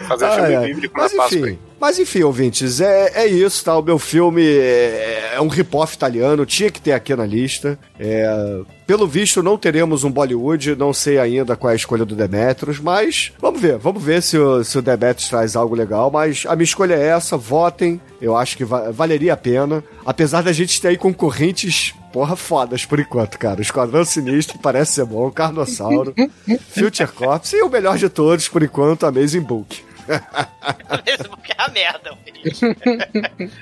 Fazer 0.07 0.25
Ai, 0.25 0.35
filme 0.35 0.55
ai. 0.55 0.65
bíblico 0.67 0.95
na 0.95 1.03
Mas 1.03 1.13
Páscoa. 1.13 1.39
enfim, 1.39 1.59
mas 1.79 1.99
enfim, 1.99 2.23
ouvintes, 2.23 2.81
é, 2.81 3.11
é 3.23 3.27
isso, 3.27 3.63
tá? 3.63 3.77
O 3.77 3.81
meu 3.81 3.99
filme 3.99 4.43
é, 4.45 5.33
é 5.35 5.41
um 5.41 5.47
rip-off 5.47 5.95
italiano, 5.95 6.45
tinha 6.45 6.71
que 6.71 6.81
ter 6.81 6.91
aqui 6.93 7.15
na 7.15 7.25
lista. 7.25 7.77
É, 7.99 8.61
pelo 8.85 9.05
visto, 9.07 9.43
não 9.43 9.57
teremos 9.57 10.03
um 10.03 10.11
Bollywood, 10.11 10.75
não 10.75 10.93
sei 10.93 11.17
ainda 11.19 11.55
qual 11.55 11.69
é 11.71 11.73
a 11.73 11.75
escolha 11.75 12.05
do 12.05 12.15
Demetrius, 12.15 12.79
mas 12.79 13.33
vamos 13.39 13.59
ver, 13.61 13.77
vamos 13.77 14.01
ver 14.01 14.21
se 14.23 14.37
o, 14.37 14.63
se 14.63 14.77
o 14.77 14.81
Demetrius 14.81 15.29
traz 15.29 15.55
algo 15.55 15.75
legal. 15.75 16.09
Mas 16.09 16.45
a 16.47 16.55
minha 16.55 16.63
escolha 16.63 16.93
é 16.95 17.07
essa, 17.07 17.35
votem, 17.37 17.99
eu 18.21 18.35
acho 18.35 18.55
que 18.57 18.63
va- 18.65 18.91
valeria 18.91 19.33
a 19.33 19.37
pena. 19.37 19.83
Apesar 20.05 20.41
da 20.43 20.53
gente 20.53 20.79
ter 20.81 20.87
aí 20.89 20.97
concorrentes, 20.97 21.93
porra, 22.13 22.35
fodas 22.35 22.85
por 22.85 22.99
enquanto, 22.99 23.37
cara. 23.37 23.61
Esquadrão 23.61 24.05
Sinistro 24.05 24.57
parece 24.59 24.93
ser 24.93 25.05
bom, 25.05 25.29
Carnossauro, 25.29 26.13
Future 26.73 27.11
Corps 27.11 27.51
e 27.53 27.61
o 27.61 27.69
melhor 27.69 27.97
de 27.97 28.07
todos, 28.09 28.47
por 28.47 28.63
enquanto, 28.63 29.05
Amazing 29.05 29.41
Book. 29.41 29.85
Mesmo 31.05 31.37
que 31.37 31.51
é 31.51 31.55
a 31.57 31.69
merda. 31.69 32.17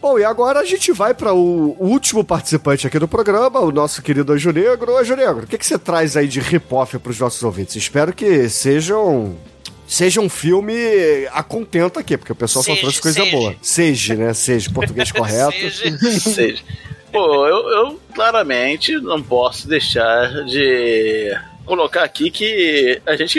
Bom, 0.00 0.18
e 0.18 0.24
agora 0.24 0.60
a 0.60 0.64
gente 0.64 0.90
vai 0.92 1.14
para 1.14 1.32
o 1.32 1.76
último 1.78 2.24
participante 2.24 2.86
aqui 2.86 2.98
do 2.98 3.06
programa, 3.06 3.60
o 3.60 3.70
nosso 3.70 4.02
querido 4.02 4.32
Anjo 4.32 4.50
Negro. 4.50 4.96
Anjo 4.98 5.14
Negro, 5.14 5.44
o 5.44 5.46
que, 5.46 5.56
que 5.56 5.64
você 5.66 5.78
traz 5.78 6.16
aí 6.16 6.26
de 6.26 6.40
rip-off 6.40 6.98
para 6.98 7.10
os 7.10 7.18
nossos 7.20 7.42
ouvintes? 7.42 7.76
Espero 7.76 8.12
que 8.12 8.48
sejam. 8.48 9.36
Seja 9.86 10.20
um 10.20 10.30
filme 10.30 10.74
a 11.30 11.42
contento 11.42 11.98
aqui, 11.98 12.16
porque 12.16 12.32
o 12.32 12.34
pessoal 12.34 12.62
só 12.64 12.70
Seja, 12.70 12.80
trouxe 12.80 13.00
coisa 13.02 13.20
seja. 13.22 13.30
boa. 13.36 13.54
Seja, 13.60 14.14
né? 14.14 14.32
Seja, 14.34 14.70
português 14.70 15.12
correto. 15.12 15.52
Seja- 15.70 16.20
Seja. 16.20 16.62
Pô, 17.12 17.46
eu, 17.46 17.68
eu 17.68 18.00
claramente 18.14 18.92
não 18.98 19.22
posso 19.22 19.68
deixar 19.68 20.44
de 20.46 21.30
colocar 21.66 22.02
aqui 22.02 22.30
que 22.30 23.00
a 23.06 23.14
gente 23.14 23.38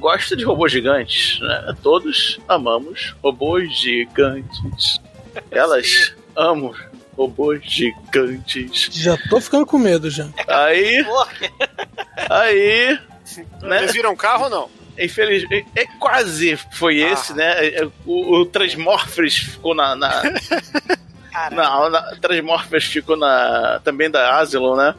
gosta 0.00 0.34
de 0.34 0.44
robôs 0.44 0.72
gigantes, 0.72 1.38
né? 1.40 1.76
Todos 1.82 2.40
amamos 2.48 3.14
robôs 3.22 3.72
gigantes. 3.78 5.00
Elas 5.52 6.14
amam 6.34 6.74
robôs 7.16 7.62
gigantes. 7.62 8.88
Já 8.92 9.16
tô 9.28 9.40
ficando 9.40 9.66
com 9.66 9.78
medo 9.78 10.10
já. 10.10 10.26
Aí, 10.48 11.04
aí, 12.30 12.98
né? 13.62 13.82
Eles 13.82 13.92
viram 13.92 14.16
carro 14.16 14.44
ou 14.44 14.50
não? 14.50 14.70
Infelizmente, 14.98 15.66
é, 15.76 15.86
quase 15.98 16.56
foi 16.72 16.98
esse, 16.98 17.34
né? 17.34 17.66
É, 17.68 17.88
O, 18.04 18.40
o 18.40 18.46
Transmorphers 18.46 19.36
ficou 19.36 19.74
na. 19.74 19.94
na 19.94 20.22
não, 21.52 21.90
na, 21.90 22.02
Transmorphers 22.16 22.84
ficou 22.84 23.16
na. 23.16 23.80
Também 23.84 24.10
da 24.10 24.38
Asylum, 24.38 24.76
né? 24.76 24.94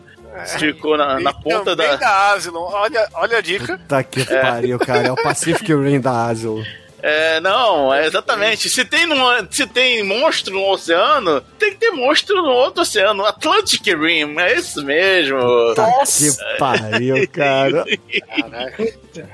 Ficou 0.58 0.98
na, 0.98 1.20
na 1.20 1.34
ponta 1.34 1.76
da. 1.76 1.96
da 1.96 2.32
Asylum. 2.34 2.60
Olha, 2.62 3.08
olha 3.14 3.38
a 3.38 3.42
dica. 3.42 3.80
Tá 3.88 4.04
que 4.04 4.24
pariu, 4.26 4.80
cara. 4.80 5.08
É 5.08 5.12
o 5.12 5.16
Pacific 5.16 5.74
Rim 5.74 6.00
da 6.00 6.28
Asylum. 6.28 6.64
É, 7.04 7.40
não, 7.42 7.92
é 7.92 8.06
exatamente. 8.06 8.70
Se 8.70 8.86
tem, 8.86 9.08
numa- 9.08 9.48
se 9.50 9.66
tem 9.66 10.04
monstro 10.04 10.54
no 10.54 10.70
oceano, 10.70 11.42
tem 11.58 11.72
que 11.72 11.78
ter 11.78 11.90
monstro 11.90 12.36
no 12.44 12.52
outro 12.52 12.84
oceano. 12.84 13.26
Atlantic 13.26 13.84
Rim, 13.88 14.38
é 14.40 14.56
isso 14.56 14.86
mesmo. 14.86 15.40
Tá 15.74 15.88
que 16.06 16.58
pariu, 16.60 17.28
cara. 17.32 17.84
Caraca. 18.40 18.84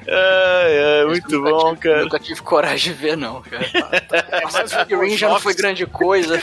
É, 0.07 1.01
é, 1.01 1.05
muito 1.07 1.41
bom, 1.41 1.75
tive- 1.75 1.81
cara. 1.89 2.01
Nunca 2.03 2.19
tive 2.19 2.41
coragem 2.41 2.93
de 2.93 2.97
ver, 2.99 3.17
não, 3.17 3.41
cara. 3.41 3.65
Pacific 4.49 4.95
Rim 4.95 5.17
já 5.17 5.27
não 5.27 5.39
foi 5.39 5.53
grande 5.53 5.85
coisa. 5.85 6.41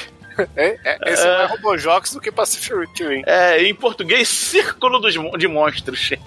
É, 0.57 0.79
é, 0.85 1.13
esse 1.13 1.27
é 1.27 1.39
mais 1.39 1.51
Robojox 1.51 2.13
do 2.13 2.21
que 2.21 2.31
Pacific 2.31 3.05
Rim. 3.05 3.23
É, 3.27 3.63
em 3.63 3.75
português, 3.75 4.29
Círculo 4.29 4.99
dos, 4.99 5.15
de 5.39 5.49
Monstros. 5.49 6.11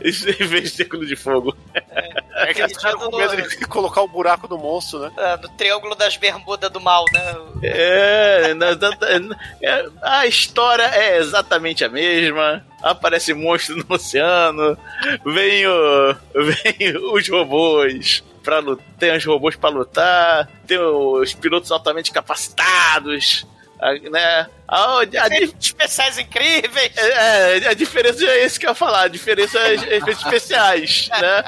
em 0.00 0.46
vez 0.46 0.62
de 0.62 0.68
Círculo 0.70 1.06
de 1.06 1.16
Fogo. 1.16 1.56
É 1.74 2.21
que 2.46 2.60
eles 2.62 2.72
ficaram 2.72 2.98
com 2.98 3.16
medo 3.16 3.36
de 3.36 3.56
colocar 3.68 4.02
o 4.02 4.08
buraco 4.08 4.46
do 4.48 4.56
monstro, 4.58 5.00
né? 5.00 5.12
É, 5.16 5.36
no 5.36 5.48
Triângulo 5.50 5.94
das 5.94 6.16
Bermudas 6.16 6.70
do 6.70 6.80
Mal, 6.80 7.04
né? 7.12 7.34
É, 7.62 8.54
na- 8.54 8.74
na- 8.74 9.18
na- 9.20 9.36
é, 9.62 9.86
a 10.02 10.26
história 10.26 10.84
é 10.84 11.18
exatamente 11.18 11.84
a 11.84 11.88
mesma. 11.88 12.64
Aparece 12.82 13.32
monstro 13.32 13.76
no 13.76 13.84
oceano, 13.94 14.76
vem, 15.24 15.66
o, 15.66 16.14
vem 16.34 16.96
os 17.12 17.28
robôs 17.28 18.24
para 18.42 18.58
lutar, 18.58 18.84
tem 18.98 19.16
os 19.16 19.24
robôs 19.24 19.54
para 19.54 19.70
lutar, 19.70 20.48
tem 20.66 20.78
os 20.78 21.32
pilotos 21.34 21.70
altamente 21.70 22.10
capacitados. 22.10 23.46
A, 23.82 23.94
né? 23.94 24.46
A, 24.68 25.00
a, 25.00 25.26
Efeitos 25.26 25.66
especiais 25.66 26.16
incríveis. 26.16 26.96
é, 26.96 27.68
a 27.68 27.74
diferença 27.74 28.24
é 28.24 28.46
isso 28.46 28.60
que 28.60 28.64
eu 28.64 28.70
ia 28.70 28.74
falar, 28.76 29.02
a 29.02 29.08
diferença 29.08 29.58
é 29.58 29.74
efeitos 29.74 30.24
especiais, 30.24 31.08
né? 31.20 31.44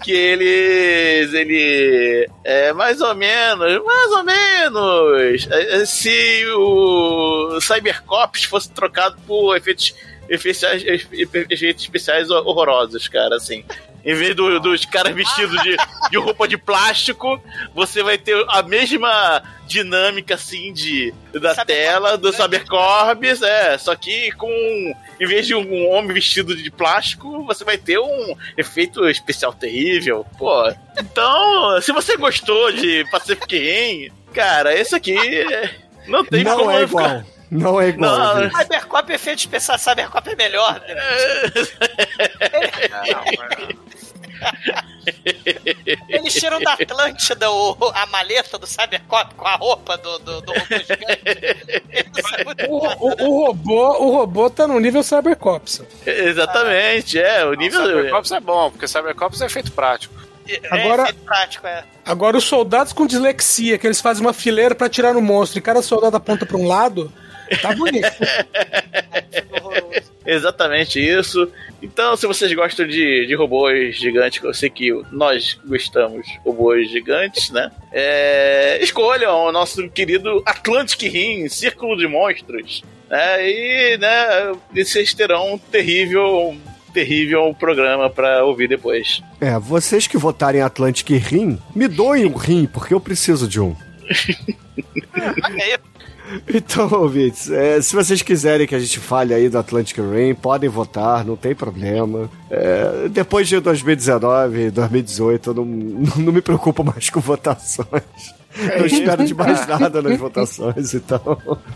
Que 0.00 0.12
eles. 0.12 1.34
Ele. 1.34 2.28
É 2.44 2.72
mais 2.72 3.00
ou 3.00 3.14
menos. 3.16 3.84
Mais 3.84 4.10
ou 4.12 4.24
menos. 4.24 5.48
é, 5.50 5.82
é, 5.82 5.84
Se 5.84 6.44
o 6.56 7.60
Cybercops 7.60 8.44
fosse 8.44 8.70
trocado 8.70 9.16
por 9.26 9.56
efeitos. 9.56 9.92
Efeitos, 10.28 10.62
efeitos 11.50 11.82
especiais 11.82 12.30
horrorosos, 12.30 13.06
cara, 13.08 13.36
assim. 13.36 13.64
Em 14.04 14.14
vez 14.14 14.34
do- 14.34 14.58
dos 14.58 14.84
caras 14.84 15.14
vestidos 15.14 15.62
de, 15.62 15.76
de 16.10 16.16
roupa 16.18 16.48
de 16.48 16.56
plástico, 16.58 17.40
você 17.74 18.02
vai 18.02 18.18
ter 18.18 18.44
a 18.48 18.62
mesma 18.62 19.42
dinâmica, 19.66 20.34
assim, 20.34 20.72
de, 20.72 21.14
da 21.32 21.54
Cybercorps, 21.54 21.64
tela, 21.66 22.18
do 22.18 22.30
né? 22.30 22.36
Cybercorps, 22.36 23.42
é. 23.42 23.78
Só 23.78 23.94
que 23.94 24.32
com. 24.32 24.48
Em 25.20 25.26
vez 25.26 25.46
de 25.46 25.54
um 25.54 25.88
homem 25.90 26.12
vestido 26.12 26.56
de 26.56 26.70
plástico, 26.70 27.44
você 27.44 27.64
vai 27.64 27.78
ter 27.78 27.98
um 27.98 28.36
efeito 28.56 29.08
especial 29.08 29.52
terrível. 29.52 30.26
Pô, 30.36 30.72
então, 30.98 31.80
se 31.80 31.92
você 31.92 32.16
gostou 32.16 32.72
de 32.72 33.04
Pacific 33.10 33.56
Rim, 33.56 34.10
cara, 34.34 34.74
esse 34.74 34.94
aqui 34.96 35.16
não 36.08 36.24
tem 36.24 36.42
Não 36.42 36.56
como 36.56 36.70
é 36.72 36.86
ficar- 36.86 37.02
igual. 37.04 37.24
Não 37.54 37.78
é 37.78 37.88
igual. 37.90 38.10
Não. 38.36 38.50
Cybercop, 38.50 39.12
efeito 39.12 39.40
especial 39.40 39.78
Cybercop 39.78 40.26
é 40.30 40.34
melhor. 40.34 40.80
né? 40.80 40.94
Eles 46.08 46.34
tiram 46.34 46.60
da 46.60 46.72
Atlântida 46.74 47.50
o, 47.50 47.76
a 47.94 48.06
maleta 48.06 48.58
do 48.58 48.66
Cybercop 48.66 49.34
com 49.34 49.46
a 49.46 49.56
roupa 49.56 49.96
do, 49.96 50.18
do, 50.18 50.40
do 50.42 50.52
robô 50.52 50.76
gigante. 50.78 51.20
É 51.90 52.68
O, 52.68 52.76
o- 52.78 53.24
o 53.28 53.46
robô, 53.46 53.88
o 53.98 54.10
robô 54.10 54.50
tá 54.50 54.66
no 54.66 54.78
nível 54.80 55.02
Cybercops. 55.02 55.82
Exatamente, 56.06 57.18
é. 57.18 57.44
O 57.44 57.54
nível. 57.54 57.84
Cybercops 57.86 58.32
é 58.32 58.40
bom, 58.40 58.70
porque 58.70 58.86
Cybercops 58.88 59.40
é 59.40 59.46
efeito 59.46 59.72
prático. 59.72 60.14
Agora- 60.70 61.02
É 61.02 61.04
efeito 61.06 61.24
prático, 61.24 61.66
é. 61.66 61.84
Agora, 62.04 62.36
os 62.36 62.44
soldados 62.44 62.92
com 62.92 63.06
dislexia, 63.06 63.78
que 63.78 63.86
eles 63.86 64.00
fazem 64.00 64.24
uma 64.24 64.32
fileira 64.32 64.74
pra 64.74 64.88
tirar 64.88 65.14
no 65.14 65.22
monstro 65.22 65.58
e 65.58 65.62
cada 65.62 65.80
soldado 65.82 66.16
aponta 66.16 66.44
pra 66.44 66.56
um 66.56 66.66
lado, 66.66 67.12
tá 67.60 67.74
bonito. 67.74 68.08
Horroroso. 69.52 70.11
Exatamente 70.24 71.00
isso. 71.00 71.50
Então, 71.82 72.16
se 72.16 72.26
vocês 72.26 72.52
gostam 72.54 72.86
de, 72.86 73.26
de 73.26 73.34
robôs 73.34 73.96
gigantes, 73.96 74.38
que 74.38 74.46
eu 74.46 74.54
sei 74.54 74.70
que 74.70 74.90
nós 75.10 75.58
gostamos 75.66 76.26
de 76.26 76.38
robôs 76.44 76.90
gigantes, 76.90 77.50
né? 77.50 77.70
É, 77.92 78.78
escolham 78.82 79.46
o 79.46 79.52
nosso 79.52 79.88
querido 79.90 80.42
Atlantic 80.46 81.02
Rim, 81.02 81.48
Círculo 81.48 81.96
de 81.96 82.06
Monstros. 82.06 82.82
Né? 83.10 83.50
E, 83.50 83.98
né, 83.98 84.52
e 84.74 84.84
vocês 84.84 85.12
terão 85.12 85.54
um 85.54 85.58
terrível, 85.58 86.56
terrível 86.94 87.54
programa 87.58 88.08
pra 88.08 88.44
ouvir 88.44 88.68
depois. 88.68 89.22
É, 89.40 89.58
vocês 89.58 90.06
que 90.06 90.16
votarem 90.16 90.62
Atlantic 90.62 91.10
Rim, 91.10 91.58
me 91.74 91.88
doem 91.88 92.24
um 92.24 92.34
rim, 92.34 92.66
porque 92.66 92.94
eu 92.94 93.00
preciso 93.00 93.46
de 93.46 93.60
um. 93.60 93.76
Aí. 95.42 95.78
Então, 96.48 96.88
ouvintes, 96.92 97.50
é, 97.50 97.80
se 97.80 97.94
vocês 97.94 98.22
quiserem 98.22 98.66
que 98.66 98.74
a 98.74 98.78
gente 98.78 98.98
fale 98.98 99.34
aí 99.34 99.48
do 99.48 99.58
Atlantic 99.58 99.98
Rim, 99.98 100.34
podem 100.34 100.68
votar, 100.68 101.24
não 101.24 101.36
tem 101.36 101.54
problema. 101.54 102.30
É, 102.50 103.08
depois 103.10 103.48
de 103.48 103.58
2019, 103.60 104.70
2018, 104.70 105.50
eu 105.50 105.54
não, 105.54 105.64
não 105.64 106.32
me 106.32 106.40
preocupo 106.40 106.82
mais 106.84 107.10
com 107.10 107.20
votações. 107.20 107.86
não 108.78 108.86
espero 108.86 109.24
de 109.24 109.34
mais 109.34 109.66
nada 109.66 110.02
nas 110.02 110.18
votações, 110.18 110.94
então. 110.94 111.20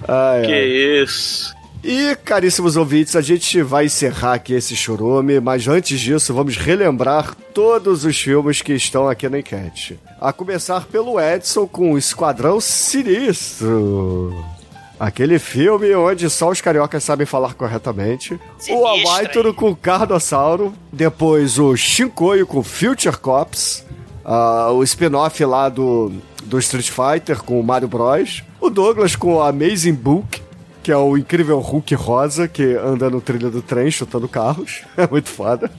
Ai, 0.07 0.43
Que 0.43 0.53
ai. 0.53 1.03
isso. 1.03 1.55
E, 1.85 2.17
caríssimos 2.25 2.77
ouvintes, 2.77 3.15
a 3.15 3.21
gente 3.21 3.63
vai 3.63 3.85
encerrar 3.87 4.35
aqui 4.35 4.55
esse 4.55 4.75
churume, 4.75 5.39
mas 5.39 5.69
antes 5.69 6.01
disso, 6.01 6.35
vamos 6.35 6.57
relembrar 6.57 7.37
todos 7.55 8.05
os 8.05 8.21
filmes 8.21 8.61
que 8.61 8.73
estão 8.73 9.09
aqui 9.09 9.29
na 9.29 9.39
enquete. 9.39 9.97
A 10.27 10.33
começar 10.33 10.87
pelo 10.87 11.21
Edson 11.21 11.69
com 11.69 11.93
o 11.93 11.97
Esquadrão 11.97 12.61
Sinistro. 12.61 14.45
Aquele 14.99 15.39
filme 15.39 15.95
onde 15.95 16.29
só 16.29 16.51
os 16.51 16.61
cariocas 16.61 17.05
sabem 17.05 17.25
falar 17.25 17.55
corretamente. 17.55 18.35
O 18.35 18.39
Sinistro, 18.59 18.89
Amaitoro 18.89 19.55
com 19.55 19.71
o 19.71 19.77
Carnossauro. 19.77 20.75
Depois 20.93 21.61
o 21.61 21.77
Shinkoio 21.77 22.45
com 22.45 22.61
Future 22.65 23.17
Cops. 23.17 23.87
Ah, 24.25 24.73
o 24.73 24.83
spin-off 24.83 25.45
lá 25.45 25.69
do, 25.69 26.11
do 26.43 26.59
Street 26.59 26.91
Fighter 26.91 27.41
com 27.45 27.61
o 27.61 27.63
Mario 27.63 27.87
Bros. 27.87 28.43
O 28.61 28.69
Douglas 28.69 29.15
com 29.15 29.35
o 29.35 29.41
Amazing 29.41 29.95
Book, 29.95 30.43
que 30.83 30.91
é 30.91 30.97
o 30.97 31.17
incrível 31.17 31.61
Hulk 31.61 31.95
rosa 31.95 32.49
que 32.49 32.75
anda 32.75 33.09
no 33.09 33.21
trilho 33.21 33.49
do 33.49 33.63
trem 33.63 33.93
chutando 33.93 34.29
carros. 34.29 34.83
É 34.97 35.07
muito 35.07 35.29
foda. 35.29 35.71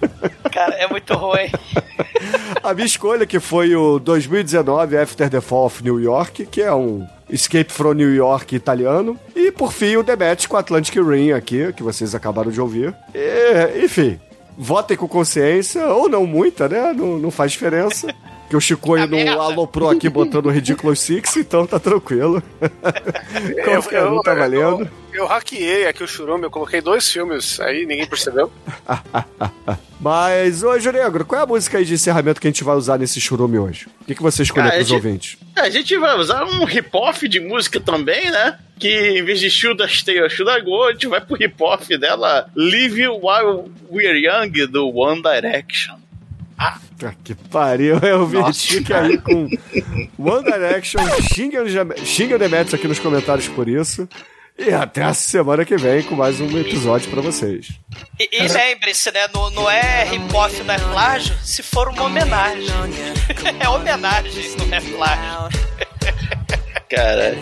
Cara, 0.54 0.74
é 0.76 0.88
muito 0.88 1.14
ruim. 1.16 1.52
A 2.64 2.74
minha 2.74 2.86
escolha 2.86 3.26
que 3.26 3.39
foi 3.39 3.76
o 3.76 3.99
2019 3.99 4.97
After 4.97 5.30
the 5.30 5.41
Fall 5.41 5.66
of 5.66 5.84
New 5.84 5.99
York, 5.99 6.45
que 6.45 6.62
é 6.62 6.74
um 6.74 7.08
Escape 7.30 7.72
from 7.72 7.93
New 7.93 8.14
York 8.14 8.55
italiano. 8.55 9.18
E 9.36 9.51
por 9.51 9.72
fim 9.72 9.95
o 9.95 10.03
Match 10.03 10.47
com 10.47 10.58
Atlantic 10.58 10.95
Rim 10.95 11.32
aqui, 11.32 11.72
que 11.74 11.84
vocês 11.84 12.16
acabaram 12.16 12.51
de 12.51 12.60
ouvir. 12.60 12.95
E, 13.14 13.84
enfim, 13.84 14.20
votem 14.58 14.97
com 14.97 15.08
consciência, 15.08 15.86
ou 15.88 16.10
não 16.10 16.26
muita, 16.26 16.68
né? 16.68 16.93
Não, 16.93 17.18
não 17.18 17.32
faz 17.32 17.51
diferença. 17.51 18.08
Que 18.50 18.56
o 18.56 18.62
Chicoio 18.62 19.04
Tá 19.04 19.08
não 19.08 19.18
merda. 19.18 19.41
aloprou 19.41 19.89
aqui 19.89 20.08
botando 20.08 20.45
o 20.45 20.50
Ridiculous 20.50 21.00
Six, 21.02 21.36
então 21.38 21.68
tá 21.68 21.80
tranquilo. 21.80 22.41
Qualquer 23.66 24.06
um 24.06 24.22
tá 24.22 24.34
valendo. 24.34 24.89
Eu, 25.14 25.22
eu 25.24 25.26
hackeei 25.26 25.86
aqui 25.86 26.02
o 26.04 26.08
Churume, 26.08 26.43
eu 26.45 26.52
coloquei 26.52 26.80
dois 26.80 27.12
filmes 27.12 27.60
aí, 27.60 27.86
ninguém 27.86 28.06
percebeu. 28.08 28.50
Mas, 30.00 30.64
ô 30.64 30.74
Negro, 30.78 31.26
qual 31.26 31.41
é 31.41 31.43
a 31.43 31.48
música 31.48 31.78
aí 31.78 31.86
de 31.86 31.95
encerramento 31.95 32.39
que 32.39 32.48
a 32.48 32.52
gente 32.52 32.64
vai 32.64 32.76
usar 32.76 32.98
nesse 32.98 33.20
churume 33.20 33.58
hoje? 33.58 33.88
O 34.02 34.06
que, 34.06 34.16
que 34.16 34.22
você 34.22 34.43
escolheu 34.43 34.68
Ah, 34.70 34.72
pros 34.76 34.88
gente- 34.88 34.95
ouvintes? 34.95 35.38
A 35.56 35.70
gente 35.70 35.98
vai 35.98 36.16
usar 36.18 36.45
um 36.45 36.64
hip-hop 36.66 37.24
de 37.28 37.39
música 37.39 37.80
também, 37.80 38.30
né? 38.30 38.60
Que 38.80 39.18
em 39.18 39.24
vez 39.24 39.39
de 39.39 39.50
Should 39.50 39.84
I 39.84 39.88
Stay 39.89 40.22
or 40.22 40.30
Should 40.30 40.52
I 40.56 40.62
Go, 40.64 40.84
a 40.84 40.91
gente 40.93 41.08
vai 41.08 41.20
pro 41.20 41.36
hip-hop 41.36 41.82
dela 41.98 42.48
Live 42.56 43.08
While 43.08 43.66
We're 43.91 44.20
Young, 44.20 44.68
do 44.68 44.88
One 44.95 45.22
Direction. 45.22 45.95
Puta 46.58 47.16
que 47.24 47.36
pariu, 47.36 47.99
eu 48.01 48.26
vi 48.26 48.38
fique 48.53 48.91
aí 48.91 49.18
com 49.20 49.47
One 50.18 50.43
Direction, 50.43 51.01
xinga 51.22 51.62
o 51.62 52.36
o 52.36 52.39
Demetrius 52.39 52.74
aqui 52.74 52.88
nos 52.88 52.99
comentários 52.99 53.47
por 53.47 53.68
isso. 53.68 54.08
E 54.58 54.74
até 54.74 55.03
a 55.03 55.14
semana 55.14 55.64
que 55.64 55.78
vem 55.78 56.01
com 56.01 56.16
mais 56.16 56.41
um 56.41 56.58
episódio 56.58 57.12
pra 57.12 57.22
vocês. 57.22 57.80
E, 58.20 58.28
e 58.43 58.47
lembre-se, 58.47 59.12
né? 59.12 59.28
Não, 59.32 59.51
não 59.51 59.70
é 59.70 60.03
hip-hop, 60.05 60.51
não 60.66 60.74
é 60.74 60.80
plágio, 60.80 61.36
se 61.43 61.62
for 61.62 61.89
uma 61.89 62.05
homenagem. 62.05 62.66
é 63.60 63.70
homenagem, 63.70 64.55
não 64.58 64.76
é 64.76 64.82
plágio. 64.82 65.62
Cara, 66.89 67.38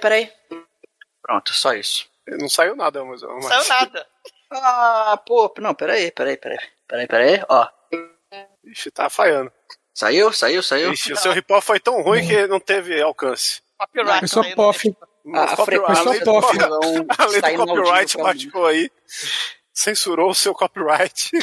Peraí. 0.00 0.32
Pronto, 1.22 1.52
só 1.52 1.74
isso. 1.74 2.08
Não 2.26 2.48
saiu 2.48 2.76
nada, 2.76 3.04
mas. 3.04 3.22
mas... 3.22 3.44
Saiu 3.44 3.68
nada. 3.68 4.06
Ah, 4.52 5.16
pô, 5.24 5.54
não, 5.58 5.72
peraí, 5.72 6.10
peraí, 6.10 6.36
peraí. 6.36 6.58
Peraí, 6.88 7.06
peraí, 7.06 7.40
ó. 7.48 7.68
Ixi, 8.64 8.90
tá 8.90 9.08
falhando. 9.08 9.52
Saiu, 9.94 10.32
saiu, 10.32 10.60
saiu. 10.60 10.92
Ixi, 10.92 11.12
o 11.12 11.16
seu 11.16 11.30
rip-off 11.30 11.64
foi 11.64 11.78
tão 11.78 12.02
ruim 12.02 12.26
que 12.26 12.48
não 12.48 12.58
teve 12.58 13.00
alcance. 13.00 13.62
Copyright. 13.78 14.28
Só 14.28 14.42
saindo. 14.42 14.56
POF. 14.56 14.92
A, 15.34 15.44
a 15.44 15.56
frequência 15.56 16.02
além 16.02 16.18
só 16.18 16.24
do, 16.24 16.32
não 16.34 16.40
copyright 17.66 18.16
baixou 18.16 18.66
aí, 18.66 18.90
censurou 19.72 20.30
o 20.30 20.34
seu 20.34 20.54
copyright. 20.54 21.30